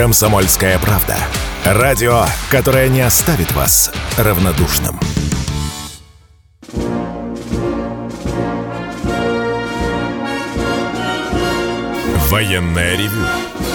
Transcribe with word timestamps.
«Комсомольская 0.00 0.78
правда». 0.78 1.14
Радио, 1.62 2.24
которое 2.50 2.88
не 2.88 3.02
оставит 3.02 3.52
вас 3.52 3.92
равнодушным. 4.16 4.98
Военное 12.30 12.96
ревю 12.96 13.26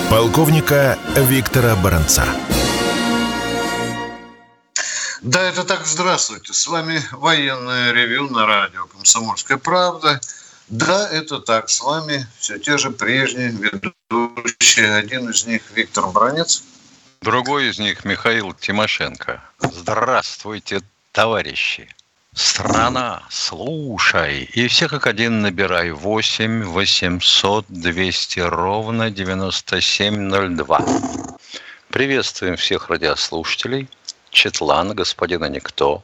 полковника 0.09 0.97
Виктора 1.15 1.75
Баранца. 1.75 2.25
Да, 5.21 5.43
это 5.43 5.63
так, 5.63 5.85
здравствуйте. 5.85 6.53
С 6.53 6.65
вами 6.65 7.03
военное 7.11 7.91
ревю 7.91 8.27
на 8.31 8.47
радио 8.47 8.87
«Комсомольская 8.87 9.59
правда». 9.59 10.19
Да, 10.67 11.07
это 11.09 11.39
так, 11.39 11.69
с 11.69 11.81
вами 11.81 12.25
все 12.39 12.57
те 12.57 12.77
же 12.77 12.89
прежние 12.89 13.49
ведущие. 13.49 14.95
Один 14.95 15.29
из 15.29 15.45
них 15.45 15.61
Виктор 15.75 16.07
Бранец. 16.07 16.63
Другой 17.21 17.69
из 17.69 17.77
них 17.77 18.03
Михаил 18.03 18.53
Тимошенко. 18.53 19.43
Здравствуйте, 19.59 20.81
товарищи. 21.11 21.87
Страна, 22.33 23.23
слушай. 23.29 24.49
И 24.53 24.67
все 24.67 24.89
как 24.89 25.07
один 25.07 25.41
набирай 25.41 25.91
8 25.91 26.63
800 26.63 27.65
200 27.69 28.39
ровно 28.39 29.09
9702. 29.09 30.85
Приветствуем 31.89 32.57
всех 32.57 32.89
радиослушателей. 32.89 33.87
Четлан, 34.31 34.93
господина 34.93 35.45
Никто. 35.45 36.03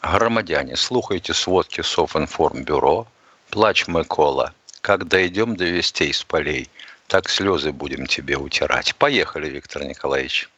Громадяне, 0.00 0.76
слухайте 0.76 1.34
сводки 1.34 1.80
Софинформбюро. 1.80 3.08
Плач 3.50 3.86
Микола. 3.86 4.54
Как 4.80 5.08
дойдем 5.08 5.56
до 5.56 5.64
вестей 5.64 6.12
с 6.12 6.22
полей, 6.24 6.68
так 7.06 7.28
слезы 7.28 7.72
будем 7.72 8.06
тебе 8.06 8.36
утирать. 8.36 8.94
Поехали, 8.96 9.48
Виктор 9.48 9.84
Николаевич. 9.84 10.48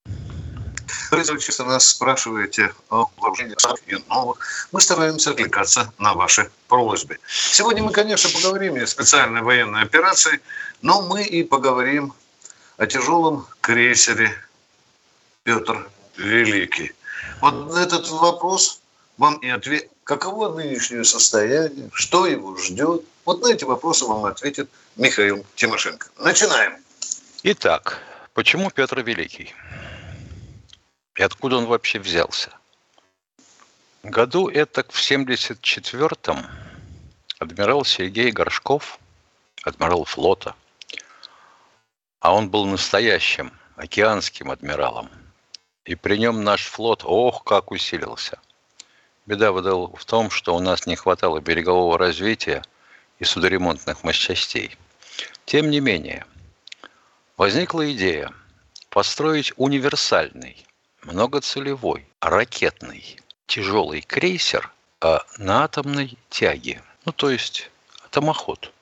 Вы 1.11 1.25
часто 1.39 1.65
нас 1.65 1.89
спрашиваете 1.89 2.73
о 2.91 3.07
вооружении 3.17 3.57
и 3.87 3.97
новых. 4.09 4.69
Мы 4.73 4.81
стараемся 4.81 5.31
отвлекаться 5.31 5.93
на 5.99 6.15
ваши 6.15 6.51
просьбы. 6.69 7.19
Сегодня 7.27 7.83
мы, 7.83 7.93
конечно, 7.93 8.31
поговорим 8.31 8.77
о 8.77 8.87
специальной 8.87 9.43
военной 9.43 9.83
операции, 9.83 10.41
но 10.83 11.03
мы 11.03 11.25
и 11.25 11.43
поговорим 11.43 12.13
о 12.77 12.87
тяжелом 12.87 13.47
крейсере 13.61 14.33
Петр 15.45 15.89
Великий. 16.17 16.93
Вот 17.41 17.77
этот 17.77 18.09
вопрос 18.11 18.81
вам 19.19 19.37
и 19.39 19.49
ответ. 19.49 19.91
Каково 20.07 20.55
нынешнее 20.55 21.03
состояние? 21.03 21.91
Что 21.93 22.29
его 22.29 22.57
ждет? 22.57 23.03
Вот 23.25 23.43
на 23.43 23.49
эти 23.49 23.65
вопросы 23.65 24.05
вам 24.05 24.25
ответит 24.25 24.71
Михаил 24.95 25.45
Тимошенко. 25.57 26.11
Начинаем. 26.19 26.77
Итак, 27.43 28.01
почему 28.33 28.71
Петр 28.71 29.01
Великий? 29.01 29.53
И 31.17 31.23
откуда 31.25 31.57
он 31.57 31.67
вообще 31.67 31.99
взялся? 31.99 32.53
Году 34.05 34.49
это 34.49 34.85
в 34.85 34.95
74-м 34.95 36.47
адмирал 37.41 37.85
Сергей 37.85 38.31
Горшков, 38.31 39.01
адмирал 39.65 40.05
флота, 40.05 40.55
а 42.21 42.33
он 42.33 42.49
был 42.49 42.65
настоящим 42.67 43.53
океанским 43.75 44.53
адмиралом. 44.53 45.11
И 45.85 45.97
при 45.97 46.17
нем 46.17 46.45
наш 46.45 46.65
флот, 46.65 47.03
ох, 47.05 47.43
как 47.43 47.73
усилился. 47.73 48.39
Беда 49.27 49.53
была 49.53 49.89
в 49.89 50.05
том, 50.05 50.31
что 50.31 50.55
у 50.55 50.61
нас 50.61 50.87
не 50.87 50.95
хватало 50.95 51.41
берегового 51.41 51.99
развития 51.99 52.63
и 53.19 53.25
судоремонтных 53.25 54.05
мощностей. 54.05 54.77
Тем 55.45 55.71
не 55.71 55.81
менее, 55.81 56.25
возникла 57.37 57.93
идея 57.93 58.33
построить 58.89 59.53
универсальный 59.57 60.65
многоцелевой, 61.03 62.07
ракетный, 62.21 63.19
тяжелый 63.47 64.01
крейсер 64.01 64.73
а 65.01 65.23
на 65.39 65.65
атомной 65.65 66.17
тяге. 66.31 66.83
Ну, 67.05 67.13
то 67.13 67.31
есть 67.31 67.71
атомоход. 68.05 68.73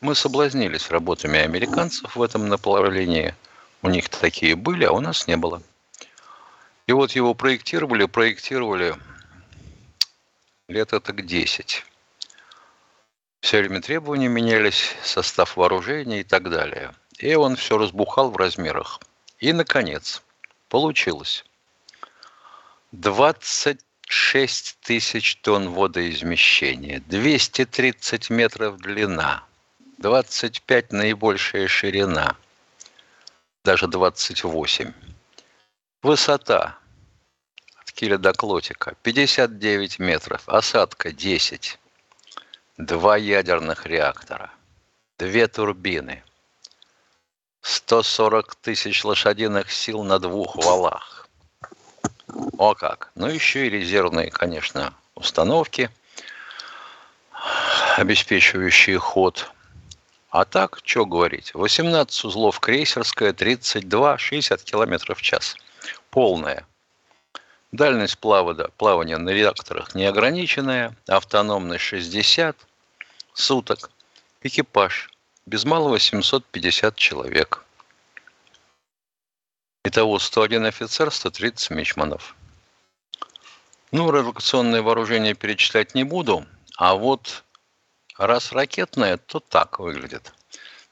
Мы 0.00 0.14
соблазнились 0.14 0.90
работами 0.90 1.38
американцев 1.38 2.16
в 2.16 2.22
этом 2.22 2.48
направлении. 2.48 3.34
У 3.80 3.88
них 3.88 4.08
такие 4.08 4.56
были, 4.56 4.84
а 4.84 4.92
у 4.92 5.00
нас 5.00 5.26
не 5.26 5.36
было. 5.36 5.62
И 6.86 6.92
вот 6.92 7.12
его 7.12 7.34
проектировали, 7.34 8.04
проектировали 8.04 8.96
лет 10.72 10.92
это 10.92 11.12
к 11.12 11.24
10. 11.24 11.84
Все 13.40 13.58
время 13.58 13.80
требования 13.80 14.28
менялись, 14.28 14.96
состав 15.04 15.56
вооружения 15.56 16.20
и 16.20 16.24
так 16.24 16.50
далее. 16.50 16.92
И 17.18 17.34
он 17.34 17.56
все 17.56 17.78
разбухал 17.78 18.30
в 18.30 18.36
размерах. 18.36 18.98
И, 19.38 19.52
наконец, 19.52 20.22
Получилось. 20.72 21.44
26 22.92 24.78
тысяч 24.80 25.36
тонн 25.42 25.68
водоизмещения, 25.68 27.00
230 27.08 28.30
метров 28.30 28.78
длина, 28.78 29.44
25 29.98 30.92
наибольшая 30.92 31.68
ширина, 31.68 32.38
даже 33.62 33.86
28. 33.86 34.94
Высота 36.00 36.62
от 36.64 36.81
киля 37.94 38.18
до 38.18 38.32
клотика 38.32 38.94
59 39.02 39.98
метров, 39.98 40.42
осадка 40.48 41.12
10, 41.12 41.78
два 42.78 43.16
ядерных 43.16 43.86
реактора, 43.86 44.50
две 45.18 45.48
турбины– 45.48 46.22
140 47.62 48.56
тысяч 48.56 49.04
лошадиных 49.04 49.70
сил 49.70 50.02
на 50.02 50.18
двух 50.18 50.56
валах. 50.56 51.28
О 52.58 52.74
как! 52.74 53.12
Ну, 53.14 53.28
еще 53.28 53.66
и 53.66 53.70
резервные, 53.70 54.30
конечно, 54.30 54.94
установки, 55.14 55.90
обеспечивающие 57.96 58.98
ход. 58.98 59.50
А 60.30 60.44
так, 60.44 60.80
что 60.82 61.06
говорить, 61.06 61.54
18 61.54 62.24
узлов 62.24 62.58
крейсерская, 62.58 63.32
32, 63.32 64.18
60 64.18 64.62
километров 64.62 65.18
в 65.18 65.22
час. 65.22 65.56
Полная. 66.10 66.66
Дальность 67.72 68.18
плавания, 68.18 68.68
плавания 68.76 69.16
на 69.16 69.30
реакторах 69.30 69.94
неограниченная, 69.94 70.94
автономность 71.06 71.82
60 71.82 72.54
суток. 73.32 73.90
Экипаж 74.42 75.10
без 75.46 75.64
малого 75.64 75.98
750 75.98 76.94
человек. 76.96 77.64
Итого 79.84 80.18
101 80.18 80.66
офицер, 80.66 81.10
130 81.10 81.70
мичманов. 81.70 82.36
Ну, 83.90 84.10
революционное 84.12 84.82
вооружение 84.82 85.34
перечислять 85.34 85.94
не 85.94 86.04
буду, 86.04 86.44
а 86.76 86.94
вот 86.94 87.42
раз 88.18 88.52
ракетное, 88.52 89.16
то 89.16 89.40
так 89.40 89.78
выглядит. 89.78 90.34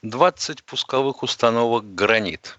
20 0.03 0.65
пусковых 0.65 1.23
установок 1.23 1.95
«Гранит», 1.95 2.59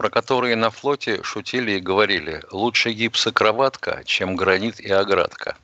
про 0.00 0.08
которые 0.08 0.56
на 0.56 0.70
флоте 0.70 1.22
шутили 1.22 1.72
и 1.72 1.78
говорили 1.78 2.42
«лучше 2.50 2.92
гипсокроватка, 2.92 4.02
чем 4.06 4.34
гранит 4.34 4.80
и 4.80 4.90
оградка». 4.90 5.58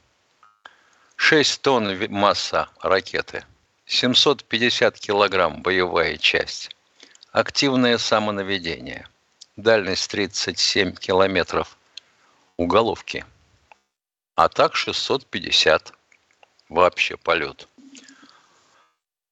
6 1.17 1.63
тонн 1.63 1.97
масса 2.11 2.69
ракеты– 2.83 3.47
750 3.87 4.99
килограмм 4.99 5.63
боевая 5.63 6.19
часть. 6.19 6.77
Активное 7.33 7.97
самонаведение. 7.97 9.09
Дальность 9.57 10.11
37 10.11 10.97
километров. 10.97 11.79
Уголовки. 12.59 13.25
А 14.35 14.51
так 14.51 14.77
650. 14.77 15.95
Вообще 16.69 17.17
полет. 17.17 17.69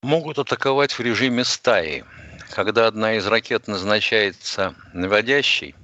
Могут 0.00 0.38
атаковать 0.38 0.92
в 0.98 1.00
режиме 1.00 1.44
стаи. 1.44 2.06
Когда 2.54 2.86
одна 2.86 3.16
из 3.16 3.26
ракет 3.26 3.66
назначается 3.66 4.76
наводящей, 4.92 5.74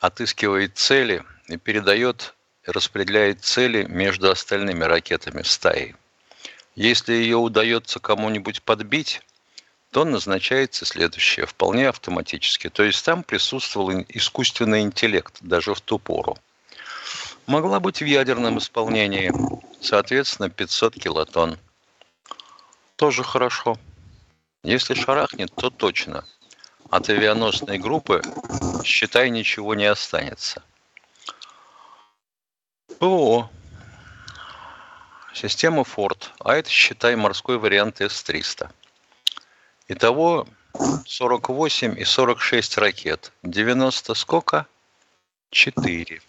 отыскивает 0.00 0.76
цели 0.76 1.24
и 1.46 1.56
передает, 1.56 2.34
распределяет 2.66 3.42
цели 3.42 3.84
между 3.84 4.30
остальными 4.30 4.84
ракетами 4.84 5.40
стаи. 5.40 5.96
Если 6.74 7.14
ее 7.14 7.38
удается 7.38 8.00
кому-нибудь 8.00 8.62
подбить, 8.62 9.22
то 9.92 10.04
назначается 10.04 10.84
следующее, 10.84 11.46
вполне 11.46 11.88
автоматически. 11.88 12.68
То 12.68 12.82
есть 12.82 13.02
там 13.02 13.22
присутствовал 13.22 13.90
искусственный 14.08 14.82
интеллект 14.82 15.38
даже 15.40 15.72
в 15.72 15.80
ту 15.80 15.98
пору. 15.98 16.36
Могла 17.46 17.80
быть 17.80 18.02
в 18.02 18.04
ядерном 18.04 18.58
исполнении, 18.58 19.32
соответственно, 19.80 20.50
500 20.50 20.96
килотонн. 20.96 21.58
Тоже 22.96 23.24
хорошо. 23.24 23.78
Если 24.62 24.94
шарахнет, 24.94 25.54
то 25.54 25.70
точно. 25.70 26.24
От 26.90 27.08
авианосной 27.10 27.78
группы, 27.78 28.22
считай, 28.84 29.30
ничего 29.30 29.74
не 29.74 29.86
останется. 29.86 30.62
ПВО 32.98 33.50
Система 35.34 35.82
Ford, 35.82 36.30
а 36.40 36.56
это, 36.56 36.68
считай, 36.68 37.14
морской 37.14 37.58
вариант 37.58 38.00
S-300. 38.00 38.70
Итого 39.86 40.48
48 41.06 41.96
и 41.96 42.04
46 42.04 42.78
ракет. 42.78 43.32
90 43.44 44.14
сколько? 44.14 44.66
4. 45.50 46.20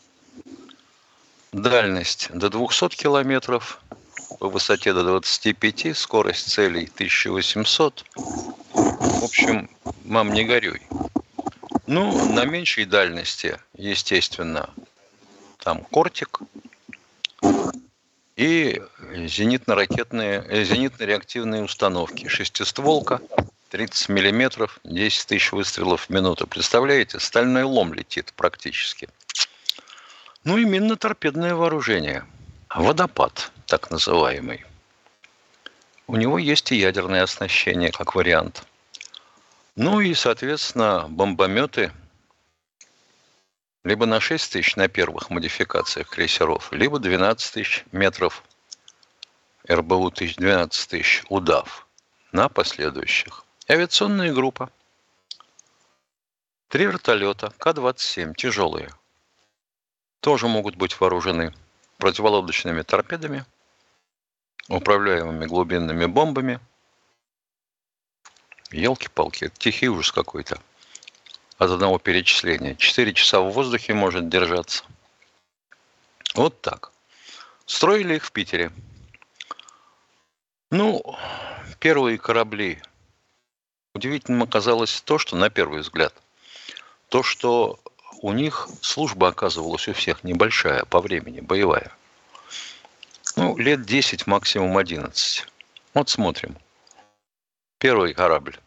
Дальность 1.51 2.29
до 2.31 2.49
200 2.49 2.89
километров, 2.89 3.81
по 4.37 4.49
высоте 4.49 4.93
до 4.93 5.03
25, 5.03 5.97
скорость 5.97 6.51
целей 6.51 6.89
1800. 6.93 8.05
В 8.73 9.23
общем, 9.23 9.69
мам, 10.05 10.33
не 10.33 10.43
горюй. 10.43 10.81
Ну, 11.87 12.33
на 12.33 12.45
меньшей 12.45 12.85
дальности, 12.85 13.57
естественно, 13.73 14.69
там 15.57 15.83
кортик 15.85 16.41
и 18.35 18.81
зенитно-ракетные, 19.27 20.45
э, 20.47 20.63
зенитно-реактивные 20.63 21.63
установки. 21.63 22.27
Шестистволка, 22.27 23.21
30 23.69 24.09
миллиметров, 24.09 24.79
10 24.83 25.27
тысяч 25.27 25.51
выстрелов 25.51 26.05
в 26.05 26.09
минуту. 26.09 26.47
Представляете, 26.47 27.19
стальной 27.19 27.63
лом 27.63 27.93
летит 27.93 28.33
практически. 28.35 29.09
Ну 30.43 30.57
и 30.57 30.63
минно-торпедное 30.63 31.53
вооружение. 31.53 32.25
Водопад, 32.73 33.51
так 33.69 33.91
называемый. 33.91 34.65
У 36.07 36.15
него 36.15 36.39
есть 36.39 36.71
и 36.71 36.75
ядерное 36.75 37.23
оснащение, 37.23 37.91
как 37.91 38.15
вариант. 38.15 38.63
Ну 39.75 40.01
и, 40.01 40.13
соответственно, 40.15 41.05
бомбометы 41.07 41.91
либо 43.83 44.05
на 44.05 44.19
6 44.19 44.51
тысяч 44.51 44.75
на 44.75 44.87
первых 44.87 45.29
модификациях 45.29 46.09
крейсеров, 46.09 46.71
либо 46.71 46.99
12 46.99 47.53
тысяч 47.53 47.85
метров 47.91 48.43
РБУ 49.69 50.11
12 50.11 50.89
тысяч 50.89 51.23
удав 51.29 51.87
на 52.31 52.49
последующих. 52.49 53.45
Авиационная 53.69 54.33
группа. 54.33 54.71
Три 56.69 56.85
вертолета 56.85 57.53
К-27, 57.57 58.33
тяжелые. 58.33 58.89
Тоже 60.19 60.47
могут 60.47 60.75
быть 60.75 60.99
вооружены 60.99 61.53
противолодочными 61.97 62.81
торпедами, 62.81 63.45
управляемыми 64.69 65.45
глубинными 65.45 66.05
бомбами. 66.05 66.59
Елки-палки, 68.71 69.51
тихий 69.57 69.89
ужас 69.89 70.11
какой-то 70.11 70.61
от 71.57 71.71
одного 71.71 71.99
перечисления. 71.99 72.75
Четыре 72.75 73.13
часа 73.13 73.41
в 73.41 73.51
воздухе 73.51 73.93
может 73.93 74.29
держаться. 74.29 74.83
Вот 76.35 76.61
так. 76.61 76.91
Строили 77.65 78.15
их 78.15 78.25
в 78.25 78.31
Питере. 78.31 78.71
Ну, 80.71 81.03
первые 81.79 82.17
корабли. 82.17 82.81
Удивительным 83.95 84.43
оказалось 84.43 85.01
то, 85.01 85.17
что 85.17 85.35
на 85.35 85.49
первый 85.49 85.81
взгляд, 85.81 86.13
то, 87.09 87.23
что 87.23 87.79
у 88.21 88.31
них 88.33 88.69
служба 88.81 89.29
оказывалась 89.29 89.87
у 89.87 89.93
всех 89.93 90.23
небольшая 90.23 90.85
по 90.85 91.01
времени, 91.01 91.41
боевая. 91.41 91.91
Ну, 93.39 93.57
лет 93.57 93.83
10, 93.83 94.27
максимум 94.27 94.77
11. 94.77 95.45
Вот 95.93 96.09
смотрим. 96.09 96.57
Первый 97.77 98.13
корабль 98.13 98.59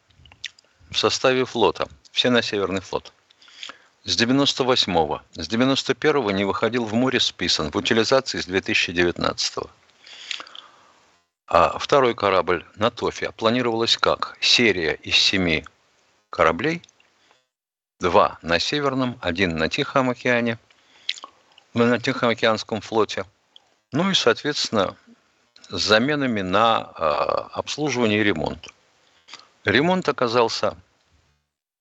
в 0.90 0.96
составе 0.96 1.44
флота– 1.44 1.88
все 2.10 2.30
на 2.30 2.40
Северный 2.40 2.80
флот. 2.80 3.12
С 4.04 4.16
98-го, 4.16 5.20
с 5.34 5.46
91-го 5.46 6.30
не 6.30 6.44
выходил 6.44 6.86
в 6.86 6.94
море 6.94 7.20
списан, 7.20 7.70
в 7.70 7.76
утилизации 7.76 8.40
с 8.40 8.48
2019-го. 8.48 9.68
А 11.48 11.78
второй 11.78 12.14
корабль 12.14 12.64
на 12.76 12.90
Тофе 12.90 13.30
планировалось 13.30 13.98
как? 13.98 14.38
Серия 14.40 14.94
из 14.94 15.16
семи 15.16 15.66
кораблей, 16.30 16.80
два 18.00 18.38
на 18.40 18.58
Северном, 18.58 19.18
один 19.20 19.54
на 19.58 19.68
Тихом 19.68 20.08
океане, 20.08 20.58
на 21.74 22.00
Тихоокеанском 22.00 22.80
флоте. 22.80 23.26
Ну 23.92 24.10
и, 24.10 24.14
соответственно, 24.14 24.96
с 25.68 25.82
заменами 25.82 26.40
на 26.40 26.92
э, 26.96 27.02
обслуживание 27.52 28.20
и 28.20 28.24
ремонт. 28.24 28.68
Ремонт 29.64 30.08
оказался 30.08 30.78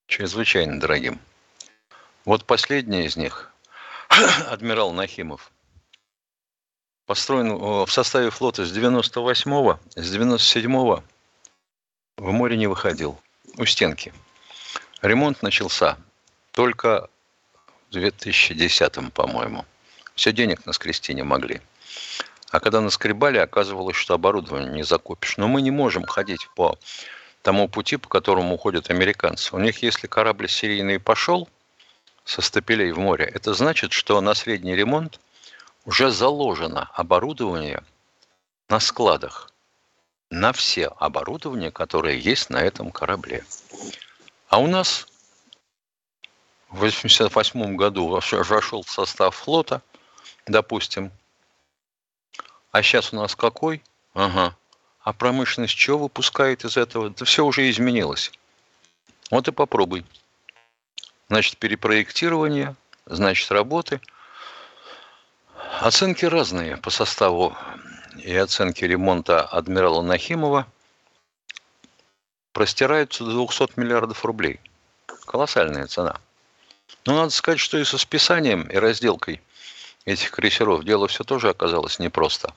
чрезвычайно 0.07 0.79
дорогим. 0.79 1.21
Вот 2.25 2.45
последний 2.45 3.05
из 3.05 3.15
них, 3.15 3.53
адмирал 4.49 4.91
Нахимов, 4.91 5.51
построен 7.05 7.55
в 7.85 7.89
составе 7.89 8.29
флота 8.29 8.65
с 8.65 8.77
98-го, 8.77 9.79
с 9.95 10.15
97-го 10.15 11.03
в 12.17 12.31
море 12.31 12.57
не 12.57 12.67
выходил, 12.67 13.19
у 13.57 13.65
стенки. 13.65 14.13
Ремонт 15.01 15.41
начался 15.41 15.97
только 16.51 17.09
в 17.89 17.95
2010-м, 17.95 19.11
по-моему. 19.11 19.65
Все 20.13 20.33
денег 20.33 20.65
наскрести 20.65 21.13
не 21.13 21.23
могли. 21.23 21.61
А 22.51 22.59
когда 22.59 22.81
наскребали, 22.81 23.37
оказывалось, 23.37 23.95
что 23.95 24.13
оборудование 24.13 24.69
не 24.69 24.83
закупишь. 24.83 25.37
Но 25.37 25.47
мы 25.47 25.61
не 25.61 25.71
можем 25.71 26.05
ходить 26.05 26.49
по 26.53 26.77
тому 27.41 27.69
пути, 27.69 27.95
по 27.95 28.09
которому 28.09 28.55
уходят 28.55 28.89
американцы. 28.89 29.55
У 29.55 29.59
них, 29.59 29.81
если 29.81 30.07
корабль 30.07 30.49
серийный 30.49 30.99
пошел 30.99 31.47
со 32.25 32.41
стапелей 32.41 32.91
в 32.91 32.99
море, 32.99 33.25
это 33.33 33.53
значит, 33.53 33.93
что 33.93 34.19
на 34.19 34.33
средний 34.33 34.75
ремонт 34.75 35.21
уже 35.85 36.11
заложено 36.11 36.91
оборудование 36.93 37.83
на 38.67 38.81
складах, 38.81 39.49
на 40.29 40.51
все 40.51 40.87
оборудование, 40.87 41.71
которое 41.71 42.15
есть 42.15 42.49
на 42.49 42.57
этом 42.57 42.91
корабле. 42.91 43.45
А 44.49 44.59
у 44.59 44.67
нас 44.67 45.07
в 46.67 46.83
1988 46.83 47.77
году 47.77 48.07
вошел 48.09 48.83
в 48.83 48.91
состав 48.91 49.35
флота, 49.35 49.81
допустим, 50.47 51.11
а 52.71 52.81
сейчас 52.81 53.13
у 53.13 53.17
нас 53.17 53.35
какой? 53.35 53.83
Ага, 54.13 54.55
а 55.01 55.13
промышленность 55.13 55.77
что 55.77 55.97
выпускает 55.97 56.63
из 56.63 56.77
этого? 56.77 57.09
Да 57.09 57.25
все 57.25 57.45
уже 57.45 57.69
изменилось. 57.69 58.31
Вот 59.29 59.47
и 59.47 59.51
попробуй. 59.51 60.05
Значит, 61.29 61.57
перепроектирование, 61.57 62.75
значит, 63.05 63.51
работы. 63.51 64.01
Оценки 65.79 66.25
разные 66.25 66.77
по 66.77 66.89
составу 66.89 67.55
и 68.17 68.35
оценки 68.35 68.83
ремонта 68.83 69.41
адмирала 69.41 70.01
Нахимова 70.01 70.67
простираются 72.51 73.23
до 73.23 73.31
200 73.31 73.79
миллиардов 73.79 74.23
рублей. 74.25 74.59
Колоссальная 75.25 75.87
цена. 75.87 76.19
Но 77.05 77.15
надо 77.15 77.29
сказать, 77.31 77.59
что 77.59 77.77
и 77.77 77.85
со 77.85 77.97
списанием, 77.97 78.63
и 78.63 78.75
разделкой 78.75 79.41
этих 80.05 80.31
крейсеров 80.31 80.83
дело 80.83 81.07
все 81.07 81.23
тоже 81.23 81.49
оказалось 81.49 81.99
непросто. 81.99 82.53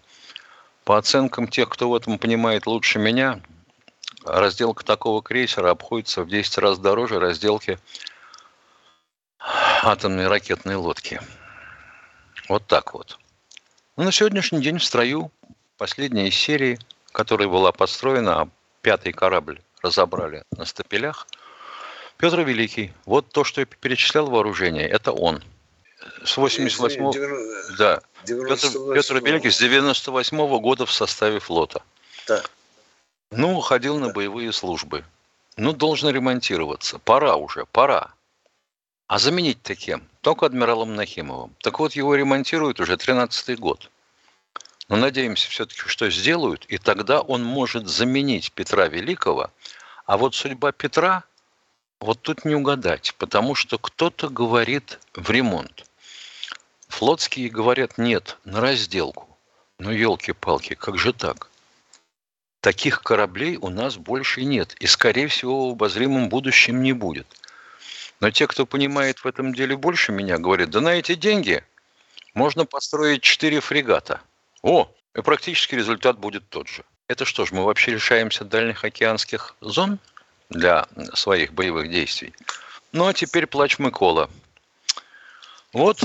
По 0.85 0.99
оценкам 0.99 1.49
тех, 1.49 1.71
кто 1.71 1.89
в 1.89 1.95
этом 1.95 2.19
понимает 2.19 2.67
лучше 2.67 2.99
меня, 2.99 3.41
разделка 4.25 4.85
такого 4.85 5.23
крейсера 5.23 5.71
обходится 5.71 6.23
в 6.23 6.29
10 6.29 6.59
раз 6.59 6.79
дороже 6.79 7.19
разделки 7.19 7.79
атомной 9.83 10.29
ракетной 10.29 10.77
лодки. 10.77 11.21
Вот 12.49 12.67
так 12.67 12.93
вот. 12.93 13.19
Ну, 13.97 14.05
на 14.05 14.13
сегодняшний 14.13 14.61
день 14.61 14.79
в 14.79 14.85
строю 14.85 15.31
последняя 15.79 16.29
из 16.29 16.35
серии, 16.35 16.79
которая 17.13 17.49
была 17.49 17.73
построена, 17.73 18.43
а 18.43 18.49
пятый 18.83 19.13
корабль 19.13 19.63
разобрали 19.83 20.45
на 20.57 20.67
стапелях, 20.67 21.27
Петр 22.19 22.41
Великий. 22.41 22.93
Вот 23.07 23.31
то, 23.31 23.45
что 23.45 23.63
я 23.63 23.67
перечислял 23.67 24.27
вооружение, 24.27 24.87
это 24.87 25.13
он. 25.13 25.43
С 26.25 26.37
88 26.39 27.03
-го... 27.03 27.77
Да. 27.79 28.01
Петр, 28.27 28.69
Петр 28.95 29.21
Великий 29.21 29.51
с 29.51 29.59
98 29.59 30.39
-го 30.39 30.61
года 30.61 30.87
в 30.87 30.93
составе 30.93 31.39
флота. 31.39 31.83
Да. 32.27 32.43
Ну, 33.31 33.61
ходил 33.61 33.99
на 33.99 34.09
боевые 34.09 34.53
службы. 34.53 35.05
Ну, 35.57 35.73
должен 35.73 36.09
ремонтироваться. 36.09 36.99
Пора 36.99 37.37
уже, 37.37 37.67
пора. 37.67 38.15
А 39.07 39.19
заменить-то 39.19 39.75
кем? 39.75 40.09
Только 40.23 40.47
адмиралом 40.47 40.95
Нахимовым. 40.95 41.55
Так 41.59 41.79
вот, 41.79 41.93
его 41.93 42.15
ремонтируют 42.15 42.81
уже 42.81 42.95
13-й 42.95 43.57
год. 43.57 43.91
Но 44.89 44.97
надеемся 44.97 45.51
все-таки, 45.51 45.83
что 45.87 46.11
сделают, 46.11 46.65
и 46.67 46.79
тогда 46.79 47.21
он 47.21 47.45
может 47.45 47.87
заменить 47.89 48.53
Петра 48.53 48.89
Великого. 48.89 49.51
А 50.07 50.17
вот 50.17 50.35
судьба 50.35 50.73
Петра, 50.73 51.25
вот 52.01 52.21
тут 52.23 52.45
не 52.45 52.55
угадать, 52.55 53.15
потому 53.19 53.55
что 53.55 53.79
кто-то 53.79 54.29
говорит 54.29 54.99
в 55.15 55.31
ремонт. 55.31 55.85
Флотские 56.95 57.49
говорят 57.49 57.99
нет, 57.99 58.39
на 58.45 58.61
разделку. 58.61 59.29
Ну, 59.79 59.91
елки-палки, 59.91 60.75
как 60.75 60.97
же 60.97 61.13
так? 61.13 61.51
Таких 62.61 63.03
кораблей 63.03 63.57
у 63.57 63.69
нас 63.69 63.97
больше 63.97 64.45
нет, 64.45 64.75
и, 64.79 64.87
скорее 64.87 65.27
всего, 65.27 65.69
в 65.69 65.73
обозримом 65.73 66.29
будущем 66.29 66.83
не 66.83 66.93
будет. 66.93 67.27
Но 68.21 68.31
те, 68.31 68.47
кто 68.47 68.65
понимает 68.65 69.19
в 69.19 69.27
этом 69.27 69.53
деле 69.55 69.77
больше 69.77 70.13
меня, 70.13 70.39
говорят, 70.39 70.71
да 70.71 70.81
на 70.81 70.95
эти 70.95 71.17
деньги 71.17 71.65
можно 72.33 72.65
построить 72.65 73.23
четыре 73.23 73.61
фрегата. 73.61 74.21
О, 74.63 74.89
и 75.17 75.21
практически 75.21 75.75
результат 75.75 76.19
будет 76.19 76.49
тот 76.49 76.69
же. 76.69 76.85
Это 77.09 77.25
что 77.25 77.45
ж, 77.45 77.51
мы 77.51 77.65
вообще 77.65 77.91
лишаемся 77.91 78.45
дальних 78.45 78.85
океанских 78.85 79.57
зон? 79.61 79.99
для 80.51 80.87
своих 81.15 81.53
боевых 81.53 81.91
действий. 81.91 82.33
Ну, 82.93 83.07
а 83.07 83.13
теперь 83.13 83.47
плач 83.47 83.79
Микола. 83.79 84.31
Вот 85.75 85.99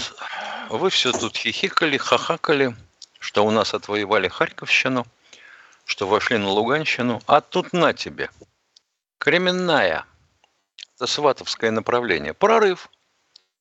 вы 0.69 0.89
все 0.89 1.11
тут 1.11 1.37
хихикали, 1.37 1.97
хахакали, 1.97 2.75
что 3.19 3.45
у 3.45 3.51
нас 3.51 3.75
отвоевали 3.75 4.27
Харьковщину, 4.27 5.05
что 5.85 6.07
вошли 6.07 6.39
на 6.39 6.49
Луганщину, 6.49 7.21
а 7.27 7.39
тут 7.39 7.71
на 7.71 7.93
тебе. 7.93 8.31
Кременная. 9.19 10.05
Это 10.95 11.05
сватовское 11.05 11.69
направление. 11.69 12.33
Прорыв. 12.33 12.89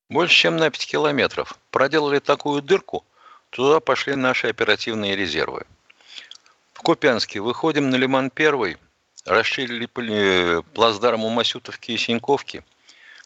Больше, 0.08 0.34
чем 0.34 0.56
на 0.56 0.70
5 0.70 0.86
километров. 0.86 1.58
Проделали 1.70 2.20
такую 2.20 2.62
дырку, 2.62 3.04
туда 3.50 3.78
пошли 3.78 4.14
наши 4.14 4.48
оперативные 4.48 5.14
резервы. 5.14 5.66
В 6.72 6.80
Купянске 6.80 7.40
выходим 7.40 7.90
на 7.90 7.96
Лиман-1, 7.96 8.78
расширили 9.26 9.84
плацдарм 10.72 11.24
у 11.24 11.28
Масютовки 11.28 11.92
и 11.92 11.98
Синьковки– 11.98 12.64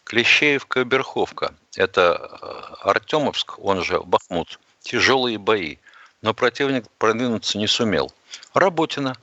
Клещеевка, 0.03 0.83
Берховка. 0.83 1.53
Это 1.75 2.39
э, 2.41 2.89
Артемовск, 2.89 3.59
он 3.59 3.83
же 3.83 3.99
Бахмут. 4.01 4.59
Тяжелые 4.81 5.37
бои. 5.37 5.77
Но 6.21 6.33
противник 6.33 6.85
продвинуться 6.97 7.57
не 7.57 7.67
сумел. 7.67 8.11
Работина. 8.53 9.15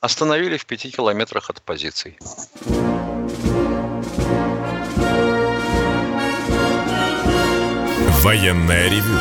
Остановили 0.00 0.56
в 0.56 0.66
пяти 0.66 0.90
километрах 0.90 1.50
от 1.50 1.60
позиций. 1.60 2.16
Военная 8.22 8.88
ревю. 8.88 9.18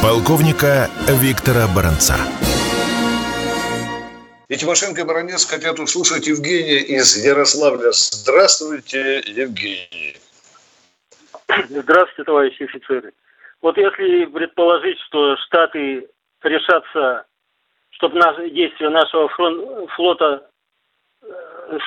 Полковника 0.00 0.90
Виктора 1.08 1.66
Баранца. 1.68 2.16
И 4.48 4.56
Тимошенко 4.56 5.00
и 5.00 5.04
Баранец 5.04 5.46
хотят 5.46 5.80
услышать 5.80 6.26
Евгения 6.26 6.80
из 6.80 7.16
Ярославля. 7.16 7.92
Здравствуйте, 7.92 9.20
Евгений. 9.26 10.21
Здравствуйте, 11.68 12.24
товарищи 12.24 12.62
офицеры. 12.62 13.12
Вот 13.60 13.76
если 13.76 14.24
предположить, 14.26 14.98
что 15.00 15.36
Штаты 15.36 16.08
решатся, 16.42 17.26
чтобы 17.90 18.18
наши, 18.18 18.50
действия 18.50 18.88
нашего 18.88 19.28
фронт, 19.28 19.90
флота 19.90 20.48
э, 21.22 21.78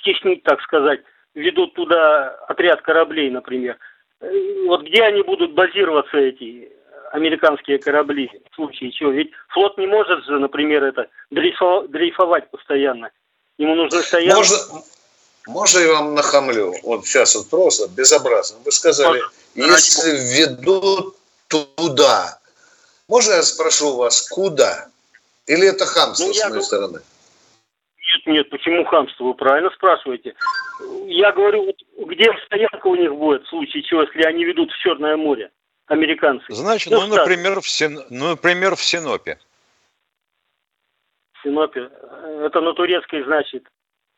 стеснить, 0.00 0.42
так 0.44 0.60
сказать, 0.62 1.00
ведут 1.34 1.74
туда 1.74 2.30
отряд 2.48 2.82
кораблей, 2.82 3.30
например. 3.30 3.76
Э, 4.20 4.66
вот 4.66 4.82
где 4.82 5.02
они 5.02 5.22
будут 5.22 5.52
базироваться, 5.52 6.16
эти 6.16 6.70
американские 7.12 7.78
корабли, 7.78 8.30
в 8.50 8.54
случае 8.54 8.92
чего? 8.92 9.10
Ведь 9.10 9.32
флот 9.48 9.78
не 9.78 9.86
может 9.86 10.24
же, 10.24 10.38
например, 10.38 10.84
это 10.84 11.08
дрейфовать 11.30 12.50
постоянно. 12.50 13.10
Ему 13.58 13.74
нужно 13.74 14.00
стоять. 14.00 14.34
Можно, 14.34 14.56
можно 15.46 15.78
я 15.78 15.92
вам 15.92 16.14
нахамлю? 16.14 16.74
Вот 16.82 17.06
сейчас 17.06 17.34
вот 17.36 17.48
просто 17.48 17.88
безобразно. 17.88 18.58
Вы 18.64 18.72
сказали, 18.72 19.22
если 19.54 20.10
ведут 20.40 21.16
туда, 21.48 22.38
можно 23.08 23.34
я 23.34 23.42
спрошу 23.42 23.96
вас, 23.96 24.28
куда? 24.28 24.88
Или 25.46 25.68
это 25.68 25.86
хамство 25.86 26.26
ну, 26.26 26.34
с 26.34 26.48
моей 26.48 26.62
стороны? 26.62 27.00
Нет, 27.98 28.26
нет, 28.26 28.50
почему 28.50 28.84
хамство? 28.84 29.24
Вы 29.24 29.34
правильно 29.34 29.70
спрашиваете. 29.70 30.34
Я 31.06 31.32
говорю, 31.32 31.66
вот 31.66 32.08
где 32.08 32.28
стоянка 32.46 32.86
у 32.86 32.96
них 32.96 33.14
будет 33.14 33.44
в 33.44 33.48
случае 33.48 33.84
чего, 33.84 34.02
если 34.02 34.22
они 34.22 34.44
ведут 34.44 34.72
в 34.72 34.78
Черное 34.78 35.16
море, 35.16 35.50
американцы? 35.86 36.44
Значит, 36.48 36.92
ну, 36.92 37.06
например, 37.06 37.60
в 37.60 37.68
Син... 37.68 38.04
ну, 38.10 38.30
например, 38.30 38.74
в 38.74 38.82
Синопе. 38.82 39.38
Синопе. 41.42 41.88
Это 42.40 42.60
на 42.60 42.72
турецкой, 42.72 43.22
значит 43.22 43.62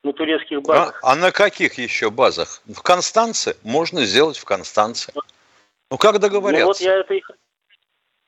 на 0.05 0.12
турецких 0.12 0.62
базах. 0.62 1.00
А, 1.02 1.12
а 1.12 1.17
на 1.17 1.33
каких 1.33 1.75
еще 1.75 2.11
базах? 2.11 2.61
В 2.67 2.83
Констанце? 2.83 3.57
Можно 3.62 4.05
сделать 4.05 4.38
в 4.38 4.45
Констанце. 4.45 5.12
Ну 5.90 5.99
как 5.99 6.19
договорятся? 6.19 6.64
Ну 6.64 6.67
вот 6.69 6.81
я 6.81 7.00
это 7.00 7.14
и, 7.14 7.23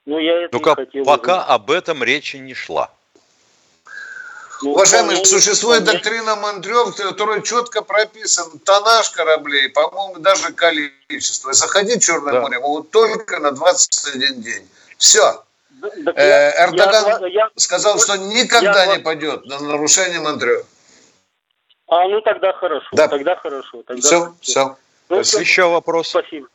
ну, 0.07 0.19
я 0.19 0.45
это 0.45 0.59
Только 0.59 0.71
и 0.71 0.87
хотел 0.87 1.05
пока 1.05 1.35
узнать. 1.35 1.49
об 1.49 1.71
этом 1.71 2.03
речи 2.03 2.37
не 2.37 2.55
шла. 2.55 2.91
Ну, 4.63 4.73
Уважаемый, 4.73 5.25
существует 5.25 5.83
вполне... 5.83 6.01
доктрина 6.01 6.37
Монтрё, 6.37 6.85
в 6.87 6.95
которой 6.95 7.43
четко 7.43 7.81
прописан 7.81 8.59
тоннаж 8.59 9.09
кораблей, 9.11 9.71
по-моему, 9.71 10.19
даже 10.19 10.53
количество. 10.53 11.55
Заходить 11.55 12.03
в 12.03 12.07
Черное 12.07 12.35
да. 12.35 12.41
море 12.43 12.59
могут 12.59 12.91
только 12.91 13.39
на 13.39 13.53
21 13.53 14.43
день. 14.43 14.69
Все. 14.99 15.43
Да, 15.71 16.13
э, 16.15 16.67
Эрдоган 16.67 17.25
я, 17.25 17.27
я, 17.29 17.51
сказал, 17.57 17.99
что 17.99 18.17
никогда 18.17 18.85
я, 18.85 18.97
не 18.97 19.03
пойдет 19.03 19.47
на 19.47 19.59
нарушение 19.61 20.21
Монтрё. 20.21 20.63
А, 21.91 22.07
ну 22.07 22.21
тогда 22.21 22.53
хорошо. 22.53 22.87
Да. 22.93 23.09
Тогда 23.09 23.35
хорошо. 23.35 23.83
Тогда 23.83 24.01
все, 24.01 24.35
все. 24.41 24.77
Ну, 25.09 25.23
все. 25.23 25.41
Еще 25.41 25.69
вопрос. 25.69 26.09
Спасибо. 26.09 26.47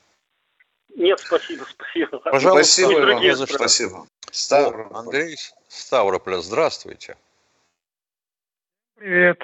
Нет, 0.95 1.19
спасибо, 1.19 1.65
спасибо. 1.69 2.19
Пожалуйста, 2.19 2.63
спасибо 2.63 2.99
вам. 3.05 3.21
Не 3.21 3.35
за 3.35 3.45
что. 3.45 3.57
Спасибо. 3.57 4.07
Ставрополь. 4.31 4.97
Андрей 4.97 5.35
Ставрополь, 5.67 6.35
здравствуйте. 6.35 7.17
Привет. 8.97 9.41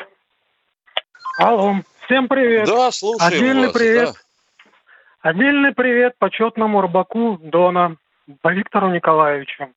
Алло, 1.37 1.75
всем 2.05 2.29
привет. 2.29 2.67
Да, 2.67 2.89
слушаю 2.91 3.27
Отдельный 3.27 3.67
вас, 3.67 3.73
привет. 3.73 4.13
Да. 4.13 5.29
Отдельный 5.29 5.73
привет 5.73 6.17
почетному 6.19 6.79
рыбаку 6.79 7.37
Дона 7.41 7.97
Виктору 8.45 8.91
Николаевичу. 8.91 9.73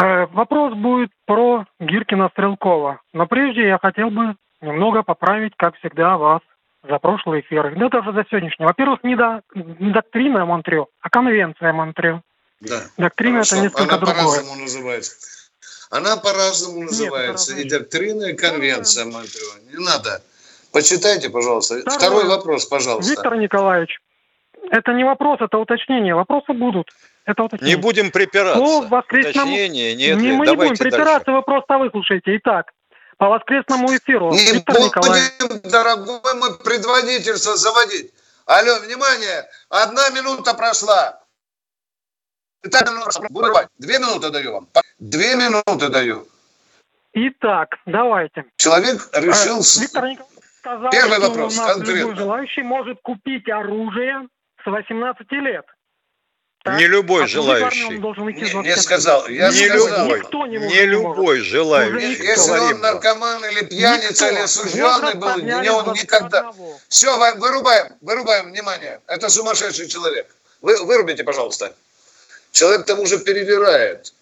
Э, 0.00 0.24
вопрос 0.26 0.72
будет 0.72 1.10
про 1.26 1.66
Гиркина 1.80 2.30
Стрелкова. 2.30 3.02
Но 3.12 3.26
прежде 3.26 3.66
я 3.66 3.78
хотел 3.78 4.08
бы 4.08 4.36
немного 4.62 5.02
поправить, 5.02 5.52
как 5.56 5.76
всегда, 5.76 6.16
вас 6.16 6.40
за 6.88 6.98
прошлые 6.98 7.42
эфиры. 7.42 7.74
Да 7.76 7.88
даже 7.88 8.12
за 8.12 8.24
сегодняшний. 8.28 8.66
Во-первых, 8.66 9.04
не, 9.04 9.16
до, 9.16 9.42
не 9.54 9.92
доктрина 9.92 10.44
Монтрео, 10.44 10.86
а 11.00 11.10
конвенция 11.10 11.72
Монтрео. 11.72 12.22
Да. 12.60 12.80
Доктрина 12.96 13.38
Хорошо. 13.38 13.56
это 13.56 13.64
несколько 13.64 13.82
Она 13.82 13.98
другое. 13.98 14.14
по-разному 14.14 14.60
называется. 14.60 15.16
Она 15.90 16.16
по-разному 16.16 16.84
называется. 16.84 17.54
Нет, 17.54 17.66
и 17.66 17.68
доктрина, 17.68 18.24
и 18.26 18.34
конвенция 18.34 19.04
Монтрео. 19.04 19.70
Не 19.70 19.84
надо. 19.84 20.22
Почитайте, 20.72 21.28
пожалуйста. 21.28 21.80
Второй, 21.80 21.98
Второй 21.98 22.24
вопрос, 22.24 22.64
пожалуйста. 22.66 23.10
Виктор 23.10 23.36
Николаевич, 23.36 24.00
это 24.70 24.92
не 24.92 25.04
вопрос, 25.04 25.40
это 25.40 25.58
уточнение. 25.58 26.14
Вопросы 26.14 26.52
будут. 26.52 26.90
Это 27.26 27.42
уточнение. 27.42 27.76
Не 27.76 27.82
будем 27.82 28.10
припираться. 28.10 28.58
По 28.58 28.80
воскресному... 28.88 29.52
Уточнение 29.52 29.94
нет. 29.94 30.18
Не, 30.18 30.32
мы 30.32 30.46
не 30.46 30.56
будем 30.56 30.76
припираться, 30.76 31.26
дальше. 31.26 31.32
вы 31.32 31.42
просто 31.42 31.78
выслушайте. 31.78 32.36
Итак, 32.36 32.72
по 33.22 33.28
воскресному 33.28 33.86
эфиру. 33.96 34.32
Не 34.32 34.52
Виктор 34.52 34.74
будем, 34.74 34.86
Николаевич. 34.88 35.32
дорогой 35.70 36.34
мой 36.40 36.58
предводительство 36.58 37.56
заводить. 37.56 38.12
Алло, 38.46 38.80
внимание, 38.80 39.48
одна 39.68 40.10
минута 40.10 40.54
прошла. 40.54 41.22
Итак, 42.64 42.90
Две 43.78 44.00
минуты 44.00 44.30
даю 44.30 44.52
вам. 44.54 44.68
Две 44.98 45.36
минуты 45.36 45.88
даю. 45.88 46.26
Итак, 47.12 47.76
давайте. 47.86 48.44
Человек 48.56 49.08
решил... 49.12 49.60
Э, 49.60 49.80
Виктор 49.80 50.04
Николаевич 50.08 50.20
сказал, 50.58 50.90
Первый 50.90 51.18
что 51.18 51.28
вопрос, 51.28 51.54
у 51.54 51.60
нас 51.60 51.72
конкретно. 51.74 52.00
любой 52.00 52.16
желающий 52.16 52.62
может 52.62 53.00
купить 53.02 53.48
оружие 53.48 54.26
с 54.64 54.66
18 54.66 55.30
лет. 55.30 55.64
Так? 56.62 56.78
Не 56.78 56.86
любой 56.86 57.24
а 57.24 57.26
желающий. 57.26 57.88
Не, 57.88 58.68
не 58.68 58.76
сказал. 58.76 59.26
Я 59.26 59.50
не 59.50 59.66
сказал. 59.66 60.06
любой. 60.06 60.48
Не, 60.48 60.58
не 60.58 60.86
любой 60.86 61.40
желающий. 61.40 62.22
Если 62.22 62.50
он 62.52 62.80
наркоман 62.80 63.44
или 63.46 63.64
пьяница, 63.64 64.26
Никто. 64.26 64.28
или 64.28 64.44
осужденный 64.44 65.14
был, 65.14 65.38
не 65.38 65.70
он 65.70 65.92
никогда. 65.92 66.52
Все, 66.88 67.16
вырубаем, 67.34 67.94
вырубаем, 68.00 68.50
внимание. 68.50 69.00
Это 69.08 69.28
сумасшедший 69.28 69.88
человек. 69.88 70.32
Вы, 70.60 70.84
вырубите, 70.84 71.24
пожалуйста. 71.24 71.74
Человек 72.52 72.86
там 72.86 73.00
уже 73.00 73.18
перевирает. 73.18 74.14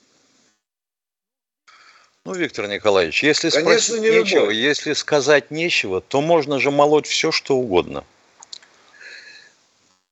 Ну, 2.24 2.32
Виктор 2.32 2.68
Николаевич, 2.68 3.22
если 3.22 3.50
Конечно, 3.50 3.70
спросить 3.70 4.00
не 4.00 4.10
нечего, 4.10 4.40
любой. 4.40 4.56
если 4.56 4.94
сказать 4.94 5.50
нечего, 5.50 6.00
то 6.00 6.22
можно 6.22 6.58
же 6.58 6.70
молоть 6.70 7.06
все, 7.06 7.32
что 7.32 7.56
угодно. 7.56 8.04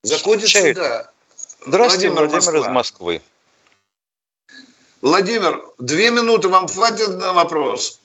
Заходит 0.03 0.49
сюда 0.49 1.11
Здравствуйте, 1.69 2.09
Владимир, 2.09 2.31
Владимир 2.31 2.61
из 2.61 2.69
Москвы. 2.69 3.23
Владимир, 5.03 5.63
две 5.79 6.11
минуты 6.11 6.49
вам 6.49 6.67
хватит 6.67 7.19
на 7.19 7.35
вопрос? 7.35 8.01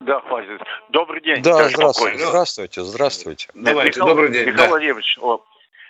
Да, 0.00 0.20
хватит. 0.20 0.60
Добрый 0.90 1.22
день. 1.22 1.42
Да, 1.42 1.70
здравствуйте. 1.70 2.26
Здравствуйте, 2.26 2.82
здравствуйте. 2.82 3.48
Давайте, 3.54 4.00
Михаил, 4.00 4.06
добрый 4.06 4.32
день. 4.32 4.42
Михаил 4.42 4.58
да. 4.58 4.68
Владимирович, 4.68 5.18
о, 5.18 5.42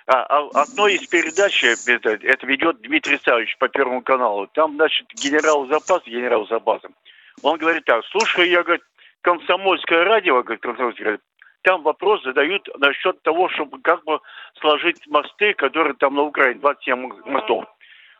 а, 0.07 0.23
а, 0.23 0.63
одной 0.63 0.95
из 0.95 1.07
передач, 1.09 1.65
это, 1.65 2.11
это 2.11 2.47
ведет 2.47 2.81
Дмитрий 2.83 3.19
Савич 3.25 3.57
по 3.59 3.69
Первому 3.69 4.01
каналу. 4.03 4.47
Там, 4.47 4.77
значит, 4.77 5.09
генерал 5.15 5.67
запас, 5.67 6.01
генерал 6.07 6.47
запасом. 6.47 6.95
Он 7.43 7.59
говорит 7.59 7.85
так, 7.87 8.05
слушай, 8.13 8.49
я, 8.51 8.63
говорит, 8.63 8.85
комсомольское 9.23 10.05
радио, 10.05 10.45
говорит, 10.45 10.63
комсомольское 10.63 11.07
радио, 11.07 11.23
там 11.65 11.83
вопрос 11.83 12.23
задают 12.23 12.69
насчет 12.79 13.21
того, 13.23 13.49
чтобы 13.49 13.81
как 13.81 14.05
бы 14.05 14.21
сложить 14.61 15.07
мосты, 15.07 15.55
которые 15.55 15.95
там 15.95 16.15
на 16.15 16.23
Украине, 16.23 16.61
27 16.61 17.23
мостов. 17.25 17.65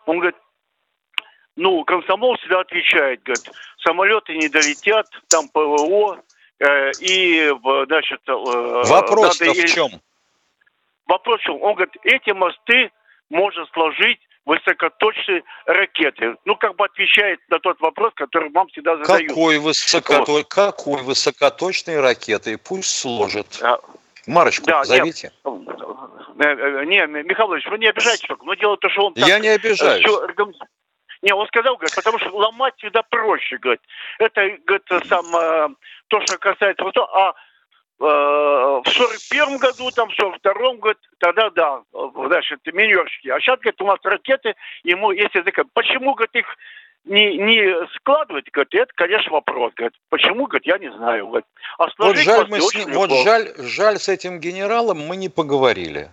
Он 0.07 0.19
говорит, 0.19 0.37
ну, 1.55 1.85
комсомол 1.85 2.37
всегда 2.39 2.61
отвечает, 2.61 3.23
говорит, 3.23 3.51
самолеты 3.79 4.37
не 4.37 4.49
долетят, 4.49 5.07
там 5.29 5.49
ПВО, 5.49 6.23
э, 6.59 6.91
и, 7.01 7.53
значит... 7.87 8.21
Вопрос-то 8.27 9.53
в 9.53 9.65
чем? 9.67 9.89
Вопрос 11.07 11.41
в 11.41 11.45
чем? 11.45 11.63
Он 11.63 11.75
говорит, 11.75 11.95
эти 12.03 12.31
мосты 12.31 12.91
можно 13.29 13.67
сложить 13.67 14.21
высокоточные 14.45 15.43
ракеты. 15.67 16.37
Ну, 16.45 16.57
как 16.57 16.77
бы 16.77 16.85
отвечает 16.85 17.41
на 17.49 17.59
тот 17.59 17.81
вопрос, 17.81 18.13
который 18.15 18.51
вам 18.51 18.69
всегда 18.69 18.97
задают. 18.97 19.29
Какой, 19.29 19.59
высокото... 19.59 20.33
вот. 20.33 20.47
Какой 20.49 21.03
высокоточные 21.03 22.01
ракеты? 22.01 22.59
Пусть 22.59 22.91
сложат. 22.91 23.47
А... 23.63 23.79
Марочку 24.27 24.67
да, 24.67 24.85
зовите. 24.85 25.33
Нет, 25.45 25.69
э, 26.39 26.81
э, 26.81 26.85
не, 26.87 27.07
Михаил 27.07 27.49
Владимирович, 27.49 27.67
вы 27.71 27.79
не 27.79 27.87
обижайтесь. 27.89 28.29
Но 28.43 28.55
дело 28.55 28.77
то, 28.79 28.89
что 28.89 29.07
он... 29.07 29.15
Так, 29.15 29.29
Я 29.29 29.39
не 29.39 29.49
обижаюсь. 29.49 30.03
Все, 30.03 30.27
не, 31.23 31.33
он 31.33 31.47
сказал, 31.47 31.77
говорит, 31.77 31.95
потому 31.95 32.19
что 32.19 32.31
ломать 32.37 32.75
всегда 32.77 33.03
проще, 33.03 33.57
говорит. 33.59 33.81
Это, 34.19 34.43
говорит, 34.67 35.09
сам, 35.09 35.25
э, 35.35 35.69
то, 36.09 36.21
что 36.23 36.39
касается... 36.39 36.85
А 37.13 37.35
в 37.99 38.83
сорок 38.87 39.19
первом 39.31 39.59
году, 39.59 39.91
там, 39.91 40.09
в 40.11 40.15
сорок 40.15 40.39
втором 40.39 40.79
году, 40.79 40.99
тогда 41.19 41.51
да, 41.51 41.83
значит, 42.27 42.61
минерщики. 42.67 43.29
А 43.29 43.41
сейчас, 43.41 43.59
говорит, 43.61 43.81
у 43.81 43.87
нас 43.87 43.99
ракеты, 44.03 44.55
ему 44.83 45.13
есть 45.13 45.35
язык. 45.35 45.59
Почему, 45.73 46.15
говорит, 46.15 46.35
их 46.35 46.47
не, 47.05 47.37
не 47.39 47.87
складывать, 47.97 48.51
говорит, 48.51 48.75
это, 48.75 48.93
конечно, 48.95 49.33
вопрос. 49.33 49.73
Говорит, 49.77 49.95
почему, 50.09 50.47
говорит, 50.47 50.67
я 50.67 50.79
не 50.79 50.91
знаю. 50.93 51.29
Говорит. 51.29 51.47
А 51.79 51.87
вот 51.99 52.17
жаль, 52.17 52.47
мы 52.49 52.61
с 52.61 52.75
ним, 52.75 52.93
вот 52.93 53.11
жаль, 53.11 53.53
жаль, 53.59 53.99
с 53.99 54.09
этим 54.09 54.41
генералом 54.41 54.99
мы 54.99 55.17
не 55.17 55.29
поговорили. 55.29 56.11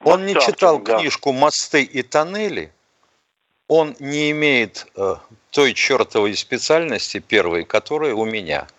Он 0.00 0.20
вот 0.20 0.26
не 0.26 0.34
так, 0.34 0.44
читал 0.44 0.78
да. 0.80 0.98
книжку 0.98 1.32
«Мосты 1.32 1.82
и 1.82 2.02
тоннели», 2.02 2.70
он 3.68 3.96
не 3.98 4.30
имеет 4.32 4.86
э, 4.96 5.14
той 5.50 5.72
чертовой 5.72 6.34
специальности 6.34 7.20
первой, 7.20 7.64
которая 7.64 8.12
у 8.14 8.26
меня– 8.26 8.66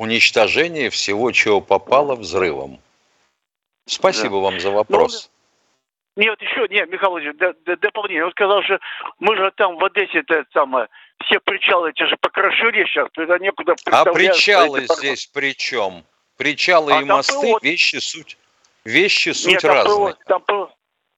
уничтожение 0.00 0.90
всего, 0.90 1.32
чего 1.32 1.60
попало 1.60 2.16
взрывом. 2.16 2.80
Спасибо 3.86 4.36
да. 4.36 4.42
вам 4.42 4.60
за 4.60 4.70
вопрос. 4.70 5.30
Ну, 6.16 6.22
нет, 6.22 6.40
еще, 6.42 6.66
нет, 6.68 6.90
Михаил 6.90 7.12
Владимирович, 7.12 7.56
дополнение. 7.80 8.24
Он 8.24 8.30
сказал, 8.32 8.62
что 8.62 8.78
мы 9.18 9.36
же 9.36 9.50
там 9.56 9.76
в 9.76 9.84
Одессе 9.84 10.18
это 10.18 10.44
самое, 10.52 10.88
все 11.24 11.40
причалы 11.40 11.90
эти 11.90 12.04
же 12.06 12.16
покрошили 12.20 12.84
сейчас, 12.84 13.08
туда 13.12 13.38
некуда 13.38 13.74
А 13.86 14.04
причалы 14.04 14.86
здесь 14.88 15.26
при 15.26 15.56
чем? 15.56 16.04
Причалы 16.36 16.92
а 16.94 17.00
и 17.00 17.04
мосты, 17.04 17.34
ПО... 17.34 17.58
вещи 17.62 17.96
суть, 17.96 18.36
вещи 18.84 19.30
суть 19.30 19.52
Нет, 19.52 19.62
там 19.62 19.72
разные. 19.72 20.14
ПО, 20.14 20.18
там 20.26 20.42
ПО, 20.42 20.70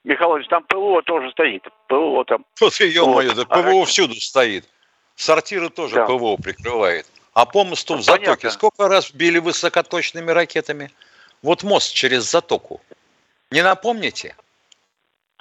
Михаил 0.04 0.30
Владимирович, 0.30 0.50
там 0.50 0.64
ПВО 0.64 1.02
тоже 1.02 1.30
стоит. 1.30 1.64
ПВО 1.86 2.24
там. 2.24 2.44
Вот, 2.60 2.74
ё-моё, 2.80 3.34
да, 3.34 3.44
ПВО 3.44 3.82
а, 3.82 3.86
всюду 3.86 4.14
стоит. 4.16 4.68
Сортиры 5.14 5.68
тоже 5.68 5.94
да. 5.94 6.06
ПВО 6.06 6.36
прикрывает. 6.36 7.06
А 7.32 7.46
по 7.46 7.64
мосту 7.64 7.96
в 7.96 8.02
затоке 8.02 8.24
Понятно. 8.26 8.50
сколько 8.50 8.88
раз 8.88 9.10
били 9.10 9.38
высокоточными 9.38 10.30
ракетами? 10.30 10.90
Вот 11.40 11.62
мост 11.62 11.92
через 11.94 12.30
затоку. 12.30 12.80
Не 13.50 13.62
напомните? 13.62 14.36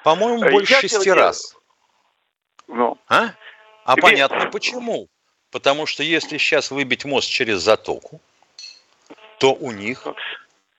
По-моему, 0.03 0.43
э, 0.43 0.51
больше 0.51 0.73
Я 0.73 0.81
шести 0.81 1.11
раз. 1.11 1.55
Ну. 2.67 2.97
А? 3.07 3.33
А 3.85 3.93
Тебе... 3.93 4.01
понятно 4.01 4.49
почему. 4.49 5.07
Потому 5.51 5.85
что 5.85 6.01
если 6.01 6.37
сейчас 6.37 6.71
выбить 6.71 7.03
мост 7.03 7.29
через 7.29 7.61
затоку, 7.61 8.21
то 9.37 9.53
у 9.53 9.71
них, 9.71 10.07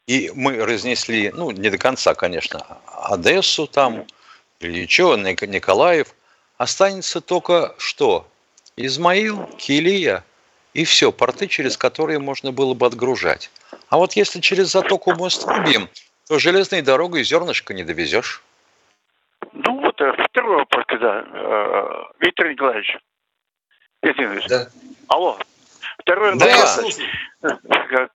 и 0.07 0.33
мы 0.35 0.65
разнесли, 0.65 1.31
ну, 1.31 1.51
не 1.51 1.69
до 1.69 1.77
конца, 1.77 2.15
конечно, 2.15 2.79
Одессу 2.87 3.67
там, 3.67 4.07
или 4.61 4.87
что, 4.87 5.17
Николаев, 5.17 6.15
останется 6.57 7.21
только 7.21 7.75
что? 7.77 8.27
Измаил, 8.77 9.47
Килия, 9.59 10.25
и 10.75 10.85
все, 10.85 11.13
порты, 11.13 11.49
через 11.49 11.77
которые 11.77 12.19
можно 12.19 12.53
было 12.53 12.75
бы 12.75 12.87
отгружать. 12.87 13.51
А 13.89 13.99
вот 13.99 14.15
если 14.15 14.41
через 14.41 14.69
затоку 14.73 15.15
мост 15.15 15.45
выбьем, 15.45 15.89
то 16.29 16.39
железной 16.39 16.83
дорогой 16.83 17.25
зернышко 17.25 17.75
не 17.75 17.85
довезешь. 17.85 18.43
Ну 19.53 19.81
вот 19.81 20.01
э, 20.01 20.13
второй 20.31 20.57
вопрос, 20.57 20.85
когда 20.87 21.25
э, 21.27 22.05
Виктор 22.21 22.49
Николаевич. 22.49 22.97
Виктор 24.03 24.25
Николаевич. 24.25 24.49
Да. 24.49 24.69
Алло. 25.09 25.39
Второй 26.03 26.37
да, 26.37 26.47
вопрос. 26.47 27.01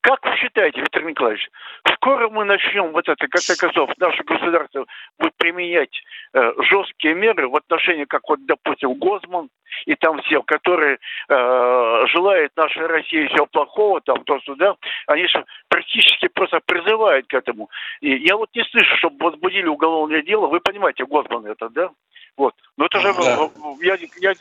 Как 0.01 0.25
вы 0.25 0.35
считаете, 0.37 0.79
Виктор 0.81 1.03
Николаевич, 1.03 1.49
скоро 1.95 2.29
мы 2.29 2.45
начнем, 2.45 2.91
вот 2.91 3.07
это, 3.07 3.25
в 3.25 3.29
конце 3.29 3.55
концов, 3.55 3.89
наше 3.97 4.23
государство 4.23 4.85
будет 5.19 5.35
применять 5.37 6.01
э, 6.33 6.53
жесткие 6.69 7.13
меры 7.15 7.47
в 7.49 7.55
отношении, 7.55 8.05
как 8.05 8.21
вот, 8.27 8.45
допустим, 8.45 8.93
Гозман 8.95 9.49
и 9.85 9.95
там 9.95 10.21
все, 10.21 10.41
которые 10.43 10.97
э, 11.29 12.07
желают 12.07 12.55
нашей 12.55 12.85
России 12.87 13.27
всего 13.27 13.45
плохого, 13.45 14.01
там 14.01 14.23
то 14.23 14.39
сюда, 14.39 14.75
они 15.07 15.27
же 15.27 15.45
практически 15.67 16.27
просто 16.27 16.59
призывают 16.65 17.27
к 17.27 17.33
этому. 17.33 17.69
И 18.01 18.15
я 18.15 18.37
вот 18.37 18.49
не 18.53 18.63
слышу, 18.63 18.97
чтобы 18.97 19.25
возбудили 19.25 19.67
уголовное 19.67 20.21
дело. 20.21 20.47
Вы 20.47 20.59
понимаете, 20.59 21.05
Гозман 21.05 21.45
это, 21.45 21.69
да? 21.69 21.89
Вот. 22.37 22.53
Но 22.77 22.85
это 22.85 22.99
же 22.99 23.13
да. 23.13 23.49
я, 23.81 23.97
я 24.19 24.33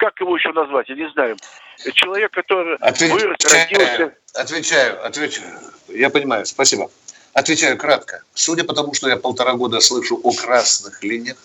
как 0.00 0.18
его 0.18 0.34
еще 0.36 0.52
назвать, 0.52 0.88
я 0.88 0.94
не 0.96 1.08
знаю. 1.10 1.36
Человек, 1.94 2.32
который 2.32 2.76
Ответ... 2.76 3.12
вырос, 3.12 3.36
родился. 3.44 4.14
Отвечаю, 4.34 5.06
отвечаю. 5.06 5.60
Я 5.88 6.08
понимаю, 6.10 6.46
спасибо. 6.46 6.90
Отвечаю 7.34 7.76
кратко. 7.76 8.22
Судя 8.34 8.64
по 8.64 8.74
тому, 8.74 8.94
что 8.94 9.08
я 9.08 9.16
полтора 9.16 9.52
года 9.54 9.80
слышу 9.80 10.18
о 10.22 10.32
красных 10.32 11.04
линиях, 11.04 11.36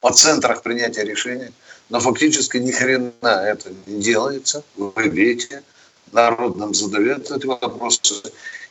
о 0.00 0.10
центрах 0.10 0.62
принятия 0.62 1.04
решений, 1.04 1.52
но 1.88 2.00
фактически 2.00 2.58
ни 2.58 2.72
хрена 2.72 3.12
это 3.22 3.70
не 3.86 4.02
делается. 4.02 4.64
Вы 4.76 5.08
видите, 5.08 5.62
народ 6.10 6.56
нам 6.56 6.74
задает 6.74 7.30
эти 7.30 7.46
вопросы. 7.46 8.14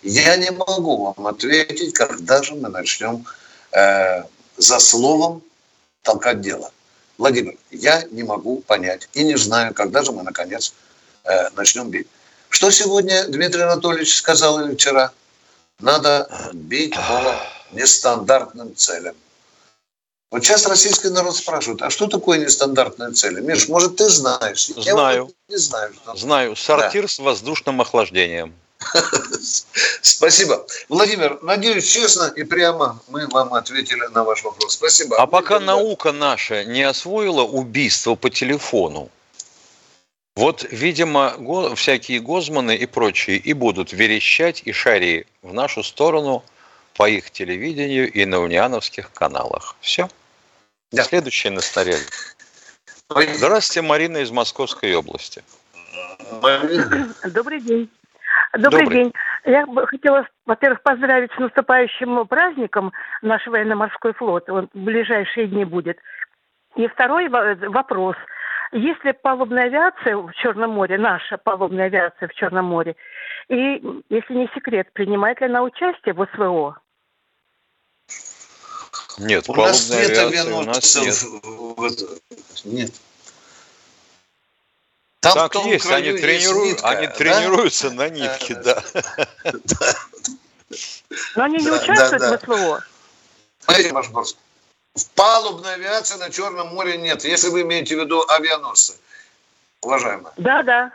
Я 0.03 0.35
не 0.35 0.51
могу 0.51 1.05
вам 1.05 1.27
ответить, 1.27 1.93
когда 1.93 2.43
же 2.43 2.55
мы 2.55 2.69
начнем 2.69 3.25
э, 3.71 4.23
за 4.57 4.79
словом 4.79 5.41
толкать 6.03 6.41
дело. 6.41 6.71
Владимир, 7.21 7.55
я 7.69 8.03
не 8.09 8.23
могу 8.23 8.61
понять 8.61 9.07
и 9.13 9.23
не 9.23 9.37
знаю, 9.37 9.75
когда 9.75 10.01
же 10.01 10.11
мы, 10.11 10.23
наконец, 10.23 10.73
э, 11.23 11.49
начнем 11.55 11.91
бить. 11.91 12.07
Что 12.49 12.71
сегодня 12.71 13.25
Дмитрий 13.27 13.61
Анатольевич 13.61 14.15
сказал 14.15 14.59
или 14.59 14.73
вчера? 14.73 15.11
Надо 15.79 16.27
бить 16.51 16.95
по 16.95 17.35
нестандартным 17.73 18.75
целям. 18.75 19.15
Вот 20.31 20.43
сейчас 20.43 20.65
российский 20.65 21.09
народ 21.09 21.35
спрашивает, 21.35 21.83
а 21.83 21.91
что 21.91 22.07
такое 22.07 22.39
нестандартные 22.39 23.11
цели? 23.11 23.39
Миш, 23.39 23.67
может, 23.67 23.97
ты 23.97 24.09
знаешь? 24.09 24.65
Знаю. 24.65 25.31
Я 25.47 25.55
не 25.55 25.61
знаю. 25.61 25.93
Что... 25.93 26.15
Знаю. 26.15 26.55
Сортир 26.55 27.03
да. 27.03 27.07
с 27.07 27.19
воздушным 27.19 27.81
охлаждением. 27.81 28.55
Спасибо. 30.01 30.65
Владимир, 30.89 31.39
надеюсь, 31.41 31.85
честно 31.85 32.31
и 32.35 32.43
прямо 32.43 33.01
мы 33.07 33.27
вам 33.27 33.53
ответили 33.53 34.05
на 34.13 34.23
ваш 34.23 34.43
вопрос. 34.43 34.73
Спасибо. 34.73 35.17
А 35.17 35.27
пока 35.27 35.59
наука 35.59 36.11
наша 36.11 36.63
не 36.65 36.83
освоила 36.83 37.43
убийство 37.43 38.15
по 38.15 38.29
телефону, 38.29 39.09
вот, 40.35 40.65
видимо, 40.71 41.35
го, 41.37 41.75
всякие 41.75 42.19
Гозманы 42.19 42.75
и 42.75 42.85
прочие 42.85 43.37
и 43.37 43.53
будут 43.53 43.91
верещать 43.91 44.61
и 44.65 44.71
шари 44.71 45.27
в 45.41 45.53
нашу 45.53 45.83
сторону 45.83 46.43
по 46.95 47.09
их 47.09 47.31
телевидению 47.31 48.11
и 48.11 48.25
на 48.25 48.39
униановских 48.39 49.11
каналах. 49.11 49.75
Все. 49.81 50.09
Да. 50.91 51.03
Следующее 51.03 51.51
на 51.51 51.61
снаряде. 51.61 52.05
Здравствуйте, 53.09 53.81
Марина 53.81 54.17
из 54.17 54.31
Московской 54.31 54.95
области. 54.95 55.43
Добрый 57.25 57.59
день. 57.59 57.89
Добрый, 58.53 58.83
Добрый 58.83 59.03
день. 59.03 59.13
Я 59.45 59.65
бы 59.65 59.87
хотела, 59.87 60.27
во-первых, 60.45 60.81
поздравить 60.83 61.31
с 61.31 61.39
наступающим 61.39 62.27
праздником 62.27 62.91
наш 63.21 63.45
военно-морской 63.47 64.13
флот. 64.13 64.49
Он 64.49 64.69
в 64.73 64.77
ближайшие 64.77 65.47
дни 65.47 65.63
будет. 65.63 65.97
И 66.75 66.87
второй 66.87 67.29
вопрос. 67.29 68.15
Если 68.73 69.11
палубная 69.11 69.65
авиация 69.65 70.15
в 70.15 70.31
Черном 70.33 70.71
море, 70.71 70.97
наша 70.97 71.37
палубная 71.37 71.85
авиация 71.85 72.27
в 72.27 72.33
Черном 72.33 72.65
море, 72.65 72.95
и, 73.49 73.81
если 74.09 74.33
не 74.33 74.49
секрет, 74.53 74.91
принимает 74.93 75.41
ли 75.41 75.47
она 75.47 75.61
участие 75.61 76.13
в 76.13 76.25
СВО? 76.33 76.77
Нет, 79.19 79.49
у 79.49 79.55
нас 79.55 79.89
нет 79.89 80.17
авиации 80.17 80.51
у 80.51 80.61
нас 80.61 80.95
нет. 80.95 82.65
Нет. 82.65 82.91
Там 85.21 85.33
так 85.35 85.55
есть, 85.65 85.85
они, 85.85 86.13
тренируют, 86.13 86.77
нитка, 86.77 86.89
они 86.89 87.05
да? 87.05 87.13
тренируются 87.13 87.91
на 87.91 88.09
нитке, 88.09 88.55
да. 88.55 88.83
Но 91.35 91.43
они 91.43 91.57
не 91.57 91.69
участвуют 91.69 92.41
в 92.41 92.45
СВО. 92.45 92.83
В 94.95 95.09
палубной 95.15 95.75
авиации 95.75 96.17
на 96.17 96.31
Черном 96.31 96.73
море 96.73 96.97
нет, 96.97 97.23
если 97.23 97.49
вы 97.49 97.61
имеете 97.61 97.95
в 97.95 97.99
виду 97.99 98.25
авианосцы, 98.27 98.95
уважаемые. 99.81 100.33
Да, 100.37 100.63
да. 100.63 100.91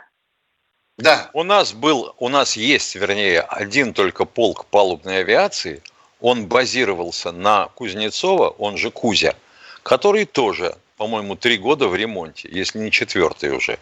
Да. 0.97 1.29
У 1.31 1.43
нас 1.43 1.71
был, 1.71 2.13
у 2.19 2.27
нас 2.27 2.57
есть, 2.57 2.95
вернее, 2.95 3.39
один 3.41 3.93
только 3.93 4.25
полк 4.25 4.65
палубной 4.65 5.19
авиации. 5.21 5.81
Он 6.19 6.47
базировался 6.47 7.31
на 7.31 7.67
Кузнецова, 7.75 8.49
он 8.49 8.77
же 8.77 8.91
Кузя, 8.91 9.35
который 9.83 10.25
тоже, 10.25 10.75
по-моему, 10.97 11.37
три 11.37 11.57
года 11.57 11.87
в 11.87 11.95
ремонте, 11.95 12.49
если 12.51 12.79
не 12.79 12.91
четвертый 12.91 13.51
уже. 13.55 13.79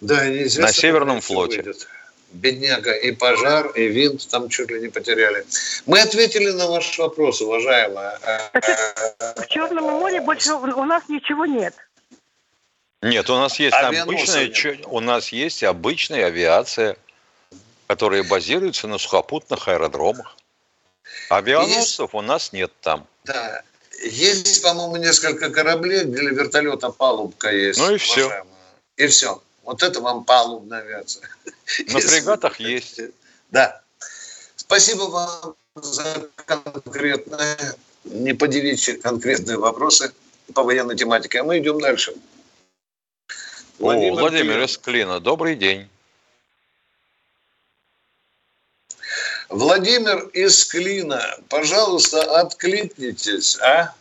Да, 0.00 0.24
на 0.24 0.72
Северном 0.72 1.20
флоте. 1.20 1.64
бедняга, 2.32 2.92
и 2.92 3.12
пожар, 3.12 3.68
и 3.68 3.88
винт 3.88 4.28
там 4.28 4.48
чуть 4.48 4.70
ли 4.70 4.80
не 4.80 4.88
потеряли. 4.88 5.44
Мы 5.86 6.00
ответили 6.00 6.50
на 6.50 6.66
ваш 6.66 6.98
вопрос, 6.98 7.40
уважаемая. 7.40 8.18
В 9.36 9.46
Черном 9.48 9.84
море 9.84 10.20
больше 10.20 10.52
у 10.54 10.84
нас 10.84 11.04
ничего 11.08 11.46
нет. 11.46 11.74
Нет, 13.00 13.30
у 13.30 13.34
нас 13.34 13.58
есть 13.58 13.76
обычная, 13.76 14.78
у 14.86 15.00
нас 15.00 15.28
есть 15.28 15.62
обычная 15.62 16.26
авиация, 16.26 16.96
которая 17.86 18.24
базируется 18.24 18.88
на 18.88 18.98
сухопутных 18.98 19.68
аэродромах. 19.68 20.36
Авианосцев 21.30 22.00
есть... 22.00 22.14
у 22.14 22.20
нас 22.20 22.52
нет 22.52 22.72
там. 22.80 23.06
Да. 23.24 23.62
Есть, 24.02 24.62
по-моему, 24.62 24.96
несколько 24.96 25.50
кораблей, 25.50 26.04
для 26.04 26.30
вертолета 26.30 26.90
палубка 26.90 27.50
есть. 27.50 27.78
Ну 27.78 27.94
и 27.94 27.98
все. 27.98 28.44
И 28.96 29.06
все. 29.06 29.40
Вот 29.68 29.82
это 29.82 30.00
вам 30.00 30.24
палубная 30.24 30.80
авиация. 30.80 31.28
На 31.88 32.00
фрегатах 32.00 32.58
есть. 32.58 33.02
Да. 33.50 33.82
Спасибо 34.56 35.02
вам 35.02 35.56
за 35.74 36.30
конкретные, 36.46 37.74
не 38.04 38.32
подивичьи 38.32 38.94
конкретные 38.94 39.58
вопросы 39.58 40.14
по 40.54 40.62
военной 40.62 40.96
тематике. 40.96 41.40
А 41.40 41.44
мы 41.44 41.58
идем 41.58 41.78
дальше. 41.82 42.14
Владимир, 43.78 44.12
О, 44.12 44.20
Владимир 44.20 44.62
из 44.62 44.78
Клина, 44.78 45.20
добрый 45.20 45.54
день. 45.54 45.86
Владимир 49.50 50.28
из 50.28 50.64
Клина, 50.64 51.22
пожалуйста, 51.50 52.40
откликнитесь, 52.40 53.58
а? 53.58 53.94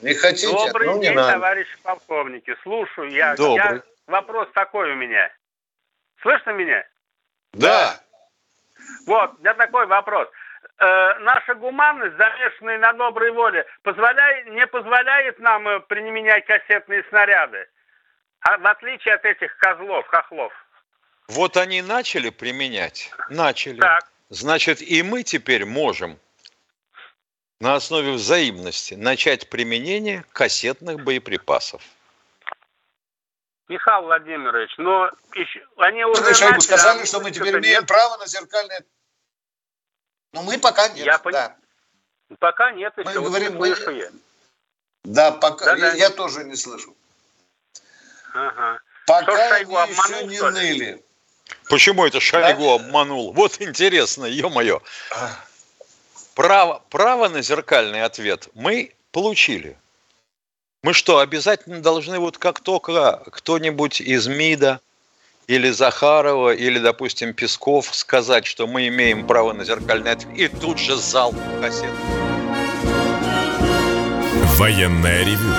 Не 0.00 0.14
хотите? 0.14 0.50
Добрый 0.50 0.88
ну, 0.88 1.02
день, 1.02 1.12
надо. 1.12 1.34
товарищи 1.34 1.76
полковники. 1.82 2.56
Слушаю. 2.62 3.10
Я, 3.10 3.36
Добрый. 3.36 3.76
я, 3.76 3.82
вопрос 4.10 4.48
такой 4.52 4.92
у 4.92 4.96
меня. 4.96 5.30
Слышно 6.22 6.50
меня? 6.50 6.86
Да. 7.52 7.98
Вот, 9.06 9.34
у 9.34 9.38
меня 9.40 9.54
такой 9.54 9.86
вопрос. 9.86 10.28
Э, 10.78 11.18
наша 11.20 11.54
гуманность, 11.54 12.16
замешанная 12.16 12.78
на 12.78 12.92
доброй 12.92 13.30
воле, 13.32 13.66
позволяет, 13.82 14.46
не 14.48 14.66
позволяет 14.66 15.38
нам 15.38 15.66
э, 15.68 15.80
применять 15.80 16.44
кассетные 16.46 17.04
снаряды. 17.08 17.66
А 18.40 18.58
в 18.58 18.66
отличие 18.66 19.14
от 19.14 19.24
этих 19.24 19.56
козлов, 19.58 20.06
хохлов. 20.08 20.52
Вот 21.28 21.56
они 21.56 21.82
начали 21.82 22.30
применять. 22.30 23.10
Начали. 23.28 23.78
Так. 23.78 24.06
Значит, 24.30 24.80
и 24.80 25.02
мы 25.02 25.22
теперь 25.22 25.64
можем 25.64 26.18
на 27.60 27.74
основе 27.74 28.12
взаимности 28.12 28.94
начать 28.94 29.50
применение 29.50 30.24
кассетных 30.32 31.04
боеприпасов. 31.04 31.82
Михаил 33.70 34.02
Владимирович, 34.02 34.74
но 34.78 35.08
еще, 35.32 35.64
они 35.76 36.04
уже 36.04 36.20
Вы 36.22 36.34
сказали, 36.60 37.02
а 37.02 37.06
что 37.06 37.20
мы 37.20 37.30
теперь 37.30 37.54
нет. 37.54 37.62
имеем 37.64 37.86
право 37.86 38.16
на 38.16 38.26
зеркальное... 38.26 38.84
Но 40.32 40.42
мы 40.42 40.58
пока 40.58 40.88
нет. 40.88 41.06
Я 41.06 41.18
пон- 41.18 41.30
да. 41.30 41.56
Пока 42.40 42.72
нет 42.72 42.92
Мы 42.96 43.04
еще, 43.04 43.20
вот 43.20 43.28
говорим, 43.28 43.52
не 43.54 43.58
мы- 43.58 43.68
я. 43.68 44.10
да, 45.04 45.30
пока. 45.30 45.66
Да-да. 45.66 45.86
Я, 45.92 45.94
я 45.94 46.10
тоже 46.10 46.42
не 46.42 46.56
слышу. 46.56 46.96
Ага. 48.34 48.80
Пока 49.06 49.22
Что, 49.22 49.32
они 49.34 49.64
Шойгу 49.64 49.72
еще 49.78 49.82
обманул, 50.02 50.28
не 50.28 50.36
что 50.36 50.48
ли? 50.48 50.54
ныли. 50.54 51.04
Почему 51.68 52.06
это 52.06 52.18
Шойгу 52.18 52.70
обманул? 52.72 53.32
Вот 53.32 53.60
интересно, 53.60 54.24
ё-моё. 54.24 54.82
Право, 56.34 56.82
право 56.90 57.28
на 57.28 57.40
зеркальный 57.42 58.02
ответ 58.02 58.48
мы 58.54 58.92
получили. 59.12 59.76
Мы 60.82 60.94
что, 60.94 61.18
обязательно 61.18 61.82
должны 61.82 62.18
вот 62.18 62.38
как 62.38 62.60
только 62.60 63.22
кто-нибудь 63.30 64.00
из 64.00 64.26
МИДа 64.28 64.80
или 65.46 65.68
Захарова, 65.68 66.54
или, 66.54 66.78
допустим, 66.78 67.34
Песков 67.34 67.94
сказать, 67.94 68.46
что 68.46 68.66
мы 68.66 68.88
имеем 68.88 69.26
право 69.26 69.52
на 69.52 69.62
зеркальный 69.64 70.12
ответ, 70.12 70.38
и 70.38 70.48
тут 70.48 70.78
же 70.78 70.96
зал 70.96 71.34
кассет. 71.60 71.92
Военное 74.56 75.22
ревю 75.22 75.52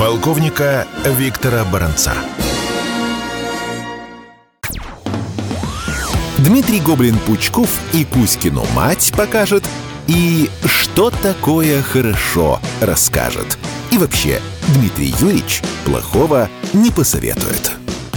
полковника 0.00 0.88
Виктора 1.04 1.64
Баранца. 1.64 2.14
Дмитрий 6.38 6.80
Гоблин-Пучков 6.80 7.68
и 7.92 8.04
Кузькину 8.04 8.64
мать 8.74 9.12
покажет, 9.16 9.62
и 10.08 10.50
что 10.64 11.10
такое 11.10 11.82
хорошо 11.82 12.60
расскажет. 12.80 13.58
И 13.92 13.98
вообще, 13.98 14.42
Дмитрий 14.74 15.14
Юрьевич 15.20 15.62
плохого 15.84 16.48
не 16.72 16.90
посоветует. 16.90 17.70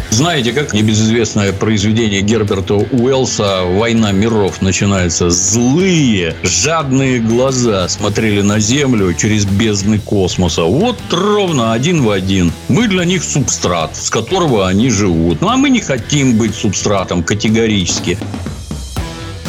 Знаете, 0.10 0.52
как 0.52 0.74
небезызвестное 0.74 1.54
произведение 1.54 2.22
Герберта 2.22 2.74
Уэллса 2.74 3.62
«Война 3.64 4.12
миров» 4.12 4.60
начинается? 4.62 5.30
Злые, 5.30 6.36
жадные 6.42 7.20
глаза 7.20 7.88
смотрели 7.88 8.42
на 8.42 8.60
Землю 8.60 9.14
через 9.14 9.46
бездны 9.46 10.00
космоса. 10.00 10.64
Вот 10.64 10.98
ровно 11.12 11.74
один 11.74 12.02
в 12.02 12.10
один. 12.10 12.52
Мы 12.68 12.88
для 12.88 13.06
них 13.06 13.24
субстрат, 13.24 13.96
с 13.96 14.10
которого 14.10 14.68
они 14.68 14.90
живут. 14.90 15.42
Ну, 15.42 15.50
а 15.50 15.58
мы 15.58 15.70
не 15.70 15.82
хотим 15.82 16.38
быть 16.38 16.56
субстратом 16.56 17.22
категорически. 17.22 18.18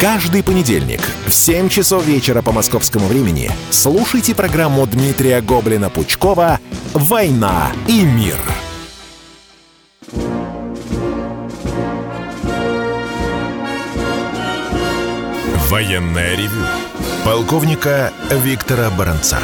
Каждый 0.01 0.41
понедельник 0.41 0.99
в 1.27 1.31
7 1.31 1.69
часов 1.69 2.03
вечера 2.07 2.41
по 2.41 2.51
московскому 2.51 3.05
времени 3.05 3.51
слушайте 3.69 4.33
программу 4.33 4.87
Дмитрия 4.87 5.41
Гоблина-Пучкова 5.41 6.57
«Война 6.95 7.71
и 7.87 8.01
мир». 8.01 8.35
Военное 15.69 16.35
ревю 16.35 16.65
полковника 17.23 18.11
Виктора 18.31 18.89
Баранца. 18.89 19.37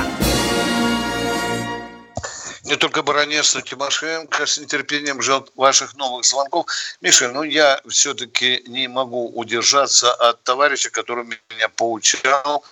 Не 2.67 2.75
только 2.75 3.01
Баранец, 3.01 3.55
но 3.55 3.61
Тимошенко 3.61 4.45
с 4.45 4.57
нетерпением 4.57 5.21
ждет 5.21 5.51
ваших 5.55 5.95
новых 5.95 6.25
звонков. 6.25 6.65
Миша, 6.99 7.29
ну 7.29 7.43
я 7.43 7.79
все-таки 7.87 8.61
не 8.67 8.89
могу 8.89 9.29
удержаться 9.29 10.13
от 10.13 10.43
товарища, 10.43 10.89
который 10.89 11.23
меня 11.23 11.69
поучал 11.69 12.65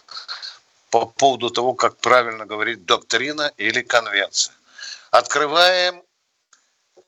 по 0.89 1.05
поводу 1.05 1.49
того, 1.49 1.73
как 1.73 1.95
правильно 1.95 2.45
говорить 2.45 2.85
доктрина 2.85 3.53
или 3.55 3.81
конвенция. 3.83 4.53
Открываем. 5.11 6.03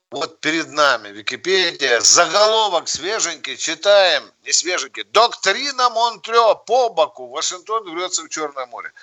Вот 0.09 0.39
перед 0.39 0.69
нами 0.69 1.09
Википедия, 1.09 1.99
заголовок 1.99 2.87
свеженький, 2.87 3.57
читаем, 3.57 4.23
не 4.45 4.53
свеженький, 4.53 5.03
доктрина 5.03 5.89
Монтрё 5.89 6.55
по 6.55 6.87
боку, 6.87 7.27
Вашингтон 7.27 7.83
врется 7.93 8.23
в 8.23 8.29
Черное 8.29 8.65
море. 8.67 8.93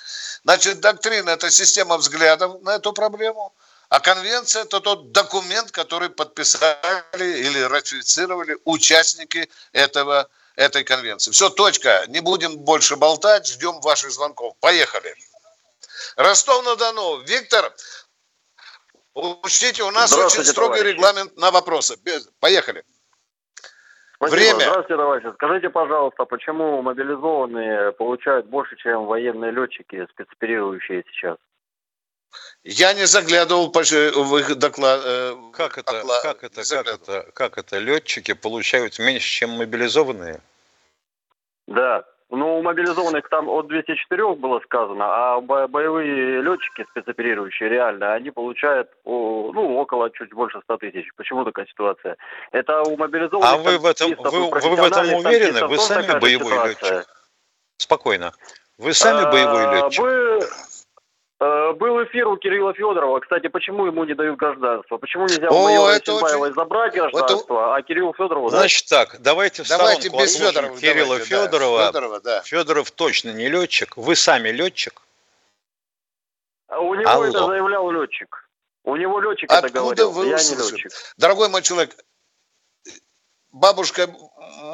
Значит, 0.45 0.81
доктрина– 0.81 1.29
это 1.37 1.51
система 1.51 1.99
взглядов 1.99 2.63
на 2.63 2.77
эту 2.77 2.95
проблему, 2.95 3.53
а 3.95 4.01
конвенция– 4.01 4.63
это 4.65 4.81
тот 4.81 5.13
документ, 5.13 5.71
который 5.71 6.11
подписали 6.11 7.39
или 7.47 7.61
ратифицировали 7.61 8.59
участники 8.65 9.49
этого, 9.73 10.29
этой 10.57 10.83
конвенции. 10.83 11.31
Все, 11.31 11.49
точка. 11.49 12.05
Не 12.09 12.21
будем 12.21 12.59
больше 12.59 12.97
болтать, 12.97 13.47
ждем 13.47 13.81
ваших 13.83 14.11
звонков. 14.11 14.57
Поехали. 14.59 15.15
Ростов-на-Дону. 16.17 17.21
Виктор, 17.21 17.73
Учтите, 19.15 19.85
у 19.85 19.93
нас 19.93 20.13
очень 20.13 20.43
строгий 20.43 20.81
товарищи. 20.81 20.97
регламент 20.97 21.37
на 21.37 21.53
вопросы. 21.53 21.97
Поехали. 22.41 22.83
Спасибо. 24.17 24.37
Время. 24.37 24.55
Здравствуйте, 24.55 24.97
товарищи. 24.97 25.33
Скажите, 25.35 25.71
пожалуйста, 25.71 26.25
почему 26.25 26.83
мобилизованные 26.83 27.93
получают 27.93 28.47
больше, 28.47 28.75
чем 28.75 29.07
военные 29.07 29.53
летчики, 29.53 30.05
спецоперирующие 30.11 31.05
сейчас? 31.13 31.37
Я 32.65 32.95
не 32.95 33.07
заглядывал 33.07 33.71
в 33.71 34.39
их 34.39 34.57
доклад. 34.57 35.01
э, 35.05 35.37
Как 35.53 35.79
это, 35.79 35.93
доклад, 35.93 36.23
как 36.23 36.45
это, 36.45 36.63
как 36.65 36.87
это, 36.87 37.31
как 37.33 37.59
это 37.59 37.79
летчики 37.79 38.33
получают 38.33 38.99
меньше, 38.99 39.29
чем 39.29 39.51
мобилизованные? 39.51 40.41
Да. 41.67 42.05
Ну, 42.31 42.59
у 42.59 42.63
мобилизованных 42.63 43.29
там 43.29 43.49
от 43.49 43.69
204 43.69 44.35
было 44.35 44.59
сказано, 44.61 45.05
а 45.05 45.41
боевые 45.41 46.43
летчики, 46.43 46.85
спецоперирующие, 46.91 47.69
реально, 47.69 48.15
они 48.15 48.31
получают 48.31 48.91
ну, 49.05 49.77
около 49.77 50.11
чуть 50.11 50.33
больше 50.33 50.61
100 50.65 50.77
тысяч. 50.79 51.07
Почему 51.17 51.45
такая 51.45 51.67
ситуация? 51.67 52.17
Это 52.51 52.83
у 52.83 52.97
мобилизованных... 52.97 53.53
А 53.53 53.57
вы 53.59 53.79
в 53.79 53.85
этом, 53.87 54.15
вы, 54.19 54.51
вы 54.51 54.77
в 54.77 54.85
этом 54.85 55.15
уверены? 55.15 55.67
Вы 55.67 55.79
сами 55.79 56.19
боевой 56.19 56.51
ситуация. 56.51 56.97
летчик? 56.97 57.09
Спокойно. 57.77 58.33
Вы 58.79 58.95
сами 58.95 59.31
боевой 59.31 59.67
А, 59.67 59.75
летчик? 59.75 60.03
Вы... 60.03 60.41
Э, 61.41 61.73
Был 61.73 62.03
эфир 62.05 62.29
у 62.29 62.37
Кирилла 62.37 62.73
Федорова. 62.75 63.19
Кстати, 63.21 63.49
почему 63.49 63.87
ему 63.87 64.05
не 64.05 64.15
дают 64.15 64.37
гражданство? 64.39 64.99
Почему 64.99 65.25
нельзя 65.25 65.51
у 65.51 65.65
майора 65.65 65.93
это 65.95 66.15
очень- 66.15 66.55
забрать 66.55 66.95
гражданство, 66.95 67.75
а 67.75 67.83
Кириллу 67.83 68.15
Федорову? 68.15 68.51
Значит 68.51 68.89
так, 68.89 69.21
давайте 69.21 69.65
в 69.65 69.69
Давайте 69.69 70.03
сторонку 70.09 70.23
без 70.23 70.37
Федорова. 70.37 70.79
Кирилла 70.79 71.07
давайте, 71.17 71.31
да. 71.37 71.45
Федорова. 71.47 71.87
Федорова, 71.87 72.21
да. 72.21 72.41
Федоров 72.43 72.91
точно 72.93 73.31
не 73.33 73.49
летчик. 73.49 73.97
Вы 73.97 74.15
сами 74.15 74.51
летчик. 74.51 75.03
А 76.69 76.79
У 76.81 76.95
него 76.95 77.11
Алло. 77.11 77.25
это 77.27 77.47
заявлял 77.47 77.91
летчик. 77.91 78.49
У 78.85 78.97
него 78.97 79.21
летчик 79.21 79.51
Откуда 79.51 79.67
это 79.69 79.79
говорил. 79.81 80.11
вы 80.13 80.27
Я 80.29 80.37
не 80.37 80.55
летчик. 80.57 80.93
Дорогой 81.17 81.49
мой 81.49 81.63
человек, 81.63 81.97
бабушка 83.51 84.09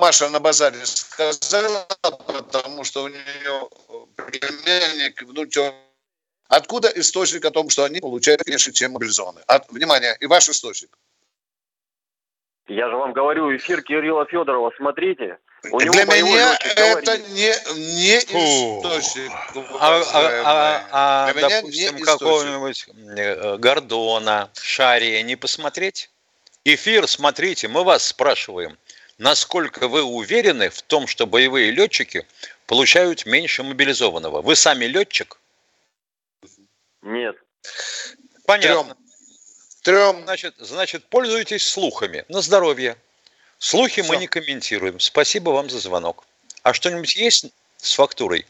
Маша 0.01 0.29
на 0.29 0.41
базаре 0.41 0.85
сказала, 0.85 1.87
потому 2.27 2.85
что 2.85 3.03
у 3.05 3.09
нее 3.09 3.69
племянник, 4.17 5.23
внучок. 5.23 5.75
Откуда 6.51 6.89
источник 6.97 7.45
о 7.45 7.53
том, 7.53 7.71
что 7.71 7.85
они 7.85 8.01
получают 8.01 8.45
меньше, 8.45 8.73
чем 8.73 8.93
мобилизованные? 8.93 9.45
От, 9.47 9.71
внимание, 9.71 10.17
и 10.19 10.27
ваш 10.27 10.49
источник. 10.49 10.91
Я 12.67 12.89
же 12.89 12.97
вам 12.97 13.13
говорю, 13.13 13.57
эфир 13.57 13.83
Кирилла 13.83 14.27
Федорова, 14.27 14.73
смотрите. 14.77 15.39
У 15.71 15.79
Для 15.79 16.05
меня 16.05 16.59
это 16.61 17.19
не, 17.19 17.53
не 17.99 18.19
источник. 18.19 19.31
А, 19.79 20.03
а, 20.13 20.87
а, 20.91 21.31
а 21.31 21.35
допустим, 21.35 22.01
какого-нибудь 22.01 22.87
э, 23.17 23.57
Гордона, 23.59 24.51
Шария 24.61 25.23
не 25.23 25.37
посмотреть? 25.37 26.11
Эфир, 26.65 27.07
смотрите, 27.07 27.69
мы 27.69 27.85
вас 27.85 28.07
спрашиваем, 28.07 28.77
насколько 29.19 29.87
вы 29.87 30.03
уверены 30.03 30.69
в 30.69 30.83
том, 30.83 31.07
что 31.07 31.29
боевые 31.29 31.71
летчики 31.71 32.27
получают 32.67 33.25
меньше 33.25 33.63
мобилизованного? 33.63 34.43
Вы 34.43 34.57
сами 34.57 34.87
летчик? 34.87 35.40
Нет. 37.03 37.37
Понятно. 38.47 38.97
Трем. 39.83 40.23
Значит, 40.25 40.55
значит, 40.59 41.05
пользуйтесь 41.07 41.67
слухами. 41.67 42.25
На 42.29 42.41
здоровье. 42.43 42.97
Слухи 43.59 44.03
Все. 44.03 44.11
мы 44.11 44.17
не 44.19 44.27
комментируем. 44.27 45.01
Спасибо 45.01 45.51
вам 45.51 45.71
за 45.71 45.79
звонок. 45.79 46.25
А 46.63 46.73
что-нибудь 46.73 47.15
есть 47.17 47.47
с 47.79 47.95
фактурой? 47.95 48.47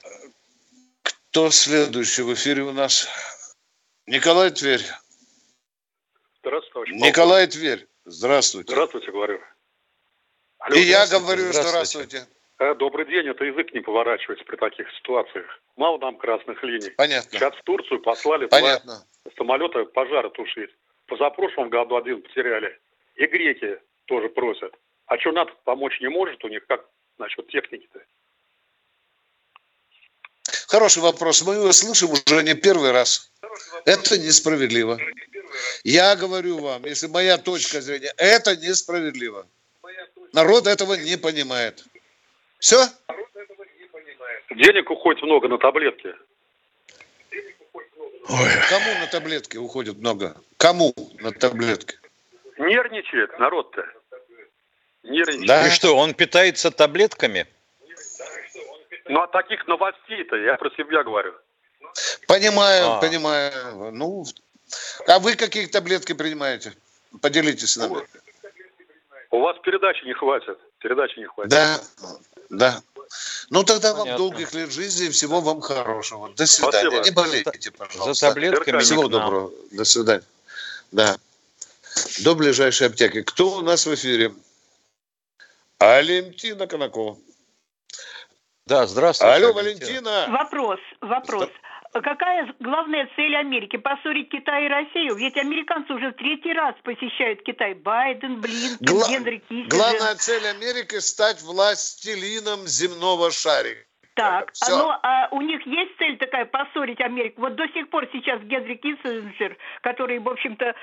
Кто 1.02 1.50
следующий 1.50 2.22
в 2.22 2.34
эфире 2.34 2.62
у 2.62 2.72
нас? 2.72 3.08
Николай 4.06 4.50
Тверь. 4.50 4.84
Здравствуйте. 6.42 6.92
Николай 6.94 7.46
Тверь. 7.46 7.86
Здравствуйте. 8.04 8.72
Здравствуйте, 8.72 9.12
говорю. 9.12 9.40
Алло, 10.58 10.76
И 10.76 10.82
я 10.82 11.06
говорю, 11.06 11.52
здравствуйте. 11.52 12.18
здравствуйте. 12.18 12.26
Э, 12.60 12.74
добрый 12.74 13.06
день, 13.06 13.26
это 13.26 13.42
язык 13.42 13.72
не 13.72 13.80
поворачивается 13.80 14.44
при 14.44 14.56
таких 14.56 14.86
ситуациях. 14.98 15.46
Мало 15.76 15.96
нам 15.96 16.18
красных 16.18 16.62
линий. 16.62 16.90
Понятно. 16.90 17.30
Сейчас 17.30 17.54
в 17.54 17.62
Турцию 17.62 18.02
послали 18.02 18.46
Понятно. 18.46 19.02
два 19.24 19.32
самолета 19.38 19.86
пожары 19.86 20.28
тушить. 20.28 20.68
Позапрошлом 21.06 21.70
году 21.70 21.96
один 21.96 22.20
потеряли. 22.20 22.78
И 23.14 23.24
греки 23.24 23.78
тоже 24.04 24.28
просят. 24.28 24.74
А 25.06 25.18
что 25.18 25.32
НАТО 25.32 25.54
помочь 25.64 25.98
не 26.02 26.08
может 26.08 26.44
у 26.44 26.48
них? 26.48 26.66
Как 26.66 26.84
насчет 27.16 27.48
техники-то? 27.48 28.00
Хороший 30.68 31.02
вопрос. 31.02 31.42
Мы 31.42 31.54
его 31.54 31.72
слышим 31.72 32.10
уже 32.10 32.42
не 32.42 32.54
первый 32.54 32.92
раз. 32.92 33.32
Это 33.86 34.18
несправедливо. 34.18 34.98
Я 35.82 36.14
говорю 36.14 36.58
вам, 36.58 36.84
если 36.84 37.06
моя 37.06 37.38
точка 37.38 37.80
зрения, 37.80 38.12
это 38.18 38.54
несправедливо. 38.54 39.46
Народ 40.34 40.66
этого 40.66 40.92
не 40.94 41.16
понимает. 41.16 41.84
Все? 42.60 42.86
Денег 44.50 44.90
уходит 44.90 45.22
много 45.22 45.48
на 45.48 45.58
таблетки. 45.58 46.14
Ой. 48.28 48.50
Кому 48.68 48.94
на 49.00 49.06
таблетки 49.06 49.56
уходит 49.56 49.96
много? 49.96 50.36
Кому 50.58 50.94
на 51.20 51.32
таблетки? 51.32 51.98
Нервничает 52.58 53.36
народ-то. 53.38 53.84
Нервничает. 55.02 55.46
Да? 55.46 55.66
И 55.66 55.70
что, 55.70 55.96
он 55.96 56.14
питается 56.14 56.70
таблетками? 56.70 57.46
Ну, 59.08 59.22
а 59.22 59.26
таких 59.26 59.66
новостей-то, 59.66 60.36
я 60.36 60.56
про 60.56 60.70
себя 60.70 61.02
говорю. 61.02 61.34
Понимаю, 62.28 62.90
а. 62.92 63.00
понимаю. 63.00 63.90
Ну, 63.92 64.24
а 65.08 65.18
вы 65.18 65.34
какие 65.34 65.66
таблетки 65.66 66.12
принимаете? 66.12 66.74
Поделитесь 67.20 67.72
с 67.72 67.76
нами. 67.76 68.06
У 69.30 69.38
вас 69.40 69.56
передачи 69.64 70.04
не 70.04 70.12
хватит. 70.12 70.58
Передачи 70.78 71.18
не 71.18 71.26
хватит. 71.26 71.50
Да, 71.50 71.80
да. 72.50 72.82
Ну 73.48 73.64
тогда 73.64 73.92
Понятно. 73.92 74.12
вам 74.12 74.18
долгих 74.18 74.52
лет 74.54 74.72
жизни 74.72 75.06
и 75.06 75.10
всего 75.10 75.40
вам 75.40 75.60
хорошего. 75.60 76.28
До 76.30 76.46
свидания. 76.46 76.90
Спасибо. 76.90 77.04
Не 77.04 77.10
болейте, 77.10 77.70
пожалуйста. 77.72 78.14
За 78.14 78.28
таблетками 78.28 78.78
Всего 78.80 79.08
доброго. 79.08 79.50
До 79.72 79.84
свидания. 79.84 80.22
Да. 80.92 81.16
До 82.20 82.34
ближайшей 82.34 82.86
аптеки. 82.86 83.22
Кто 83.22 83.58
у 83.58 83.60
нас 83.62 83.86
в 83.86 83.94
эфире? 83.94 84.32
Алентина 85.78 86.66
Конакова. 86.66 87.16
Да, 88.66 88.86
здравствуйте. 88.86 89.34
Алло, 89.34 89.52
Валентина. 89.52 90.26
Вопрос, 90.28 90.78
вопрос. 91.00 91.48
Какая 91.92 92.54
главная 92.60 93.08
цель 93.16 93.34
Америки? 93.36 93.76
Поссорить 93.76 94.30
Китай 94.30 94.66
и 94.66 94.68
Россию? 94.68 95.16
Ведь 95.16 95.36
американцы 95.36 95.92
уже 95.92 96.10
в 96.10 96.14
третий 96.14 96.52
раз 96.52 96.74
посещают 96.84 97.42
Китай. 97.42 97.74
Байден, 97.74 98.40
Блинкен, 98.40 98.78
Гла- 98.80 99.08
Генри 99.08 99.38
Киссинджер. 99.38 99.70
Главная 99.70 100.14
цель 100.14 100.46
Америки– 100.46 100.98
стать 101.00 101.42
властелином 101.42 102.66
земного 102.66 103.32
шарика. 103.32 103.89
Так, 104.20 104.52
Все. 104.52 104.76
но 104.76 104.98
а 105.02 105.28
у 105.30 105.40
них 105.40 105.64
есть 105.66 105.96
цель 105.98 106.18
такая 106.18 106.44
поссорить 106.44 107.00
Америку? 107.00 107.40
Вот 107.40 107.54
до 107.56 107.66
сих 107.68 107.88
пор 107.88 108.06
сейчас 108.12 108.40
Генри 108.42 108.74
Киссинджер, 108.74 109.56
который, 109.80 110.18
в 110.18 110.28
общем-то, 110.28 110.74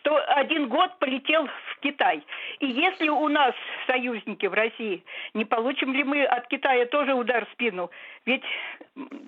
101 0.00 0.62
э, 0.62 0.66
год 0.66 0.98
полетел 0.98 1.46
в 1.46 1.80
Китай. 1.80 2.24
И 2.60 2.66
если 2.66 3.08
у 3.08 3.28
нас 3.28 3.54
союзники 3.86 4.46
в 4.46 4.54
России, 4.54 5.04
не 5.34 5.44
получим 5.44 5.92
ли 5.92 6.02
мы 6.02 6.24
от 6.24 6.48
Китая 6.48 6.86
тоже 6.86 7.12
удар 7.12 7.46
в 7.46 7.52
спину? 7.52 7.90
Ведь 8.24 8.44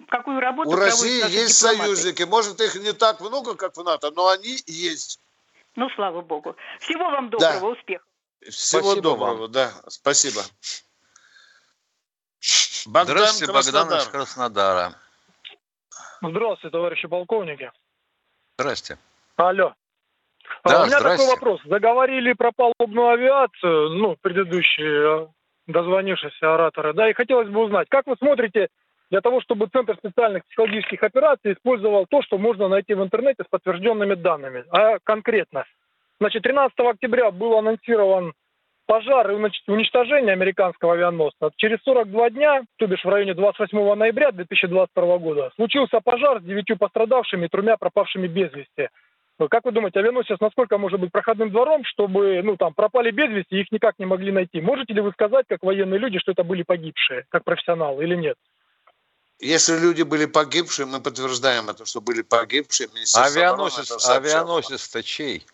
какую 0.08 0.40
работу 0.40 0.70
У 0.70 0.76
России 0.76 1.22
есть 1.30 1.60
дипломаты? 1.60 1.94
союзники. 1.94 2.22
Может, 2.22 2.60
их 2.60 2.74
не 2.76 2.92
так 2.92 3.20
много, 3.20 3.56
как 3.56 3.76
в 3.76 3.84
НАТО, 3.84 4.10
но 4.16 4.28
они 4.28 4.56
есть. 4.66 5.20
Ну, 5.76 5.88
слава 5.90 6.22
богу. 6.22 6.56
Всего 6.80 7.10
вам 7.10 7.28
доброго, 7.28 7.60
да. 7.60 7.66
успехов. 7.66 8.06
Всего 8.48 8.82
Спасибо 8.82 9.02
доброго, 9.02 9.42
вам. 9.42 9.52
да. 9.52 9.70
Спасибо. 9.88 10.40
Богдан 12.86 13.16
Здравствуйте, 13.16 13.52
Краснодар. 13.52 13.82
Богдан 13.82 13.98
из 13.98 14.08
Краснодара. 14.08 14.92
Здравствуйте, 16.22 16.72
товарищи 16.72 17.08
полковники. 17.08 17.70
Здрасте. 18.58 18.98
Алло. 19.36 19.74
Да, 20.64 20.80
а, 20.80 20.82
у 20.82 20.86
меня 20.86 20.98
здрасте. 20.98 21.18
такой 21.18 21.34
вопрос. 21.34 21.60
Заговорили 21.64 22.32
про 22.34 22.52
палубную 22.52 23.08
авиацию, 23.08 23.90
ну, 23.90 24.16
предыдущие 24.20 25.24
э, 25.24 25.26
дозвонившиеся 25.66 26.54
ораторы, 26.54 26.92
да, 26.92 27.08
и 27.08 27.14
хотелось 27.14 27.48
бы 27.48 27.64
узнать, 27.64 27.88
как 27.88 28.06
вы 28.06 28.16
смотрите 28.18 28.68
для 29.10 29.20
того, 29.20 29.40
чтобы 29.40 29.66
Центр 29.68 29.96
специальных 29.96 30.44
психологических 30.46 31.02
операций 31.02 31.54
использовал 31.54 32.06
то, 32.06 32.22
что 32.22 32.38
можно 32.38 32.68
найти 32.68 32.94
в 32.94 33.02
интернете 33.02 33.44
с 33.44 33.48
подтвержденными 33.48 34.14
данными. 34.14 34.64
А 34.70 34.98
конкретно, 35.02 35.64
значит, 36.20 36.42
13 36.42 36.78
октября 36.78 37.30
был 37.30 37.56
анонсирован 37.56 38.34
пожар 38.90 39.30
и 39.30 39.34
уничтожение 39.68 40.32
американского 40.32 40.94
авианосца. 40.94 41.50
Через 41.58 41.78
42 41.84 42.30
дня, 42.30 42.62
то 42.76 42.88
бишь 42.88 43.04
в 43.04 43.08
районе 43.08 43.34
28 43.34 43.94
ноября 43.94 44.32
2022 44.32 45.18
года, 45.18 45.52
случился 45.54 46.00
пожар 46.00 46.40
с 46.40 46.42
девятью 46.42 46.76
пострадавшими 46.76 47.46
и 47.46 47.48
тремя 47.48 47.76
пропавшими 47.76 48.26
без 48.26 48.52
вести. 48.52 48.88
Как 49.48 49.64
вы 49.64 49.70
думаете, 49.70 50.00
авианосец 50.00 50.40
насколько 50.40 50.76
может 50.76 50.98
быть 50.98 51.12
проходным 51.12 51.50
двором, 51.50 51.84
чтобы, 51.84 52.42
ну, 52.42 52.56
там, 52.56 52.74
пропали 52.74 53.12
без 53.12 53.30
вести, 53.30 53.60
их 53.60 53.70
никак 53.70 53.94
не 54.00 54.06
могли 54.06 54.32
найти? 54.32 54.60
Можете 54.60 54.92
ли 54.92 55.00
вы 55.00 55.12
сказать, 55.12 55.46
как 55.48 55.62
военные 55.62 56.00
люди, 56.00 56.18
что 56.18 56.32
это 56.32 56.42
были 56.42 56.64
погибшие, 56.64 57.26
как 57.28 57.44
профессионалы 57.44 58.02
или 58.02 58.16
нет? 58.16 58.36
Если 59.38 59.78
люди 59.78 60.02
были 60.02 60.26
погибшие, 60.26 60.86
мы 60.86 61.00
подтверждаем 61.00 61.70
это, 61.70 61.86
что 61.86 62.00
были 62.00 62.22
погибшие. 62.22 62.88
Авианосец, 63.16 64.08
авианосец-то 64.08 65.04
чей? 65.04 65.46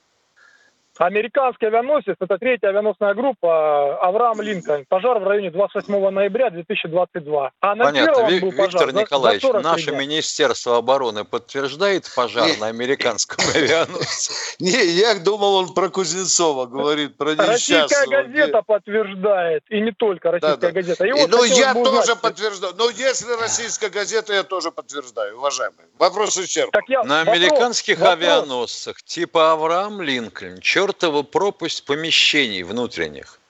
Американский 0.98 1.66
авианосец, 1.66 2.16
это 2.18 2.38
третья 2.38 2.68
авианосная 2.68 3.14
группа 3.14 3.96
Авраам 3.98 4.40
Линкольн. 4.40 4.86
Пожар 4.88 5.18
в 5.18 5.24
районе 5.24 5.50
28 5.50 6.10
ноября 6.10 6.50
2022. 6.50 7.50
А 7.60 7.76
Понятно. 7.76 8.26
Ви- 8.28 8.40
был 8.40 8.50
Виктор 8.50 8.90
за, 8.90 8.96
Николаевич, 8.96 9.42
за 9.42 9.60
наше 9.60 9.90
ребят. 9.90 10.00
Министерство 10.00 10.78
обороны 10.78 11.24
подтверждает 11.24 12.10
пожар 12.14 12.48
на 12.58 12.68
американском 12.68 13.44
авианосце? 13.54 14.32
Не, 14.58 14.70
я 14.70 15.14
думал, 15.16 15.56
он 15.56 15.74
про 15.74 15.90
Кузнецова 15.90 16.66
говорит, 16.66 17.16
про 17.16 17.34
Российская 17.34 18.06
газета 18.06 18.62
подтверждает, 18.62 19.64
и 19.68 19.80
не 19.80 19.92
только 19.92 20.30
российская 20.30 20.72
газета. 20.72 21.04
Ну, 21.04 21.44
я 21.44 21.74
тоже 21.74 22.16
подтверждаю. 22.16 22.74
Но 22.76 22.88
если 22.90 23.32
российская 23.40 23.90
газета, 23.90 24.32
я 24.32 24.42
тоже 24.44 24.70
подтверждаю, 24.70 25.36
уважаемые. 25.36 25.88
Вопрос 25.98 26.38
исчерпан. 26.38 26.82
На 27.04 27.20
американских 27.20 28.00
авианосцах 28.00 29.02
типа 29.02 29.52
Авраам 29.52 30.00
Линкольн, 30.00 30.60
черт 30.60 30.85
чертова 30.86 31.22
пропасть 31.22 31.84
помещений 31.84 32.62
внутренних. 32.62 33.40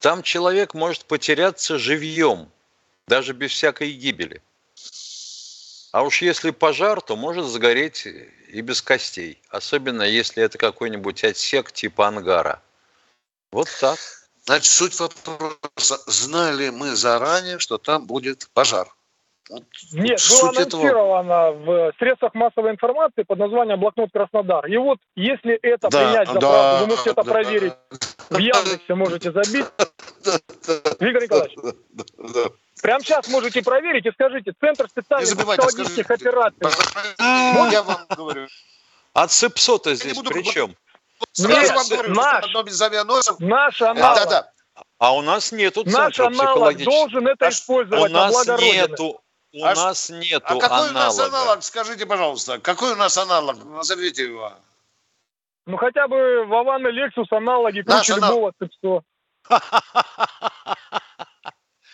Там 0.00 0.22
человек 0.22 0.74
может 0.74 1.04
потеряться 1.06 1.78
живьем, 1.78 2.50
даже 3.06 3.32
без 3.32 3.52
всякой 3.52 3.92
гибели. 3.92 4.42
А 5.92 6.02
уж 6.02 6.22
если 6.22 6.50
пожар, 6.50 7.00
то 7.00 7.16
может 7.16 7.46
сгореть 7.46 8.06
и 8.48 8.60
без 8.60 8.82
костей. 8.82 9.40
Особенно 9.48 10.02
если 10.02 10.42
это 10.42 10.58
какой-нибудь 10.58 11.24
отсек 11.24 11.72
типа 11.72 12.08
ангара. 12.08 12.60
Вот 13.50 13.68
так. 13.80 13.98
Значит, 14.44 14.70
суть 14.70 15.00
вопроса, 15.00 15.98
знали 16.06 16.68
мы 16.68 16.94
заранее, 16.96 17.58
что 17.58 17.78
там 17.78 18.06
будет 18.06 18.50
пожар? 18.52 18.94
Нет, 19.92 20.20
было 20.30 20.50
анонсировано 20.50 21.32
этого... 21.32 21.90
в 21.90 21.94
средствах 21.98 22.34
массовой 22.34 22.70
информации 22.70 23.24
под 23.24 23.38
названием 23.38 23.78
«Блокнот 23.78 24.10
Краснодар». 24.10 24.66
И 24.66 24.76
вот, 24.78 24.98
если 25.16 25.54
это 25.54 25.88
да, 25.90 25.98
принять 25.98 26.28
за 26.28 26.40
да, 26.40 26.40
правду, 26.40 26.84
вы 26.84 26.86
можете 26.90 27.12
да, 27.12 27.20
это 27.20 27.30
проверить 27.30 27.72
в 28.30 28.38
Яндексе, 28.38 28.94
можете 28.94 29.32
забить. 29.32 29.66
Виктор 31.00 31.22
Николаевич, 31.22 31.58
прямо 32.80 33.04
сейчас 33.04 33.28
можете 33.28 33.62
проверить 33.62 34.06
и 34.06 34.12
скажите, 34.12 34.52
Центр 34.58 34.88
специальных 34.88 35.36
психологических 35.36 36.10
операций. 36.10 36.66
Я 37.18 37.82
вам 37.82 38.06
говорю. 38.16 38.46
А 39.12 39.28
ЦИПСО-то 39.28 39.94
здесь 39.94 40.18
при 40.18 40.42
чем? 40.42 40.74
Наш, 41.38 41.68
наш 43.38 43.82
аналог. 43.82 44.16
Да, 44.16 44.26
да. 44.26 44.50
А 44.98 45.14
у 45.14 45.22
нас 45.22 45.52
нету 45.52 45.84
Наш 45.86 46.18
аналог 46.18 46.76
должен 46.82 47.28
это 47.28 47.48
использовать 47.48 48.10
у 48.10 48.12
нас 48.12 48.46
нету, 48.58 49.20
у 49.54 49.64
а 49.64 49.74
нас 49.74 50.10
нету 50.10 50.44
А 50.44 50.58
какой 50.58 50.88
аналога. 50.88 50.90
у 50.90 50.92
нас 50.94 51.18
аналог? 51.18 51.62
Скажите, 51.62 52.06
пожалуйста, 52.06 52.58
какой 52.58 52.92
у 52.92 52.96
нас 52.96 53.16
аналог? 53.16 53.64
Назовите 53.64 54.24
его. 54.24 54.52
Ну, 55.66 55.76
хотя 55.76 56.08
бы 56.08 56.44
Вован 56.46 56.86
и 56.88 56.90
Лексус 56.90 57.30
аналоги 57.30 57.82
круче 57.82 58.14
анал... 58.14 58.30
любого 58.32 58.52
ЦИПСО. 58.58 59.02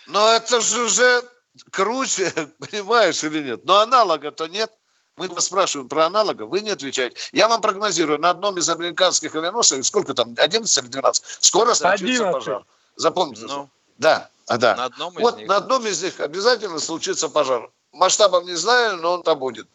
Но 0.07 0.29
это 0.33 0.61
же 0.63 0.83
уже 0.85 1.23
круче, 1.71 2.33
понимаешь 2.59 3.23
или 3.25 3.43
нет? 3.43 3.65
Но 3.65 3.81
аналога-то 3.81 4.49
нет. 4.49 4.73
Мы 5.17 5.29
вас 5.29 5.45
спрашиваем 5.45 5.89
про 5.89 6.07
аналога, 6.07 6.45
вы 6.45 6.63
не 6.63 6.71
отвечаете. 6.71 7.17
Я 7.33 7.49
вам 7.49 7.61
прогнозирую, 7.61 8.19
на 8.19 8.31
одном 8.31 8.57
из 8.57 8.71
американских 8.71 9.35
авианосцев, 9.35 9.85
сколько 9.87 10.15
там, 10.15 10.35
11 10.39 10.85
или 10.85 10.91
12, 10.91 11.45
скоро 11.45 11.75
случится 11.75 12.33
пожар. 12.33 12.65
Запомните. 12.97 13.45
Ну, 13.47 13.69
да, 14.01 14.31
а 14.49 14.57
да. 14.57 14.75
На 14.75 14.85
одном 14.87 15.13
из 15.17 15.21
вот 15.21 15.37
них. 15.37 15.49
на 15.49 15.57
одном 15.57 15.87
из 15.87 16.03
них 16.03 16.19
обязательно 16.21 16.79
случится 16.79 17.29
пожар. 17.29 17.71
Масштабом 17.93 18.47
не 18.47 18.55
знаю, 18.55 18.97
но 18.97 19.13
он 19.13 19.23
там 19.23 19.39
будет. 19.39 19.69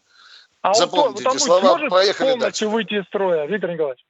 А 0.62 0.74
Запомните 0.74 1.30
он, 1.30 1.36
эти 1.36 1.44
слова. 1.44 1.62
Может 1.62 1.90
Поехали 1.92 2.32
полностью 2.32 2.68
дальше. 2.68 2.68
выйти 2.68 2.94
из 3.02 3.06
строя, 3.06 3.46
Виктор 3.46 3.70
Николаевич? 3.70 4.04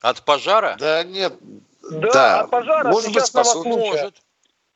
От 0.00 0.22
пожара? 0.22 0.76
Да 0.78 1.04
нет. 1.04 1.34
Да, 1.88 2.12
да. 2.12 2.40
от 2.40 2.50
пожара 2.50 2.90
может 2.90 3.12
быть, 3.14 3.24
спасут. 3.24 3.64
Может. 3.64 4.16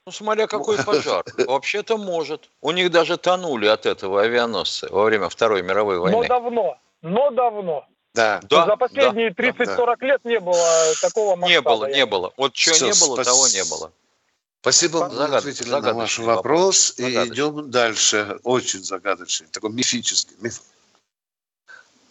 Ну, 0.06 0.12
смотря 0.12 0.46
какой 0.46 0.78
пожар. 0.78 1.24
Вообще-то 1.46 1.98
может. 1.98 2.48
У 2.60 2.70
них 2.70 2.92
даже 2.92 3.16
тонули 3.16 3.66
от 3.66 3.84
этого 3.84 4.22
авианосца 4.22 4.88
во 4.90 5.04
время 5.04 5.28
Второй 5.28 5.62
мировой 5.62 5.98
войны. 5.98 6.16
Но 6.16 6.24
давно. 6.24 6.78
Но 7.02 7.30
давно. 7.30 7.84
Да. 8.14 8.40
да 8.44 8.64
За 8.64 8.76
последние 8.76 9.34
да, 9.34 9.42
30-40 9.42 9.96
да. 9.98 10.06
лет 10.06 10.24
не 10.24 10.38
было 10.38 10.56
такого 11.02 11.34
масштаба. 11.34 11.48
Не 11.48 11.60
было, 11.60 11.92
не 11.92 12.06
было. 12.06 12.32
Вот 12.36 12.56
что 12.56 12.72
Все, 12.72 12.86
не 12.86 12.92
было, 12.92 13.14
спас... 13.14 13.26
того 13.26 13.48
не 13.48 13.68
было. 13.68 13.92
Спасибо, 14.60 14.98
вам 14.98 15.12
Загад... 15.12 15.38
ответили 15.38 15.70
на 15.70 15.94
ваш 15.94 16.18
вопрос. 16.18 16.36
вопрос. 16.36 16.98
И 16.98 17.14
идем 17.28 17.70
дальше. 17.70 18.38
Очень 18.42 18.82
загадочный, 18.82 19.46
такой 19.48 19.70
мифический. 19.70 20.36
Миф. 20.40 20.60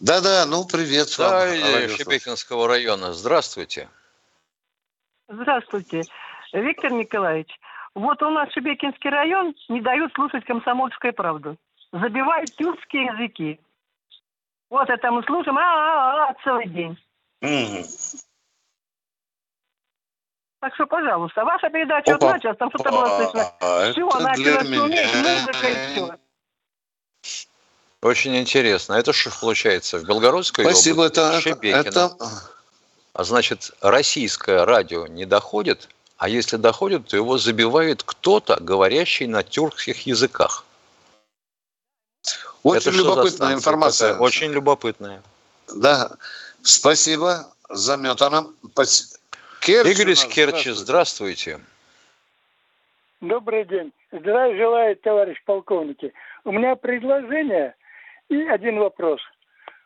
Да-да, 0.00 0.46
ну 0.46 0.64
привет 0.64 1.14
да, 1.18 1.46
вам. 1.46 1.60
Да, 1.60 1.88
Шебекинского 1.88 2.68
района. 2.68 3.12
Здравствуйте. 3.12 3.88
Здравствуйте. 5.28 6.02
Виктор 6.52 6.92
Николаевич, 6.92 7.50
вот 7.94 8.22
у 8.22 8.30
нас 8.30 8.50
Шебекинский 8.52 9.10
район 9.10 9.54
не 9.68 9.82
дают 9.82 10.12
слушать 10.14 10.44
комсомольскую 10.44 11.12
правду. 11.12 11.56
Забивают 11.92 12.54
тюркские 12.56 13.06
языки. 13.06 13.60
Вот 14.70 14.88
это 14.88 15.10
мы 15.10 15.22
слушаем, 15.24 15.58
а, 15.58 15.62
-а, 15.62 16.32
-а 16.32 16.36
целый 16.44 16.68
день. 16.68 16.98
Mm. 17.42 17.84
Так 20.60 20.74
что, 20.74 20.86
пожалуйста, 20.86 21.44
ваша 21.44 21.70
передача 21.70 22.14
Опа. 22.14 22.32
началась, 22.32 22.58
там 22.58 22.68
что-то 22.70 22.90
было 22.90 23.06
слышно. 23.16 23.52
А, 23.60 23.92
все, 23.92 24.06
началось 24.06 24.66
шуметь, 24.66 25.14
музыка 25.14 25.68
и 25.68 25.92
все. 25.92 26.18
Очень 28.02 28.36
интересно. 28.38 28.94
Это 28.94 29.12
что 29.12 29.30
получается 29.40 29.98
в 29.98 30.04
Белгородской 30.04 30.64
Спасибо, 30.64 31.02
области? 31.02 31.68
это, 31.68 31.88
это... 31.88 32.16
А 33.12 33.24
значит, 33.24 33.72
российское 33.80 34.64
радио 34.64 35.06
не 35.06 35.26
доходит, 35.26 35.88
а 36.16 36.28
если 36.28 36.56
доходит, 36.56 37.08
то 37.08 37.16
его 37.16 37.38
забивает 37.38 38.02
кто-то, 38.04 38.58
говорящий 38.60 39.26
на 39.26 39.42
тюркских 39.42 40.06
языках. 40.06 40.64
Очень 42.62 42.80
Это 42.80 42.90
любопытная 42.90 43.54
информация. 43.54 44.08
Такая? 44.10 44.26
Очень 44.26 44.52
любопытная. 44.52 45.22
Да. 45.74 46.12
Спасибо. 46.62 47.48
Заметано. 47.68 48.48
Керчь 49.60 49.88
Игорь 49.88 50.12
из 50.12 50.24
Керчи, 50.24 50.70
здравствуйте. 50.70 51.60
Добрый 53.20 53.64
день. 53.64 53.92
Здравия 54.12 54.56
желаю, 54.56 54.96
товарищ 54.96 55.42
полковники. 55.44 56.12
У 56.44 56.52
меня 56.52 56.76
предложение 56.76 57.74
и 58.28 58.40
один 58.42 58.78
вопрос. 58.78 59.20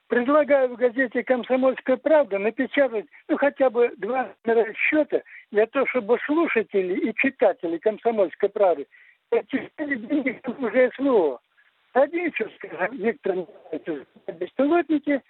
Предлагаю 0.08 0.68
в 0.68 0.76
газете 0.76 1.24
«Комсомольская 1.24 1.96
правда» 1.96 2.38
напечатать 2.38 3.06
ну, 3.28 3.38
хотя 3.38 3.70
бы 3.70 3.92
два 3.96 4.34
номера 4.44 4.74
счета 4.74 5.22
для 5.50 5.66
того, 5.66 5.86
чтобы 5.86 6.18
слушатели 6.26 7.08
и 7.08 7.14
читатели 7.14 7.78
«Комсомольской 7.78 8.50
правды» 8.50 8.86
отчисляли 9.30 9.94
деньги 9.96 10.40
уже 10.58 10.90
СВО. 10.96 11.40
Один, 11.94 12.32
Виктор 12.92 13.36
Николаевич, 13.36 14.06
беспилотники, 14.38 15.22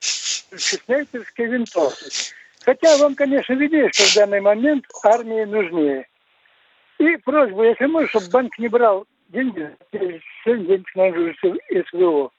снайперские 0.00 1.46
винтовки. 1.48 2.34
Хотя 2.64 2.96
вам, 2.96 3.14
конечно, 3.14 3.52
виднее, 3.54 3.90
что 3.92 4.04
в 4.04 4.14
данный 4.14 4.40
момент 4.40 4.86
армии 5.04 5.44
нужнее. 5.44 6.06
И 6.98 7.16
просьба, 7.18 7.64
если 7.64 7.86
можно, 7.86 8.08
чтобы 8.08 8.30
банк 8.30 8.58
не 8.58 8.68
брал 8.68 9.06
деньги, 9.28 9.70
сегодня 10.44 10.66
денег 10.66 10.94
на 10.94 11.84
СВО. 11.90 12.30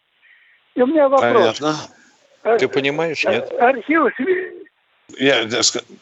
И 0.74 0.82
у 0.82 0.88
меня 0.88 1.10
вопрос. 1.10 1.60
Понятно. 1.60 1.76
А, 2.44 2.58
Ты 2.58 2.68
понимаешь, 2.68 3.24
нет? 3.24 3.52
Архив... 3.60 4.14
Я, 5.18 5.48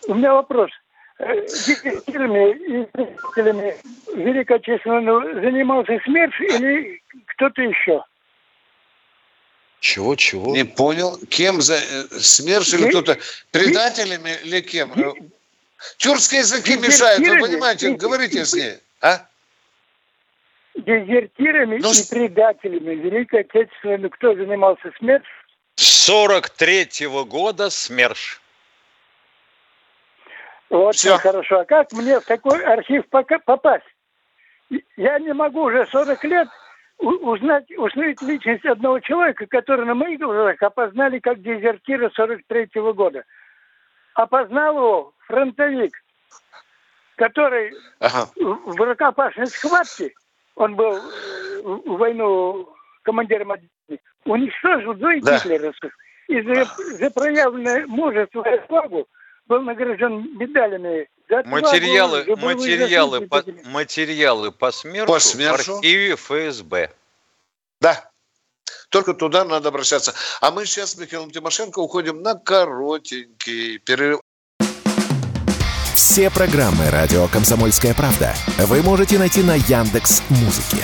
у 0.07 0.13
меня 0.13 0.33
вопрос. 0.33 0.71
Э, 1.19 1.45
директорами 1.45 2.51
и 2.53 2.85
представителями 2.85 3.75
Великой 4.15 4.57
Отечественной 4.57 5.41
занимался 5.41 5.99
СМЕРШ 6.05 6.41
или 6.41 7.01
кто-то 7.27 7.61
еще? 7.61 8.03
Чего, 9.83 10.15
чего? 10.15 10.55
Не 10.55 10.63
понял. 10.63 11.19
Кем 11.29 11.61
за 11.61 11.75
э, 11.75 12.07
СМЕРШ 12.09 12.75
или 12.75 12.89
кто-то? 12.89 13.17
Предателями 13.51 14.31
или 14.41 14.61
кем? 14.61 14.93
Тюркские 15.97 16.39
языки 16.39 16.77
мешают, 16.77 17.19
вы 17.19 17.37
понимаете? 17.41 17.91
Говорите 17.91 18.45
с 18.45 18.53
ней. 18.53 18.77
А? 19.01 19.27
дезертирами 20.75 21.79
ну, 21.79 21.91
и 21.91 22.09
предателями 22.09 22.95
Великой 22.95 23.41
Отечественной. 23.41 24.09
Кто 24.09 24.33
занимался 24.33 24.89
СМЕРШ? 24.99 25.27
43-го 25.75 27.25
года 27.25 27.69
СМЕРШ. 27.69 28.41
Вот 30.69 30.95
Все. 30.95 31.17
хорошо. 31.17 31.59
А 31.59 31.65
как 31.65 31.91
мне 31.91 32.21
в 32.21 32.23
такой 32.23 32.63
архив 32.63 33.03
попасть? 33.09 33.83
Я 34.95 35.19
не 35.19 35.33
могу 35.33 35.63
уже 35.63 35.85
40 35.91 36.23
лет 36.23 36.47
узнать, 37.03 37.65
узнать 37.77 38.21
личность 38.21 38.65
одного 38.65 38.99
человека, 38.99 39.45
который 39.47 39.85
на 39.85 39.93
моих 39.93 40.19
глазах 40.19 40.61
опознали 40.61 41.19
как 41.19 41.41
дезертира 41.41 42.09
43-го 42.09 42.93
года. 42.93 43.23
Опознал 44.15 44.77
его 44.77 45.13
фронтовик, 45.27 45.93
который 47.15 47.73
ага. 47.99 48.29
в 48.35 48.75
рукопашной 48.75 49.47
схватке 49.47 50.13
он 50.55 50.75
был 50.75 50.95
э, 50.95 51.61
в 51.63 51.97
войну 51.97 52.69
командиром 53.01 53.51
отделения, 53.51 54.03
уничтожил 54.25 54.93
двоих 54.93 55.23
да. 55.23 55.37
гитлеровцев. 55.37 55.91
И 56.27 56.41
за, 56.41 56.65
за 56.65 57.09
проявленное 57.11 57.85
мужество 57.87 58.43
и 58.47 58.65
славу 58.67 59.07
был 59.47 59.61
награжден 59.61 60.37
медалями. 60.37 61.07
Материалы, 61.29 62.25
материалы, 62.35 63.27
по, 63.27 63.43
материалы 63.65 64.51
по 64.51 64.71
смершу, 64.71 65.07
по 65.07 65.19
смершу 65.19 65.73
в 65.73 65.77
архиве 65.77 66.15
ФСБ. 66.15 66.91
Да, 67.81 68.09
только 68.89 69.13
туда 69.13 69.43
надо 69.43 69.69
обращаться. 69.69 70.13
А 70.41 70.51
мы 70.51 70.65
сейчас 70.65 70.91
с 70.91 70.97
Михаилом 70.97 71.31
Тимошенко 71.31 71.79
уходим 71.79 72.21
на 72.21 72.35
коротенький 72.35 73.79
перерыв. 73.79 74.19
Все 75.95 76.29
программы 76.29 76.89
радио 76.91 77.27
Комсомольская 77.27 77.93
правда 77.93 78.35
вы 78.59 78.83
можете 78.83 79.17
найти 79.17 79.41
на 79.41 79.55
Яндекс 79.55 80.21
Музыке. 80.29 80.77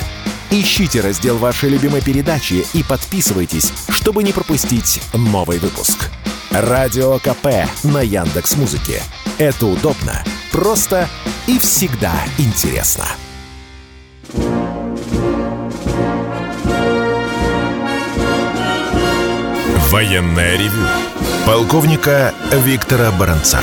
Ищите 0.49 1.01
раздел 1.01 1.37
вашей 1.37 1.69
любимой 1.69 2.01
передачи 2.01 2.65
и 2.73 2.83
подписывайтесь, 2.83 3.71
чтобы 3.89 4.23
не 4.23 4.33
пропустить 4.33 4.99
новый 5.13 5.59
выпуск. 5.59 6.09
Радио 6.49 7.19
КП 7.19 7.69
на 7.83 8.01
Яндекс 8.01 8.55
Музыке. 8.55 9.03
Это 9.37 9.67
удобно, 9.67 10.23
просто 10.59 11.07
и 11.47 11.57
всегда 11.57 12.11
интересно. 12.37 13.05
Военная 19.89 20.57
ревю. 20.57 20.85
Полковника 21.45 22.33
Виктора 22.51 23.09
Баранца. 23.13 23.61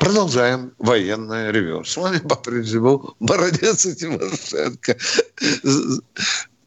Продолжаем 0.00 0.72
военное 0.78 1.52
ревю. 1.52 1.84
С 1.84 1.96
вами 1.96 2.18
по-прежнему 2.18 3.14
Бородец 3.20 3.86
и 3.86 3.94
Тимошенко. 3.94 4.96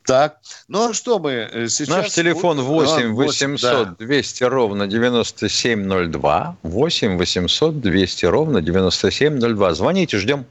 Так, 0.08 0.38
ну 0.70 0.90
а 0.90 0.94
что 0.94 1.20
мы 1.20 1.32
э, 1.32 1.68
сейчас... 1.68 1.90
Наш 1.90 2.12
телефон 2.12 2.62
8 2.62 3.14
800 3.14 3.98
200 3.98 4.44
ровно 4.46 4.88
9702. 4.88 6.58
8 6.64 7.18
800 7.18 7.82
200 7.82 8.26
ровно 8.26 8.62
9702. 8.62 9.74
Звоните, 9.74 10.18
ждем. 10.18 10.46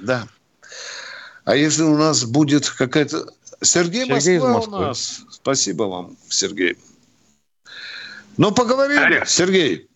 Да. 0.00 0.26
А 1.44 1.54
если 1.54 1.82
у 1.82 1.98
нас 1.98 2.24
будет 2.24 2.66
какая-то... 2.70 3.26
Сергей, 3.60 4.06
Сергей 4.06 4.38
Москва 4.38 4.78
у 4.78 4.80
нас. 4.80 5.20
Спасибо 5.30 5.82
вам, 5.82 6.16
Сергей. 6.30 6.78
Ну, 8.38 8.50
поговорим, 8.50 8.98
Алло. 8.98 9.26
Сергей. 9.26 9.90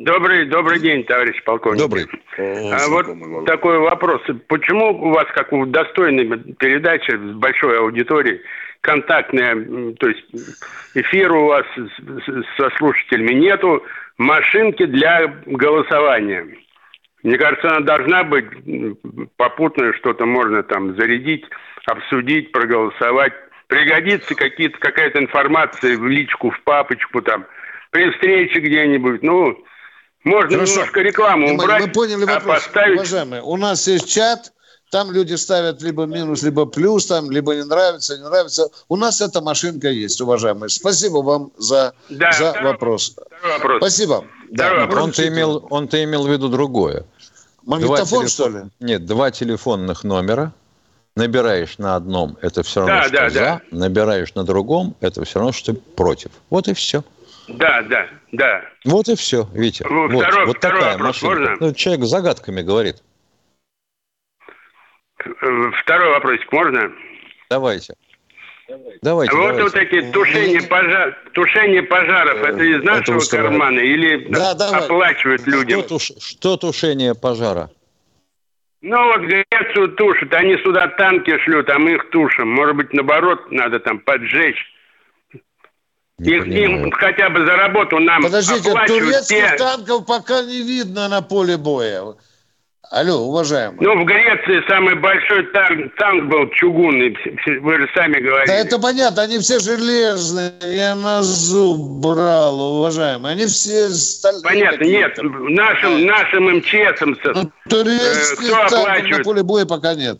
Добрый, 0.00 0.46
добрый 0.46 0.80
день, 0.80 1.04
товарищ 1.04 1.42
полковник. 1.44 1.82
Добрый. 1.82 2.06
А 2.38 2.88
вот 2.88 3.44
такой 3.44 3.78
вопрос. 3.80 4.22
Почему 4.48 4.92
у 4.92 5.10
вас, 5.10 5.26
как 5.34 5.52
у 5.52 5.66
достойной 5.66 6.54
передачи 6.54 7.10
с 7.10 7.34
большой 7.36 7.78
аудиторией, 7.78 8.40
контактная, 8.80 9.92
то 9.98 10.08
есть 10.08 10.24
эфир 10.94 11.32
у 11.32 11.48
вас 11.48 11.66
со 12.56 12.70
слушателями 12.78 13.34
нету, 13.34 13.84
машинки 14.16 14.86
для 14.86 15.34
голосования? 15.44 16.46
Мне 17.22 17.36
кажется, 17.36 17.68
она 17.68 17.80
должна 17.80 18.24
быть 18.24 18.46
попутно, 19.36 19.92
что-то 19.92 20.24
можно 20.24 20.62
там 20.62 20.96
зарядить, 20.96 21.44
обсудить, 21.84 22.52
проголосовать. 22.52 23.34
Пригодится 23.66 24.34
какие-то, 24.34 24.78
какая-то 24.78 25.18
информация 25.18 25.98
в 25.98 26.06
личку, 26.06 26.48
в 26.48 26.60
папочку 26.62 27.20
там, 27.20 27.44
при 27.90 28.10
встрече 28.12 28.60
где-нибудь. 28.60 29.22
Ну, 29.22 29.62
можно 30.24 30.50
Хорошо. 30.50 30.72
немножко 30.72 31.00
рекламу 31.00 31.48
мы, 31.48 31.54
убрать, 31.54 31.82
мы 31.82 31.88
поняли 31.88 32.24
а 32.24 32.34
вопрос. 32.34 32.64
поставить... 32.64 32.96
Уважаемые, 32.96 33.42
у 33.42 33.56
нас 33.56 33.86
есть 33.88 34.08
чат, 34.08 34.52
там 34.90 35.12
люди 35.12 35.34
ставят 35.34 35.82
либо 35.82 36.04
минус, 36.04 36.42
либо 36.42 36.66
плюс, 36.66 37.06
там 37.06 37.30
либо 37.30 37.54
не 37.54 37.64
нравится, 37.64 38.18
не 38.18 38.24
нравится. 38.24 38.68
У 38.88 38.96
нас 38.96 39.20
эта 39.20 39.40
машинка 39.40 39.88
есть, 39.88 40.20
уважаемые. 40.20 40.68
Спасибо 40.68 41.18
вам 41.18 41.52
за, 41.56 41.94
да, 42.08 42.32
за 42.32 42.50
второй, 42.50 42.72
вопрос. 42.72 43.12
Второй 43.12 43.58
вопрос. 43.58 43.78
Спасибо. 43.78 44.24
Да, 44.50 44.88
он-то 44.92 45.26
имел, 45.28 45.66
он-то 45.70 46.02
имел 46.02 46.26
в 46.26 46.30
виду 46.30 46.48
другое. 46.48 47.04
Магнитофон, 47.64 48.26
телефон... 48.26 48.28
что 48.28 48.48
ли? 48.48 48.60
Нет, 48.80 49.06
два 49.06 49.30
телефонных 49.30 50.02
номера. 50.04 50.52
Набираешь 51.16 51.78
на 51.78 51.96
одном, 51.96 52.38
это 52.40 52.62
все 52.62 52.80
равно, 52.80 52.94
да, 52.94 53.02
что 53.02 53.12
да, 53.12 53.30
за. 53.30 53.38
Да. 53.40 53.60
Набираешь 53.70 54.34
на 54.34 54.44
другом, 54.44 54.94
это 55.00 55.24
все 55.24 55.38
равно, 55.38 55.52
что 55.52 55.74
против. 55.74 56.30
Вот 56.50 56.68
и 56.68 56.72
все. 56.72 57.04
Да, 57.54 57.82
да, 57.82 58.08
да. 58.32 58.64
Вот 58.84 59.08
и 59.08 59.16
все, 59.16 59.48
Витя. 59.52 59.84
Ну, 59.88 60.08
вот, 60.08 60.24
второй, 60.24 60.46
вот 60.46 60.56
второй 60.58 60.80
такая 60.80 60.92
вопрос 60.92 61.22
машина. 61.22 61.50
Можно? 61.50 61.66
Ну, 61.66 61.74
человек 61.74 62.04
загадками 62.04 62.62
говорит. 62.62 62.96
Второй 65.18 66.10
вопросик 66.10 66.50
можно? 66.52 66.92
Давайте. 67.50 67.94
Давайте. 69.02 69.34
Вот 69.34 69.42
давайте. 69.42 69.62
вот 69.64 69.72
такие 69.72 70.12
тушение, 70.12 70.62
пожар, 70.62 71.18
тушение 71.32 71.82
пожаров, 71.82 72.42
это 72.42 72.62
из 72.62 72.84
нашего 72.84 73.18
это 73.18 73.30
кармана 73.30 73.80
или 73.80 74.28
да, 74.28 74.52
оплачивают 74.52 75.44
людям? 75.46 75.80
Что, 75.80 75.88
туш, 75.88 76.12
что 76.20 76.56
тушение 76.56 77.14
пожара? 77.14 77.70
Ну 78.82 79.04
вот 79.06 79.22
Грецию 79.22 79.88
тушат, 79.96 80.32
они 80.34 80.56
сюда 80.58 80.86
танки 80.88 81.36
шлют, 81.40 81.68
а 81.68 81.78
мы 81.78 81.94
их 81.94 82.10
тушим. 82.10 82.48
Может 82.48 82.76
быть, 82.76 82.92
наоборот, 82.92 83.50
надо 83.50 83.80
там 83.80 83.98
поджечь. 83.98 84.64
Не 86.20 86.36
их, 86.36 86.46
им 86.46 86.90
хотя 86.90 87.30
бы 87.30 87.46
за 87.46 87.56
работу 87.56 87.98
нам 87.98 88.22
Подождите, 88.22 88.70
турецких 88.86 89.50
те... 89.50 89.56
танков 89.56 90.04
пока 90.04 90.42
не 90.42 90.62
видно 90.62 91.08
на 91.08 91.22
поле 91.22 91.56
боя. 91.56 92.14
Алло, 92.90 93.20
уважаемый. 93.20 93.78
Ну, 93.80 94.02
в 94.02 94.04
Греции 94.04 94.68
самый 94.68 94.96
большой 94.96 95.44
танк, 95.52 95.94
танк 95.96 96.24
был 96.24 96.50
чугунный, 96.50 97.16
вы 97.60 97.76
же 97.78 97.88
сами 97.94 98.18
говорили. 98.18 98.48
Да 98.48 98.54
это 98.54 98.78
понятно, 98.78 99.22
они 99.22 99.38
все 99.38 99.60
железные, 99.60 100.52
я 100.62 100.94
на 100.94 101.22
зуб 101.22 102.02
брал, 102.02 102.60
уважаемый. 102.60 103.32
Они 103.32 103.46
все 103.46 103.88
стальные. 103.88 104.42
Понятно, 104.42 104.84
нет, 104.84 105.16
нашим, 105.22 106.04
нашим 106.04 106.56
МЧСом 106.58 107.16
ну, 107.24 107.52
турецких 107.68 108.50
э, 108.50 108.66
кто 108.66 108.76
оплачивает? 108.76 109.18
на 109.18 109.24
поле 109.24 109.42
боя 109.42 109.64
пока 109.64 109.94
нет. 109.94 110.18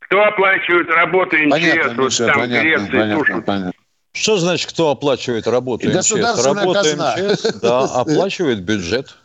Кто 0.00 0.22
оплачивает 0.22 0.88
работу 0.88 1.36
МЧС? 1.36 1.50
Понятно, 1.50 1.94
вот 1.94 2.04
Миша, 2.04 2.26
там 2.26 2.40
понятно, 2.40 2.62
Греции 2.62 2.90
понятно, 2.90 3.42
понятно. 3.42 3.83
Что 4.14 4.36
значит, 4.38 4.70
кто 4.70 4.90
оплачивает 4.90 5.48
работу 5.48 5.88
МЧС? 5.88 6.12
Работа 6.44 6.84
казна. 6.84 7.16
МЧС, 7.16 7.42
да, 7.60 7.80
оплачивает 7.94 8.62
бюджет. 8.62 9.16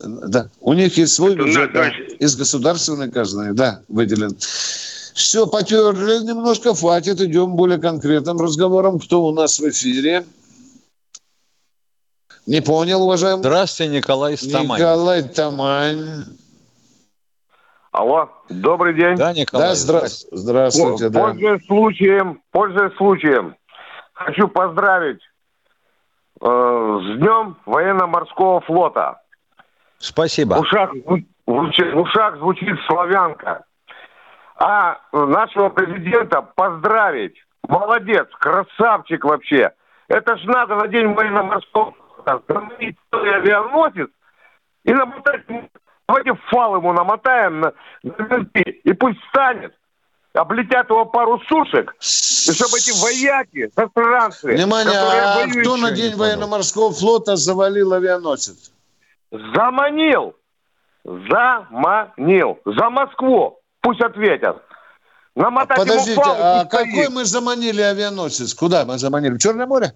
Да, 0.00 0.48
у 0.60 0.72
них 0.72 0.96
есть 0.96 1.14
свой 1.14 1.36
бюджет, 1.36 1.72
да, 1.72 1.90
из 2.18 2.34
государственной 2.34 3.10
казны, 3.10 3.52
да, 3.52 3.82
выделен. 3.88 4.36
Все, 5.14 5.46
потерли 5.46 6.26
немножко, 6.26 6.74
хватит, 6.74 7.20
идем 7.20 7.54
более 7.54 7.78
конкретным 7.78 8.38
разговором. 8.38 8.98
Кто 8.98 9.22
у 9.24 9.32
нас 9.32 9.60
в 9.60 9.68
эфире? 9.68 10.24
Не 12.46 12.62
понял, 12.62 13.02
уважаемый? 13.02 13.40
Здравствуйте, 13.40 13.92
Николай 13.92 14.36
Стамань. 14.36 14.80
Николай 14.80 15.22
Тамань. 15.22 16.24
Алло, 17.92 18.28
добрый 18.48 18.94
день. 18.94 19.16
Да, 19.16 19.32
Николай. 19.32 19.68
Да, 19.68 19.74
здравствуйте. 19.74 20.36
Здравствуйте, 20.36 21.08
да. 21.10 21.20
Пользуясь 21.20 21.66
случаем, 21.66 22.40
пользуясь 22.50 22.96
случаем, 22.96 23.56
хочу 24.20 24.48
поздравить 24.48 25.22
э, 26.40 26.44
с 26.44 27.18
Днем 27.18 27.56
военно-морского 27.66 28.60
флота. 28.60 29.20
Спасибо. 29.98 30.54
В 30.54 30.60
ушах, 30.60 30.90
в 31.46 31.98
ушах 31.98 32.36
звучит 32.36 32.78
славянка. 32.86 33.64
А 34.56 34.98
нашего 35.12 35.70
президента 35.70 36.42
поздравить. 36.42 37.36
Молодец, 37.66 38.28
красавчик 38.38 39.24
вообще. 39.24 39.72
Это 40.08 40.36
ж 40.36 40.44
надо 40.44 40.76
на 40.76 40.88
день 40.88 41.14
военно-морского 41.14 41.94
остановить 42.24 42.96
авианосец 43.10 44.08
и 44.84 44.92
намотать, 44.92 45.42
давайте 46.06 46.34
фал 46.50 46.76
ему 46.76 46.92
намотаем 46.92 47.60
на, 47.60 47.72
на 48.02 48.46
и 48.54 48.92
пусть 48.92 49.20
встанет 49.26 49.74
облетят 50.32 50.88
его 50.88 51.04
пару 51.04 51.40
сушек, 51.48 51.94
и 52.00 52.52
чтобы 52.52 52.78
эти 52.78 52.92
вояки, 53.02 53.70
застранцы... 53.74 54.54
Внимание, 54.54 54.96
а 54.96 55.46
кто 55.48 55.76
на 55.76 55.90
день 55.90 56.14
военно-морского 56.16 56.92
флота 56.92 57.36
завалил 57.36 57.92
авианосец? 57.92 58.72
Заманил. 59.30 60.34
Заманил. 61.04 62.58
За 62.64 62.90
Москву. 62.90 63.60
Пусть 63.80 64.00
ответят. 64.00 64.62
Намотать 65.34 65.78
Подождите, 65.78 66.20
а 66.24 66.64
какой 66.64 67.08
мы 67.08 67.24
заманили 67.24 67.80
авианосец? 67.80 68.52
Куда 68.54 68.84
мы 68.84 68.98
заманили? 68.98 69.34
В 69.34 69.38
Черное 69.38 69.66
море? 69.66 69.92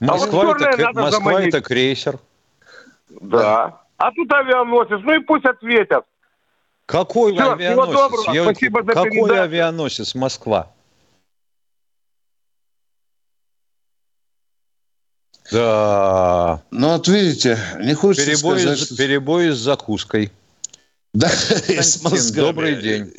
Москва, 0.00 0.42
а 0.42 0.46
вот 0.46 0.60
это, 0.60 0.92
Москва 0.92 1.42
это 1.42 1.60
крейсер. 1.62 2.18
Да. 3.08 3.80
А 3.96 4.10
тут 4.10 4.32
авианосец. 4.32 5.00
Ну 5.02 5.14
и 5.14 5.20
пусть 5.20 5.44
ответят. 5.46 6.04
Какой 6.86 7.32
Все, 7.32 7.52
авианосец? 7.52 8.34
Я... 8.34 8.44
Спасибо 8.44 8.82
за 8.82 8.92
Какой 8.92 9.10
передачу. 9.10 9.42
авианосец 9.42 10.14
Москва? 10.14 10.70
Да. 15.50 16.62
Ну, 16.70 16.92
вот 16.92 17.08
видите, 17.08 17.58
не 17.80 17.94
хочется 17.94 18.26
перебой 18.26 18.60
сказать... 18.60 18.78
С, 18.80 18.96
перебой 18.96 19.50
с 19.50 19.58
закуской. 19.58 20.32
Да, 21.12 21.30
и 21.68 21.80
с 21.80 22.02
мозгами. 22.02 22.46
Добрый 22.46 22.82
день. 22.82 23.12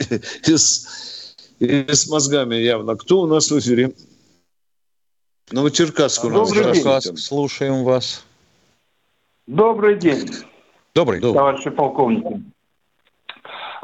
И 0.46 0.58
с, 0.58 1.36
и 1.60 1.86
с 1.88 2.08
мозгами 2.08 2.56
явно. 2.56 2.96
Кто 2.96 3.22
у 3.22 3.28
нас 3.28 3.50
в 3.50 3.60
эфире? 3.60 3.94
Новочеркасск 5.52 6.24
у 6.26 6.30
нас. 6.30 6.50
Добрый 6.50 6.74
день. 6.74 7.18
Слушаем 7.18 7.84
вас. 7.84 8.24
Добрый 9.48 9.98
день. 9.98 10.30
Добрый. 10.94 11.22
Товарищи 11.22 11.70
полковники. 11.70 12.44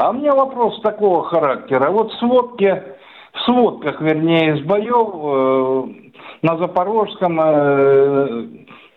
А 0.01 0.09
у 0.09 0.13
меня 0.13 0.33
вопрос 0.33 0.81
такого 0.81 1.23
характера. 1.25 1.91
Вот 1.91 2.11
в 2.11 2.17
сводке, 2.17 2.95
в 3.33 3.39
сводках, 3.41 4.01
вернее, 4.01 4.57
из 4.57 4.65
боев 4.65 5.09
э, 5.13 6.11
на 6.41 6.57
запорожском 6.57 7.39
э, 7.39 8.47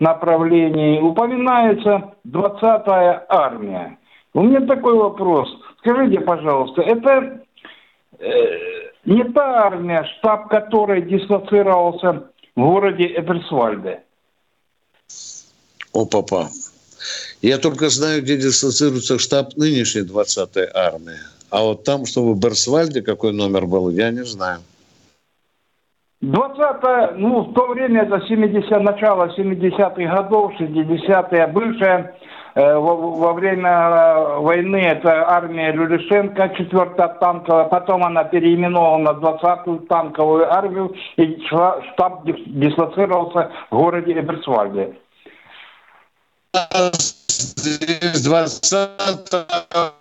направлении 0.01 1.03
упоминается 1.03 2.15
20-я 2.27 3.27
армия. 3.29 3.99
У 4.33 4.45
меня 4.45 4.63
такой 4.63 4.95
вопрос. 4.95 5.47
Скажите, 5.81 6.21
пожалуйста, 6.21 6.81
это 6.81 7.43
э, 8.19 8.35
не 9.05 9.25
та 9.25 9.67
армия, 9.67 10.05
штаб 10.05 10.49
которой 10.49 11.03
дислоцировался 11.03 12.31
в 12.57 12.63
городе 12.63 13.13
Эберсвальде? 13.15 14.05
О, 15.93 16.07
папа. 16.07 16.47
Я 17.45 17.59
только 17.59 17.91
знаю, 17.91 18.23
где 18.23 18.39
дислоцируется 18.39 19.19
штаб 19.19 19.55
нынешней 19.57 20.01
20-й 20.01 20.67
армии. 20.75 21.19
А 21.51 21.61
вот 21.61 21.85
там, 21.85 22.07
чтобы 22.07 22.33
в 22.33 22.41
Берсвальде 22.41 23.03
какой 23.03 23.35
номер 23.35 23.67
был, 23.67 23.91
я 23.91 24.11
не 24.11 24.25
знаю. 24.25 24.61
20 26.23 27.19
ну, 27.19 27.43
в 27.43 27.53
то 27.53 27.67
время 27.67 28.05
это 28.05 28.27
70 28.27 28.81
начало 28.81 29.27
70-х 29.37 30.23
годов, 30.23 30.53
60-е, 30.59 31.47
бывшая 31.49 32.15
э, 32.55 32.79
во, 32.79 32.97
во 32.97 33.35
время 33.35 34.39
войны 34.39 34.77
это 34.77 35.29
армия 35.29 35.71
Люлишенко, 35.73 36.45
4-я 36.59 37.09
танковая, 37.09 37.65
потом 37.65 38.05
она 38.05 38.25
переименована 38.25 39.13
в 39.13 39.23
20-ю 39.23 39.81
танковую 39.81 40.51
армию, 40.51 40.95
и 41.19 41.39
штаб 41.45 42.25
дислоцировался 42.25 43.53
в 43.71 43.77
городе 43.77 44.19
Эберсвальде. 44.19 44.95
20 48.23 49.95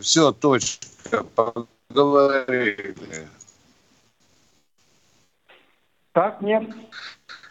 все, 0.00 0.32
точка, 0.32 1.24
поговорили. 1.34 2.94
Так, 6.12 6.40
нет. 6.42 6.64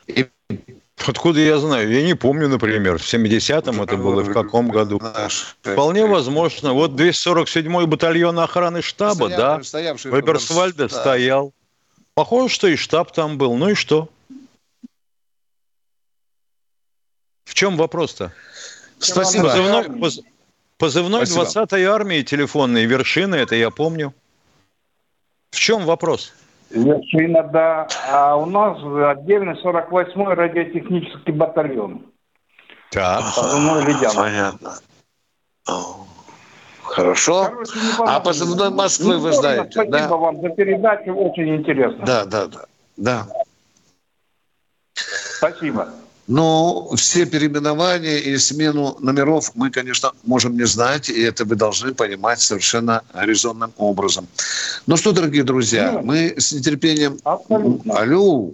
И... 0.08 0.28
Откуда 1.08 1.40
я 1.40 1.58
знаю? 1.60 1.90
Я 1.90 2.04
не 2.04 2.14
помню, 2.14 2.50
например, 2.50 2.98
в 2.98 3.02
70-м 3.02 3.82
это 3.82 3.96
было, 3.96 4.22
в 4.22 4.34
каком 4.34 4.68
году. 4.68 5.02
Вполне 5.62 6.06
возможно. 6.06 6.74
Вот 6.74 6.92
247-й 6.92 7.86
батальон 7.86 8.38
охраны 8.40 8.82
штаба, 8.82 9.30
да, 9.30 9.60
в 9.60 10.20
Эберсвальде 10.20 10.90
стоял. 10.90 11.54
Похоже, 12.16 12.54
что 12.54 12.68
и 12.68 12.76
штаб 12.76 13.14
там 13.14 13.38
был. 13.38 13.56
Ну 13.56 13.70
и 13.70 13.76
что? 13.76 14.10
В 17.50 17.56
чем 17.56 17.78
вопрос-то? 17.78 18.32
Спасибо. 19.00 19.46
Позывной, 19.46 20.00
поз, 20.00 20.22
позывной 20.78 21.24
20-й 21.24 21.84
армии 21.86 22.22
телефонные 22.22 22.86
вершины, 22.86 23.36
это 23.36 23.56
я 23.56 23.72
помню. 23.72 24.14
В 25.50 25.58
чем 25.58 25.86
вопрос? 25.86 26.32
Вершина, 26.70 27.42
да. 27.42 27.88
А 28.12 28.36
у 28.36 28.46
нас 28.46 28.78
отдельный 29.18 29.56
48-й 29.64 30.34
радиотехнический 30.36 31.34
батальон. 31.34 32.06
Так. 32.92 33.24
Позывной. 33.36 33.84
Понятно. 34.16 34.76
Хорошо. 36.84 37.46
Короче, 37.46 37.72
а 37.98 38.20
позывной 38.20 38.70
Москвы 38.70 39.16
ну, 39.16 39.22
вы 39.22 39.34
знаете, 39.34 39.72
спасибо 39.72 39.98
да? 39.98 40.08
вам 40.08 40.42
за 40.42 40.50
передачу, 40.50 41.14
очень 41.14 41.56
интересно. 41.56 42.06
Да, 42.06 42.26
да, 42.26 42.48
да. 42.48 42.66
да. 42.98 43.28
Спасибо. 44.94 45.90
Но 46.30 46.96
все 46.96 47.26
переименования 47.26 48.20
и 48.20 48.38
смену 48.38 48.96
номеров 49.00 49.52
мы, 49.56 49.72
конечно, 49.72 50.12
можем 50.24 50.56
не 50.56 50.68
знать, 50.68 51.10
и 51.10 51.20
это 51.24 51.44
вы 51.44 51.56
должны 51.56 51.96
понимать 51.96 52.40
совершенно 52.40 53.02
резонным 53.16 53.74
образом. 53.78 54.28
Ну 54.86 54.96
что, 54.96 55.12
дорогие 55.12 55.44
друзья, 55.44 55.92
Нет. 55.92 56.04
мы 56.04 56.34
с 56.38 56.52
нетерпением... 56.52 57.18
Абсолютно. 57.24 57.98
Алло. 57.98 58.52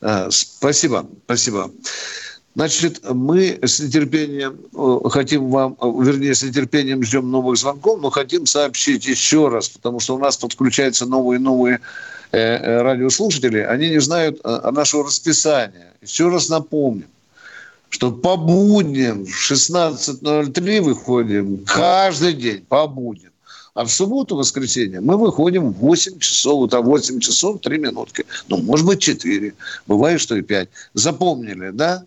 А, 0.00 0.28
спасибо, 0.32 1.06
спасибо. 1.26 1.70
Значит, 2.54 3.00
мы 3.08 3.58
с 3.62 3.78
нетерпением 3.78 4.58
э, 4.74 5.08
хотим 5.10 5.50
вам, 5.50 5.76
э, 5.80 5.86
вернее, 6.02 6.34
с 6.34 6.42
нетерпением 6.42 7.02
ждем 7.04 7.30
новых 7.30 7.56
звонков, 7.56 8.00
но 8.00 8.10
хотим 8.10 8.46
сообщить 8.46 9.06
еще 9.06 9.48
раз, 9.48 9.68
потому 9.68 10.00
что 10.00 10.16
у 10.16 10.18
нас 10.18 10.36
подключаются 10.36 11.06
новые 11.06 11.38
и 11.38 11.42
новые 11.42 11.80
э, 12.32 12.82
радиослушатели, 12.82 13.58
они 13.58 13.90
не 13.90 14.00
знают 14.00 14.42
нашего 14.44 15.04
расписания. 15.04 15.94
Еще 16.02 16.28
раз 16.28 16.48
напомним, 16.48 17.06
что 17.90 18.10
по 18.10 18.36
будням 18.36 19.24
в 19.24 19.50
16.03 19.52 20.80
выходим 20.80 21.64
каждый 21.64 22.32
день, 22.32 22.64
по 22.68 22.88
будням. 22.88 23.30
А 23.74 23.84
в 23.84 23.90
субботу, 23.92 24.34
воскресенье 24.34 25.00
мы 25.00 25.16
выходим 25.16 25.72
в 25.72 25.78
8 25.78 26.18
часов, 26.18 26.66
это 26.66 26.80
8 26.80 27.20
часов 27.20 27.60
3 27.60 27.78
минутки. 27.78 28.24
Ну, 28.48 28.56
может 28.56 28.84
быть, 28.84 29.00
4. 29.00 29.54
Бывает, 29.86 30.20
что 30.20 30.34
и 30.34 30.42
5. 30.42 30.68
Запомнили, 30.94 31.70
да? 31.70 32.02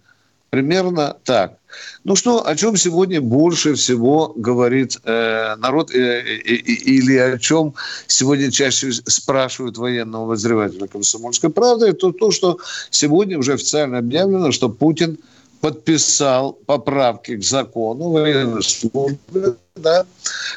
Примерно 0.51 1.15
так. 1.23 1.59
Ну 2.03 2.17
что, 2.17 2.45
о 2.45 2.55
чем 2.57 2.75
сегодня 2.75 3.21
больше 3.21 3.75
всего 3.75 4.33
говорит 4.35 4.99
э, 5.05 5.55
народ 5.55 5.95
э, 5.95 5.97
э, 5.97 6.41
э, 6.43 6.55
или 6.55 7.15
о 7.15 7.37
чем 7.39 7.73
сегодня 8.07 8.51
чаще 8.51 8.91
спрашивают 8.91 9.77
военного 9.77 10.25
возревателя 10.25 10.87
комсомольской 10.87 11.51
правды, 11.51 11.87
это 11.87 12.11
то, 12.11 12.31
что 12.31 12.57
сегодня 12.89 13.39
уже 13.39 13.53
официально 13.53 13.99
объявлено, 13.99 14.51
что 14.51 14.67
Путин 14.67 15.19
подписал 15.61 16.51
поправки 16.65 17.37
к 17.37 17.43
закону 17.43 18.09
военной 18.09 18.61
службы 18.61 19.55
да, 19.77 20.05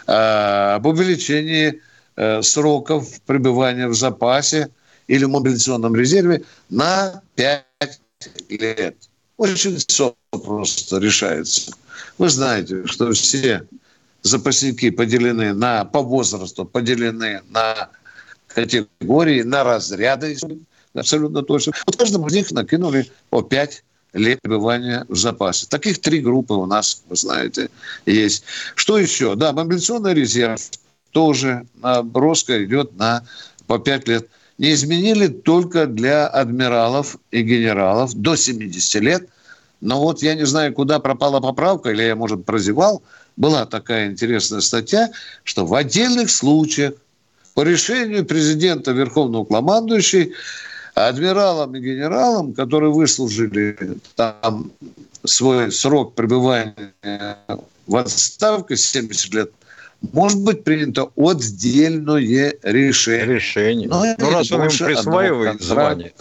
э, 0.09 0.75
об 0.75 0.87
увеличении 0.87 1.81
э, 2.17 2.43
сроков 2.43 3.21
пребывания 3.27 3.87
в 3.87 3.95
запасе 3.95 4.71
или 5.07 5.25
мобилизационном 5.25 5.95
резерве 5.95 6.43
на 6.69 7.23
5 7.37 7.65
лет. 8.49 8.97
Очень 9.37 9.79
все 9.79 10.15
просто 10.31 10.99
решается. 10.99 11.73
Вы 12.19 12.29
знаете, 12.29 12.87
что 12.87 13.13
все 13.13 13.67
запасники 14.23 14.91
поделены 14.91 15.53
на, 15.53 15.85
по 15.85 16.01
возрасту 16.01 16.65
поделены 16.65 17.43
на 17.51 17.91
категории, 18.49 19.43
на 19.43 19.65
разряды, 19.65 20.37
абсолютно 20.95 21.43
точно. 21.43 21.73
Вот 21.87 21.97
каждому 21.97 22.29
из 22.29 22.35
них 22.35 22.51
накинули 22.53 23.11
по 23.31 23.43
5 23.43 23.85
лет 24.15 24.41
пребывания 24.41 25.05
в 25.09 25.17
запасе. 25.17 25.67
Таких 25.69 26.01
три 26.01 26.21
группы 26.21 26.55
у 26.55 26.67
нас, 26.67 27.03
вы 27.09 27.17
знаете, 27.17 27.69
есть. 28.07 28.45
Что 28.77 28.99
еще? 28.99 29.35
Да, 29.35 29.53
мобилизационный 29.53 30.15
резерв 30.15 30.61
тоже 31.11 31.67
наброска 31.83 32.65
идет 32.65 32.97
на 32.97 33.27
по 33.67 33.79
5 33.79 34.09
лет 34.09 34.29
не 34.59 34.73
изменили 34.73 35.29
только 35.29 35.87
для 35.87 36.27
адмиралов 36.27 37.17
и 37.31 37.43
генералов 37.43 38.15
до 38.15 38.37
70 38.37 39.03
лет. 39.03 39.29
Но 39.81 40.01
вот 40.01 40.23
я 40.23 40.35
не 40.35 40.47
знаю, 40.47 40.73
куда 40.73 40.99
пропала 40.99 41.41
поправка, 41.41 41.91
или 41.91 42.03
я, 42.03 42.17
может, 42.17 42.45
прозевал. 42.45 43.03
Была 43.37 43.67
такая 43.67 44.11
интересная 44.11 44.61
статья, 44.61 45.11
что 45.43 45.67
в 45.67 45.75
отдельных 45.75 46.31
случаях 46.31 46.95
по 47.55 47.63
решению 47.63 48.25
президента 48.25 48.93
Верховного 48.93 49.45
командующего 49.45 50.33
адмиралам 50.95 51.75
и 51.75 51.81
генералам, 51.81 52.55
которые 52.55 52.93
выслужили 52.93 53.77
там 54.15 54.71
свой 55.25 55.73
срок 55.73 56.15
пребывания 56.15 57.39
в 57.87 57.97
отставке 57.97 58.77
70 58.77 59.35
лет, 59.35 59.51
может 60.13 60.41
быть 60.41 60.65
принято 60.65 61.11
отдельное 61.17 62.55
решение. 62.63 63.27
Решение. 63.27 63.89
Но 63.89 64.05
ну, 64.19 64.31
раз 64.31 64.51
он 64.53 64.63
им 64.63 64.69
присваивает 64.69 65.61
звание. 65.61 66.13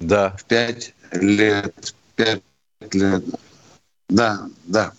Да. 0.00 0.36
В 0.38 0.44
пять 0.44 0.94
лет. 1.12 1.94
Пять 2.16 2.42
лет. 2.92 3.24
Да, 4.08 4.46
да. 4.64 4.92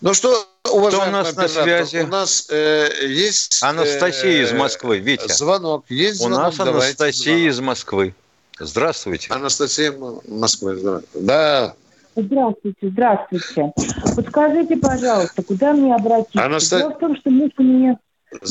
Ну 0.00 0.12
что, 0.12 0.46
уважаемый 0.70 1.08
Кто 1.08 1.08
у 1.08 1.22
нас 1.22 1.36
на 1.36 1.48
связи? 1.48 2.02
У 2.02 2.06
нас 2.08 2.46
э, 2.50 2.88
есть... 3.06 3.62
Анастасия 3.62 4.40
э, 4.40 4.42
из 4.42 4.52
Москвы, 4.52 4.98
Витя. 4.98 5.32
Звонок. 5.32 5.84
Есть 5.88 6.18
звонок? 6.18 6.38
У 6.38 6.42
нас 6.42 6.60
Анастасия 6.60 7.34
звонок. 7.34 7.50
из 7.50 7.60
Москвы. 7.60 8.14
Здравствуйте. 8.58 9.32
Анастасия 9.32 9.94
Москвы. 10.28 11.02
Да. 11.14 11.74
Здравствуйте, 12.16 12.88
здравствуйте. 12.90 13.72
Подскажите, 14.14 14.76
пожалуйста, 14.76 15.42
куда 15.42 15.72
мне 15.72 15.94
обратиться? 15.94 16.44
Анаста... 16.44 16.78
Дело 16.78 16.90
в 16.90 16.98
том, 16.98 17.16
что 17.16 17.30
муж 17.30 17.50
у 17.58 17.62
меня... 17.62 17.98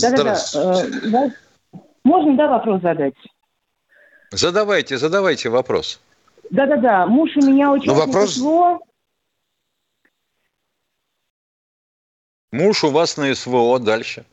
Да-да-да. 0.01 0.38
Э, 0.55 1.30
можно, 2.03 2.36
да, 2.36 2.47
вопрос 2.47 2.82
задать? 2.82 3.16
Задавайте, 4.32 4.97
задавайте 4.97 5.49
вопрос. 5.49 6.01
Да-да-да. 6.49 7.05
Муж 7.07 7.32
у 7.38 7.41
меня 7.41 7.72
очень 7.72 7.88
ну, 7.88 7.95
вопрос... 7.95 8.36
СВО. 8.36 8.80
Муж 12.51 12.84
у 12.84 12.89
вас 12.89 13.18
на 13.18 13.34
СВО. 13.34 13.80
Дальше. 13.80 14.26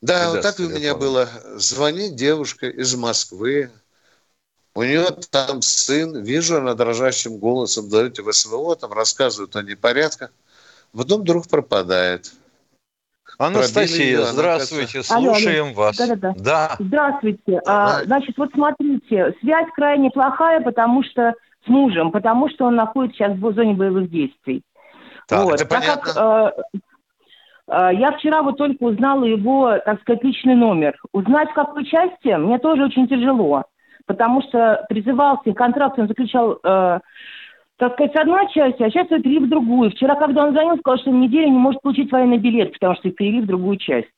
Да, 0.00 0.30
вот 0.30 0.42
так 0.42 0.58
у 0.58 0.64
меня 0.64 0.94
было. 0.94 1.28
Звонит 1.54 2.16
девушка 2.16 2.68
из 2.68 2.94
Москвы, 2.94 3.70
у 4.76 4.82
нее 4.82 5.06
там 5.30 5.62
сын, 5.62 6.22
вижу, 6.22 6.58
она 6.58 6.74
дрожащим 6.74 7.38
голосом 7.38 7.88
дает 7.88 8.18
в 8.18 8.30
СВО, 8.30 8.76
там 8.76 8.92
рассказывают 8.92 9.56
о 9.56 9.62
непорядках. 9.62 10.30
Потом 10.94 11.22
вдруг 11.22 11.48
пропадает. 11.48 12.32
Анастасия, 13.38 14.04
ее, 14.04 14.24
здравствуйте, 14.24 15.00
она... 15.08 15.32
слушаем 15.32 15.66
алло, 15.66 15.74
вас. 15.74 15.96
Да, 15.96 16.06
да, 16.06 16.16
да. 16.16 16.34
да. 16.36 16.76
Здравствуйте. 16.78 17.60
А, 17.66 18.04
значит, 18.04 18.36
вот 18.36 18.50
смотрите, 18.52 19.34
связь 19.40 19.68
крайне 19.74 20.10
плохая, 20.10 20.60
потому 20.60 21.02
что 21.04 21.34
с 21.64 21.68
мужем, 21.68 22.12
потому 22.12 22.50
что 22.50 22.66
он 22.66 22.76
находится 22.76 23.16
сейчас 23.16 23.38
в 23.38 23.54
зоне 23.54 23.72
боевых 23.72 24.10
действий. 24.10 24.62
Так, 25.26 25.44
вот. 25.44 25.54
это 25.54 25.64
так 25.64 25.80
понятно. 25.80 26.12
Как, 26.12 26.16
э, 26.16 26.80
э, 27.68 27.90
я 27.98 28.12
вчера 28.12 28.42
вот 28.42 28.58
только 28.58 28.82
узнала 28.84 29.24
его, 29.24 29.78
так 29.84 30.02
сказать, 30.02 30.22
личный 30.22 30.54
номер. 30.54 30.96
Узнать 31.12 31.50
в 31.50 31.54
какой 31.54 31.84
части 31.86 32.34
мне 32.36 32.58
тоже 32.58 32.84
очень 32.84 33.08
тяжело 33.08 33.64
потому 34.06 34.42
что 34.42 34.84
призывался, 34.88 35.52
контракт 35.52 35.98
он 35.98 36.08
заключал, 36.08 36.58
э, 36.62 37.00
так 37.76 37.92
сказать, 37.94 38.12
с 38.14 38.20
одной 38.20 38.46
части, 38.52 38.82
а 38.82 38.90
сейчас 38.90 39.10
его 39.10 39.22
перевели 39.22 39.46
в 39.46 39.50
другую. 39.50 39.90
Вчера, 39.90 40.14
когда 40.14 40.44
он 40.44 40.52
звонил, 40.52 40.78
сказал, 40.78 40.98
что 40.98 41.10
неделю 41.10 41.48
не 41.48 41.58
может 41.58 41.82
получить 41.82 42.10
военный 42.10 42.38
билет, 42.38 42.72
потому 42.72 42.94
что 42.96 43.08
их 43.08 43.16
перевели 43.16 43.42
в 43.42 43.46
другую 43.46 43.76
часть. 43.76 44.08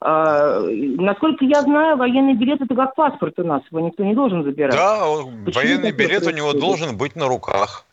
А, 0.00 0.60
насколько 0.60 1.44
я 1.46 1.62
знаю, 1.62 1.96
военный 1.96 2.34
билет 2.34 2.60
это 2.60 2.74
как 2.74 2.94
паспорт 2.94 3.38
у 3.38 3.44
нас, 3.44 3.62
его 3.70 3.80
никто 3.80 4.04
не 4.04 4.14
должен 4.14 4.44
забирать. 4.44 4.74
Да, 4.74 5.08
он, 5.08 5.44
военный 5.46 5.92
билет 5.92 6.26
у 6.26 6.30
него 6.30 6.52
должен 6.52 6.96
быть 6.98 7.16
на 7.16 7.26
руках. 7.26 7.86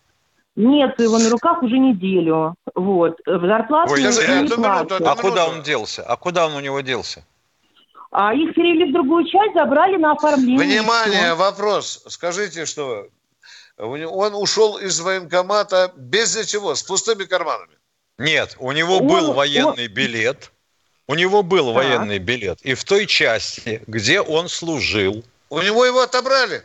Нет, 0.57 0.99
его 0.99 1.17
на 1.17 1.30
руках 1.30 1.63
уже 1.63 1.78
неделю. 1.78 2.55
Вот. 2.76 3.17
Зарплату 3.26 3.93
Ой, 3.93 4.01
я, 4.01 4.09
не 4.09 4.41
минуту, 4.41 4.55
платят. 4.57 5.01
а 5.01 5.15
куда 5.15 5.47
он 5.47 5.61
делся? 5.61 6.03
А 6.03 6.17
куда 6.17 6.47
он 6.47 6.55
у 6.55 6.59
него 6.59 6.82
делся? 6.82 7.24
А 8.12 8.34
их 8.34 8.53
перевели 8.53 8.91
в 8.91 8.93
другую 8.93 9.26
часть, 9.26 9.53
забрали 9.53 9.95
на 9.95 10.12
оформление. 10.12 10.57
Внимание, 10.57 11.34
вопрос. 11.34 12.03
Скажите, 12.07 12.66
что 12.66 13.07
он 13.78 14.36
ушел 14.36 14.78
из 14.78 14.99
военкомата 14.99 15.93
без 15.95 16.36
ничего, 16.36 16.76
с 16.76 16.84
пустыми 16.84 17.24
карманами? 17.24 17.74
Нет, 18.18 18.57
у 18.59 18.74
него 18.74 18.97
он, 18.97 19.07
был 19.07 19.34
военный 19.34 19.88
он... 19.88 19.93
билет. 19.93 20.51
У 21.07 21.16
него 21.16 21.41
был 21.41 21.68
да. 21.68 21.74
военный 21.74 22.20
билет. 22.20 22.59
И 22.62 22.74
в 22.74 22.84
той 22.84 23.07
части, 23.07 23.82
где 23.88 24.22
он 24.22 24.49
служил... 24.49 25.24
У 25.49 25.59
него 25.62 25.86
его 25.86 26.01
отобрали? 26.01 26.64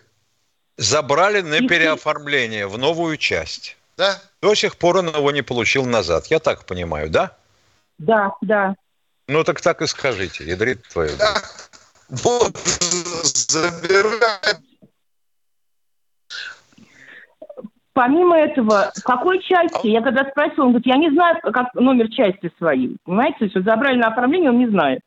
Забрали 0.76 1.40
на 1.40 1.56
и 1.56 1.66
переоформление 1.66 2.66
в 2.66 2.76
новую 2.76 3.16
часть. 3.16 3.76
Да? 3.96 4.20
До 4.42 4.54
сих 4.54 4.76
пор 4.76 4.98
он 4.98 5.08
его 5.08 5.30
не 5.30 5.42
получил 5.42 5.86
назад. 5.86 6.26
Я 6.26 6.38
так 6.38 6.66
понимаю, 6.66 7.08
да? 7.08 7.36
Да, 7.98 8.32
да. 8.42 8.76
Ну 9.28 9.44
так 9.44 9.60
так 9.60 9.82
и 9.82 9.86
скажите, 9.86 10.44
ядрит 10.44 10.82
твою. 10.88 11.16
Да. 11.18 11.34
Вот, 12.08 12.56
забирай. 12.56 14.54
Помимо 17.92 18.36
этого, 18.36 18.92
в 18.94 19.02
какой 19.02 19.42
части, 19.42 19.86
я 19.86 20.02
когда 20.02 20.28
спросил, 20.30 20.64
он 20.64 20.68
говорит, 20.68 20.86
я 20.86 20.96
не 20.96 21.10
знаю, 21.10 21.40
как 21.42 21.74
номер 21.74 22.08
части 22.10 22.52
своей. 22.58 22.96
Понимаете, 23.04 23.38
то 23.38 23.44
есть 23.44 23.56
вот 23.56 23.64
забрали 23.64 23.96
на 23.96 24.08
оформление, 24.08 24.50
он 24.50 24.58
не 24.58 24.68
знает. 24.68 25.00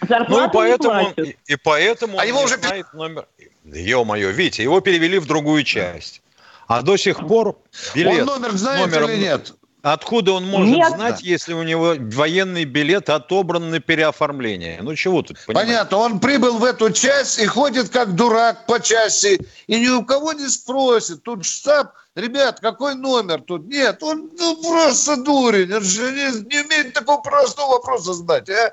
Зарплату 0.00 0.32
ну 0.32 0.46
и 0.46 0.50
поэтому, 0.50 0.94
он, 0.94 1.24
и, 1.24 1.36
и 1.46 1.56
поэтому 1.56 2.18
а 2.18 2.22
он 2.22 2.26
его 2.26 2.38
не 2.38 2.44
уже... 2.46 2.56
знает 2.56 2.86
номер. 2.94 3.26
Ё-моё, 3.64 4.30
видите, 4.30 4.62
его 4.62 4.80
перевели 4.80 5.18
в 5.18 5.26
другую 5.26 5.62
часть. 5.62 6.22
А 6.66 6.82
до 6.82 6.96
сих 6.96 7.18
пор 7.18 7.58
билет... 7.94 8.28
Он 8.28 8.40
номер 8.40 8.52
знает 8.52 8.86
номером... 8.86 9.10
или 9.10 9.20
нет? 9.20 9.54
Откуда 9.84 10.32
он 10.32 10.46
может 10.46 10.74
Нет. 10.74 10.94
знать, 10.94 11.20
если 11.20 11.52
у 11.52 11.62
него 11.62 11.94
военный 11.98 12.64
билет 12.64 13.10
отобран 13.10 13.68
на 13.68 13.80
переоформление? 13.80 14.78
Ну 14.80 14.96
чего 14.96 15.20
тут? 15.20 15.36
Понимаете? 15.44 15.72
Понятно. 15.72 15.98
Он 15.98 16.20
прибыл 16.20 16.56
в 16.56 16.64
эту 16.64 16.90
часть 16.90 17.38
и 17.38 17.44
ходит 17.44 17.90
как 17.90 18.14
дурак 18.14 18.64
по 18.64 18.80
части. 18.80 19.46
И 19.66 19.78
ни 19.78 19.88
у 19.88 20.02
кого 20.02 20.32
не 20.32 20.48
спросит. 20.48 21.22
Тут 21.22 21.44
штаб, 21.44 21.92
ребят, 22.14 22.60
какой 22.60 22.94
номер 22.94 23.42
тут? 23.42 23.66
Нет, 23.66 24.02
он 24.02 24.30
ну, 24.38 24.56
просто 24.62 25.22
дурень. 25.22 25.70
Он 25.70 25.82
же 25.82 26.10
не, 26.12 26.46
не 26.48 26.64
умеет 26.64 26.94
такого 26.94 27.20
простого 27.20 27.72
вопроса 27.72 28.14
знать, 28.14 28.48
а? 28.48 28.72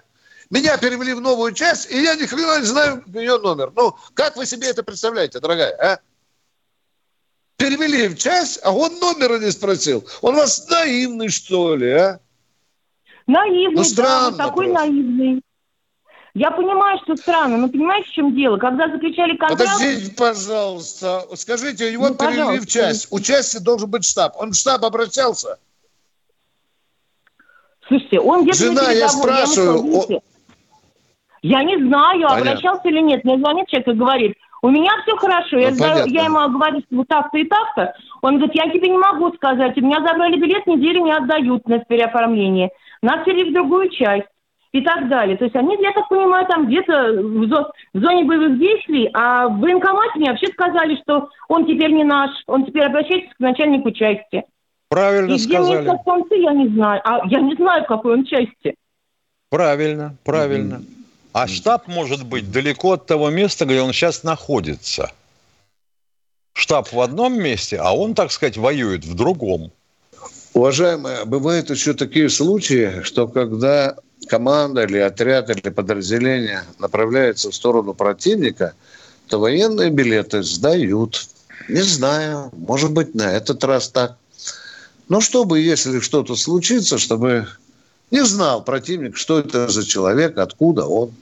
Меня 0.50 0.78
перевели 0.78 1.14
в 1.14 1.20
новую 1.20 1.52
часть, 1.52 1.92
и 1.92 2.02
я 2.02 2.16
ни 2.16 2.26
хрена 2.26 2.60
не 2.60 2.66
знаю 2.66 3.04
ее 3.08 3.38
номер. 3.38 3.74
Ну, 3.76 3.98
как 4.14 4.38
вы 4.38 4.46
себе 4.46 4.70
это 4.70 4.82
представляете, 4.82 5.42
дорогая, 5.42 5.76
а? 5.76 6.00
Перевели 7.62 8.08
в 8.08 8.18
часть, 8.18 8.60
а 8.64 8.72
он 8.72 9.00
номера 9.00 9.38
не 9.40 9.52
спросил. 9.52 10.04
Он 10.22 10.36
вас 10.36 10.68
наивный, 10.70 11.30
что 11.30 11.76
ли, 11.76 11.92
а? 11.92 12.20
Наивный, 13.28 13.76
ну, 13.76 13.84
странно 13.84 14.38
да, 14.38 14.48
такой 14.48 14.68
просто. 14.68 14.86
наивный. 14.86 15.42
Я 16.34 16.52
понимаю, 16.52 16.98
что 17.04 17.16
странно, 17.18 17.58
но 17.58 17.68
понимаете, 17.68 18.10
в 18.10 18.12
чем 18.14 18.36
дело? 18.36 18.58
Когда 18.58 18.88
заключали 18.90 19.36
контракт... 19.36 19.74
Подождите, 19.74 20.16
пожалуйста. 20.16 21.28
Скажите, 21.36 21.92
его 21.92 22.10
ну, 22.10 22.16
перевели 22.16 22.60
в 22.60 22.68
часть. 22.68 23.08
У 23.12 23.20
части 23.20 23.58
должен 23.58 23.90
быть 23.90 24.06
штаб. 24.06 24.36
Он 24.38 24.52
в 24.52 24.56
штаб 24.56 24.84
обращался? 24.86 25.60
Слушайте, 27.88 28.22
он 28.22 28.44
где-то... 28.44 28.58
Жена, 28.58 28.92
я 28.92 29.10
спрашиваю... 29.10 30.22
Я, 31.44 31.60
я 31.60 31.64
не 31.64 31.86
знаю, 31.86 32.22
Понятно. 32.22 32.52
обращался 32.52 32.88
или 32.88 33.02
нет. 33.02 33.24
Мне 33.26 33.38
звонит 33.38 33.68
человек 33.68 33.88
и 33.90 33.92
говорит, 33.92 34.38
у 34.62 34.70
меня 34.70 34.92
все 35.04 35.16
хорошо. 35.18 35.58
Ну, 35.58 35.86
я, 35.86 36.06
я 36.06 36.26
ему 36.26 36.40
говорю, 36.50 36.80
что 36.80 36.96
вот 36.98 37.08
так-то 37.08 37.38
и 37.38 37.46
так-то. 37.46 37.94
Он 38.22 38.38
говорит, 38.38 38.56
я 38.56 38.70
тебе 38.72 38.90
не 38.90 38.98
могу 38.98 39.34
сказать. 39.34 39.78
У 39.78 39.82
меня 39.82 39.98
забрали 40.06 40.38
билет, 40.38 40.68
неделю 40.68 41.04
не 41.04 41.12
отдают 41.12 41.68
на 41.68 41.80
переоформление. 41.80 42.70
Нас 43.02 43.24
перевели 43.26 43.50
в 43.50 43.54
другую 43.54 43.90
часть 43.90 44.28
и 44.72 44.82
так 44.82 45.10
далее. 45.10 45.36
То 45.38 45.46
есть 45.46 45.56
они, 45.56 45.76
я 45.82 45.92
так 45.92 46.08
понимаю, 46.10 46.46
там 46.46 46.68
где-то 46.68 47.14
в, 47.14 47.48
зо- 47.48 47.72
в 47.94 48.00
зоне 48.00 48.24
боевых 48.24 48.60
действий, 48.60 49.10
а 49.14 49.48
в 49.48 49.60
военкомате 49.60 50.20
мне 50.20 50.30
вообще 50.30 50.48
сказали, 50.48 50.96
что 51.04 51.30
он 51.50 51.66
теперь 51.66 51.92
не 51.92 52.04
наш, 52.04 52.30
он 52.46 52.66
теперь 52.66 52.86
обращается 52.86 53.34
к 53.36 53.40
начальнику 53.40 53.92
части. 53.92 54.44
Правильно 54.90 55.34
и 55.34 55.38
сказали. 55.40 55.82
где 55.82 55.98
концы, 56.06 56.36
я 56.36 56.54
не 56.54 56.68
знаю. 56.68 57.02
А 57.04 57.22
я 57.26 57.40
не 57.40 57.56
знаю, 57.56 57.84
в 57.84 57.88
какой 57.88 58.14
он 58.14 58.26
части. 58.26 58.76
Правильно, 59.50 60.16
правильно. 60.24 60.76
Mm-hmm. 60.76 61.01
А 61.34 61.48
штаб 61.48 61.88
может 61.88 62.26
быть 62.26 62.52
далеко 62.52 62.94
от 62.94 63.06
того 63.06 63.30
места, 63.30 63.66
где 63.66 63.82
он 63.82 63.94
сейчас 63.94 64.24
находится. 64.24 65.12
Штаб 66.54 66.92
в 66.92 67.00
одном 67.00 67.42
месте, 67.42 67.78
а 67.78 67.96
он, 67.96 68.14
так 68.16 68.32
сказать, 68.32 68.58
воюет 68.58 69.06
в 69.06 69.16
другом. 69.16 69.72
Уважаемые, 70.54 71.24
бывают 71.24 71.70
еще 71.70 71.94
такие 71.94 72.30
случаи, 72.30 73.02
что 73.04 73.28
когда 73.28 73.96
команда 74.28 74.84
или 74.84 74.98
отряд 74.98 75.50
или 75.50 75.70
подразделение 75.70 76.64
направляется 76.80 77.50
в 77.50 77.56
сторону 77.56 77.94
противника, 77.94 78.74
то 79.28 79.40
военные 79.40 79.90
билеты 79.90 80.44
сдают. 80.44 81.30
Не 81.70 81.82
знаю, 81.82 82.52
может 82.58 82.92
быть, 82.92 83.16
на 83.16 83.32
этот 83.32 83.64
раз 83.64 83.88
так. 83.88 84.18
Но 85.08 85.22
чтобы, 85.22 85.62
если 85.62 86.00
что-то 86.02 86.36
случится, 86.36 86.98
чтобы 86.98 87.48
не 88.12 88.26
знал 88.26 88.62
противник, 88.62 89.16
что 89.16 89.40
это 89.40 89.70
за 89.70 89.86
человек, 89.86 90.38
откуда 90.38 90.86
он. 90.86 91.14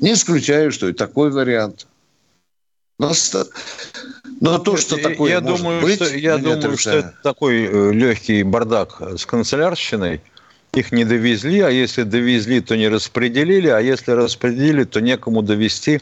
Не 0.00 0.12
исключаю, 0.12 0.72
что 0.72 0.88
и 0.88 0.92
такой 0.92 1.30
вариант. 1.30 1.86
Но, 2.98 3.12
но 4.40 4.58
то, 4.58 4.76
что 4.76 4.96
такое 4.96 5.32
я 5.32 5.40
может 5.40 5.58
думаю, 5.58 5.82
быть, 5.82 5.96
что, 5.96 6.16
я 6.16 6.38
думаю, 6.38 6.76
что 6.76 6.90
это 6.90 7.14
такой 7.22 7.64
э, 7.64 7.92
легкий 7.92 8.42
бардак 8.44 9.02
с 9.16 9.26
канцелярщиной. 9.26 10.20
Их 10.72 10.92
не 10.92 11.04
довезли, 11.04 11.60
а 11.60 11.70
если 11.70 12.02
довезли, 12.02 12.60
то 12.60 12.76
не 12.76 12.88
распределили, 12.88 13.68
а 13.68 13.80
если 13.80 14.12
распределили, 14.12 14.84
то 14.84 15.00
некому 15.00 15.42
довести 15.42 16.00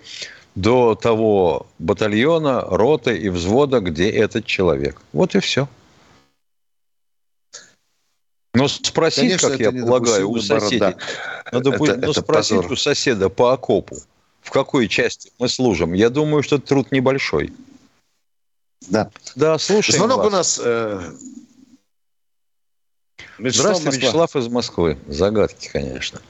до 0.55 0.95
того 0.95 1.67
батальона, 1.79 2.61
роты 2.63 3.17
и 3.17 3.29
взвода, 3.29 3.81
где 3.81 4.11
этот 4.11 4.45
человек. 4.47 5.01
Вот 5.13 5.35
и 5.35 5.41
все. 5.41 5.69
Но 8.55 8.69
спросить, 8.69 9.41
Конечно, 9.41 9.51
как 9.51 9.61
я 9.61 9.73
полагаю, 9.73 10.29
у 10.29 10.39
соседей. 10.39 10.79
Бардак. 10.79 11.03
Надо 11.53 11.71
это, 11.71 11.79
будет 11.79 11.99
это 11.99 12.13
спросить 12.13 12.57
позор. 12.59 12.73
у 12.73 12.77
соседа 12.77 13.29
по 13.31 13.53
окопу, 13.53 13.97
в 14.43 14.51
какой 14.51 14.89
части 14.89 15.31
мы 15.39 15.49
служим. 15.49 15.95
Я 15.95 16.11
думаю, 16.11 16.43
что 16.43 16.59
труд 16.59 16.93
небольшой. 16.93 17.53
Да. 18.91 19.11
Да, 19.37 19.57
слушай. 19.59 19.93
Звонок 19.93 20.19
вас. 20.19 20.27
у 20.27 20.31
нас... 20.31 20.61
Э... 20.63 21.01
Вячеслав 23.39 23.79
Здравствуйте, 23.79 23.87
Москва. 23.87 24.07
Вячеслав 24.07 24.37
из 24.37 24.49
Москвы. 24.49 24.99
Загадки, 25.07 25.71
конечно. 25.73 26.21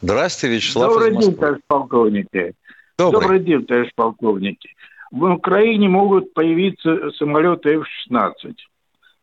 Здравствуйте, 0.00 0.54
Вячеслав 0.54 0.92
Добрый 0.92 1.10
из 1.10 1.14
Москвы. 1.14 1.32
день, 1.32 1.40
товарищ 1.40 1.60
полковники. 1.66 2.54
Добрый. 2.96 3.20
Добрый 3.20 3.40
день, 3.40 3.66
товарищ 3.66 3.90
полковники. 3.96 4.70
В 5.10 5.24
Украине 5.24 5.88
могут 5.88 6.34
появиться 6.34 7.10
самолеты 7.18 7.80
F-16. 7.80 8.54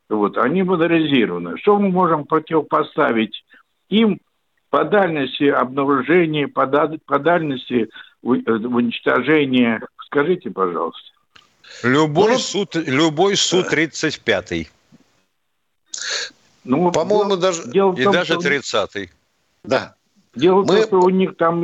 Вот, 0.09 0.37
они 0.37 0.63
модернизированы. 0.63 1.57
Что 1.57 1.77
мы 1.79 1.89
можем 1.89 2.25
противопоставить 2.25 3.43
им 3.89 4.19
по 4.69 4.83
дальности 4.83 5.45
обнаружения, 5.45 6.47
по, 6.47 6.67
по 7.05 7.19
дальности 7.19 7.89
уничтожения? 8.21 9.81
Скажите, 10.05 10.51
пожалуйста. 10.51 11.11
Любой, 11.83 12.33
ну, 12.33 12.39
суд, 12.39 12.75
любой 12.75 13.35
Су-35. 13.35 14.67
Ну, 16.63 16.91
по-моему, 16.91 17.37
даже... 17.37 17.63
Дело 17.69 17.93
и 17.95 18.03
том, 18.03 18.13
даже 18.13 18.35
30-й. 18.35 19.11
Да. 19.63 19.95
Дело 20.35 20.61
в 20.61 20.67
том, 20.67 20.83
что 20.83 20.99
у 20.99 21.09
них 21.09 21.37
там 21.37 21.63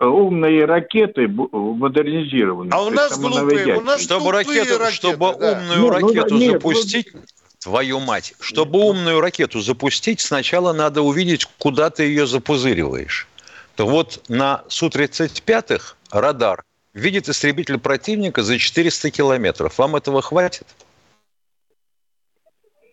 умные 0.00 0.64
ракеты 0.64 1.28
модернизированы. 1.28 2.70
А 2.72 2.82
у 2.82 2.90
нас 2.90 3.18
глупые, 3.18 3.76
у 3.76 3.80
нас 3.82 4.02
чтобы 4.02 4.32
ракету, 4.32 4.78
ракеты, 4.78 4.92
чтобы 4.92 5.34
да. 5.38 5.52
умную 5.52 5.82
нет, 5.82 5.92
ракету 5.92 6.34
ну, 6.34 6.40
нет, 6.40 6.52
запустить, 6.52 7.10
ну, 7.14 7.20
Твою 7.66 7.98
мать. 7.98 8.32
Чтобы 8.38 8.78
умную 8.78 9.20
ракету 9.20 9.58
запустить, 9.60 10.20
сначала 10.20 10.72
надо 10.72 11.02
увидеть, 11.02 11.46
куда 11.58 11.90
ты 11.90 12.04
ее 12.04 12.24
запузыриваешь. 12.24 13.26
То 13.74 13.88
вот 13.88 14.22
на 14.28 14.62
Су-35 14.68 15.80
радар 16.12 16.62
видит 16.94 17.28
истребитель 17.28 17.80
противника 17.80 18.42
за 18.42 18.60
400 18.60 19.10
километров. 19.10 19.78
Вам 19.78 19.96
этого 19.96 20.22
хватит? 20.22 20.64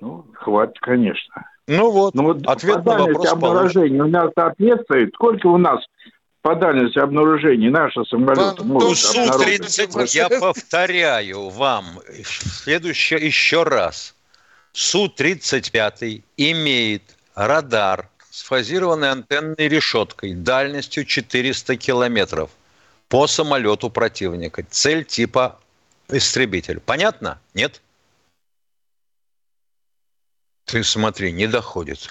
Ну, 0.01 0.25
хватит, 0.33 0.79
конечно. 0.79 1.45
Ну 1.67 1.91
вот, 1.91 2.15
Но 2.15 2.23
вот 2.23 2.47
ответ 2.47 2.83
на 2.83 2.97
вопрос 2.97 3.31
обнаружения 3.31 4.03
у 4.03 4.07
нас 4.07 4.31
соответствует. 4.33 5.13
Сколько 5.13 5.45
у 5.45 5.59
нас 5.59 5.85
по 6.41 6.55
дальности 6.55 6.97
обнаружения 6.97 7.69
наши 7.69 8.03
самолеты 8.05 8.63
могут 8.63 8.97
Су-30, 8.97 10.07
я 10.15 10.29
повторяю 10.39 11.49
вам 11.49 11.85
следующее 12.23 13.23
еще 13.23 13.61
раз. 13.61 14.15
Су-35 14.73 16.23
имеет 16.37 17.03
радар 17.35 18.09
с 18.31 18.41
фазированной 18.41 19.11
антенной 19.11 19.67
решеткой 19.67 20.33
дальностью 20.33 21.05
400 21.05 21.77
километров 21.77 22.49
по 23.07 23.27
самолету 23.27 23.91
противника. 23.91 24.65
Цель 24.69 25.05
типа 25.05 25.59
истребитель. 26.09 26.79
Понятно? 26.79 27.39
Нет? 27.53 27.81
Ты 30.65 30.83
смотри, 30.83 31.31
не 31.31 31.45
доходит. 31.45 32.09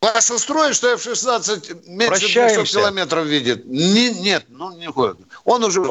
Вас 0.00 0.30
устроит, 0.30 0.74
что 0.74 0.88
F-16 0.94 1.88
меньше 1.88 2.32
200 2.32 2.72
километров 2.72 3.26
видит? 3.26 3.64
Не, 3.64 4.10
нет, 4.10 4.44
ну 4.48 4.76
не 4.76 4.88
ходит. 4.88 5.18
Он 5.44 5.62
уже... 5.62 5.82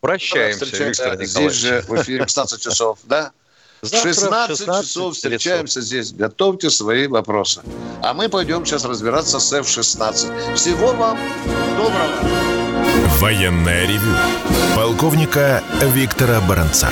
Прощаемся, 0.00 0.64
Виктор 0.64 1.18
Николаевич. 1.18 1.28
Здесь 1.28 1.52
же 1.54 1.80
в 1.88 2.02
эфире 2.02 2.24
16 2.24 2.60
часов, 2.60 2.98
да? 3.04 3.32
Завтра 3.82 4.12
16, 4.12 4.58
16 4.58 4.86
часов 4.88 5.14
встречаемся 5.14 5.80
здесь. 5.80 6.12
Готовьте 6.12 6.70
свои 6.70 7.06
вопросы. 7.06 7.62
А 8.02 8.12
мы 8.12 8.28
пойдем 8.28 8.66
сейчас 8.66 8.84
разбираться 8.84 9.38
с 9.38 9.52
F-16. 9.52 10.54
Всего 10.54 10.92
вам 10.92 11.18
доброго. 11.76 12.48
Военная 13.20 13.86
ревю. 13.86 14.14
Полковника 14.74 15.62
Виктора 15.82 16.40
Баранца. 16.40 16.90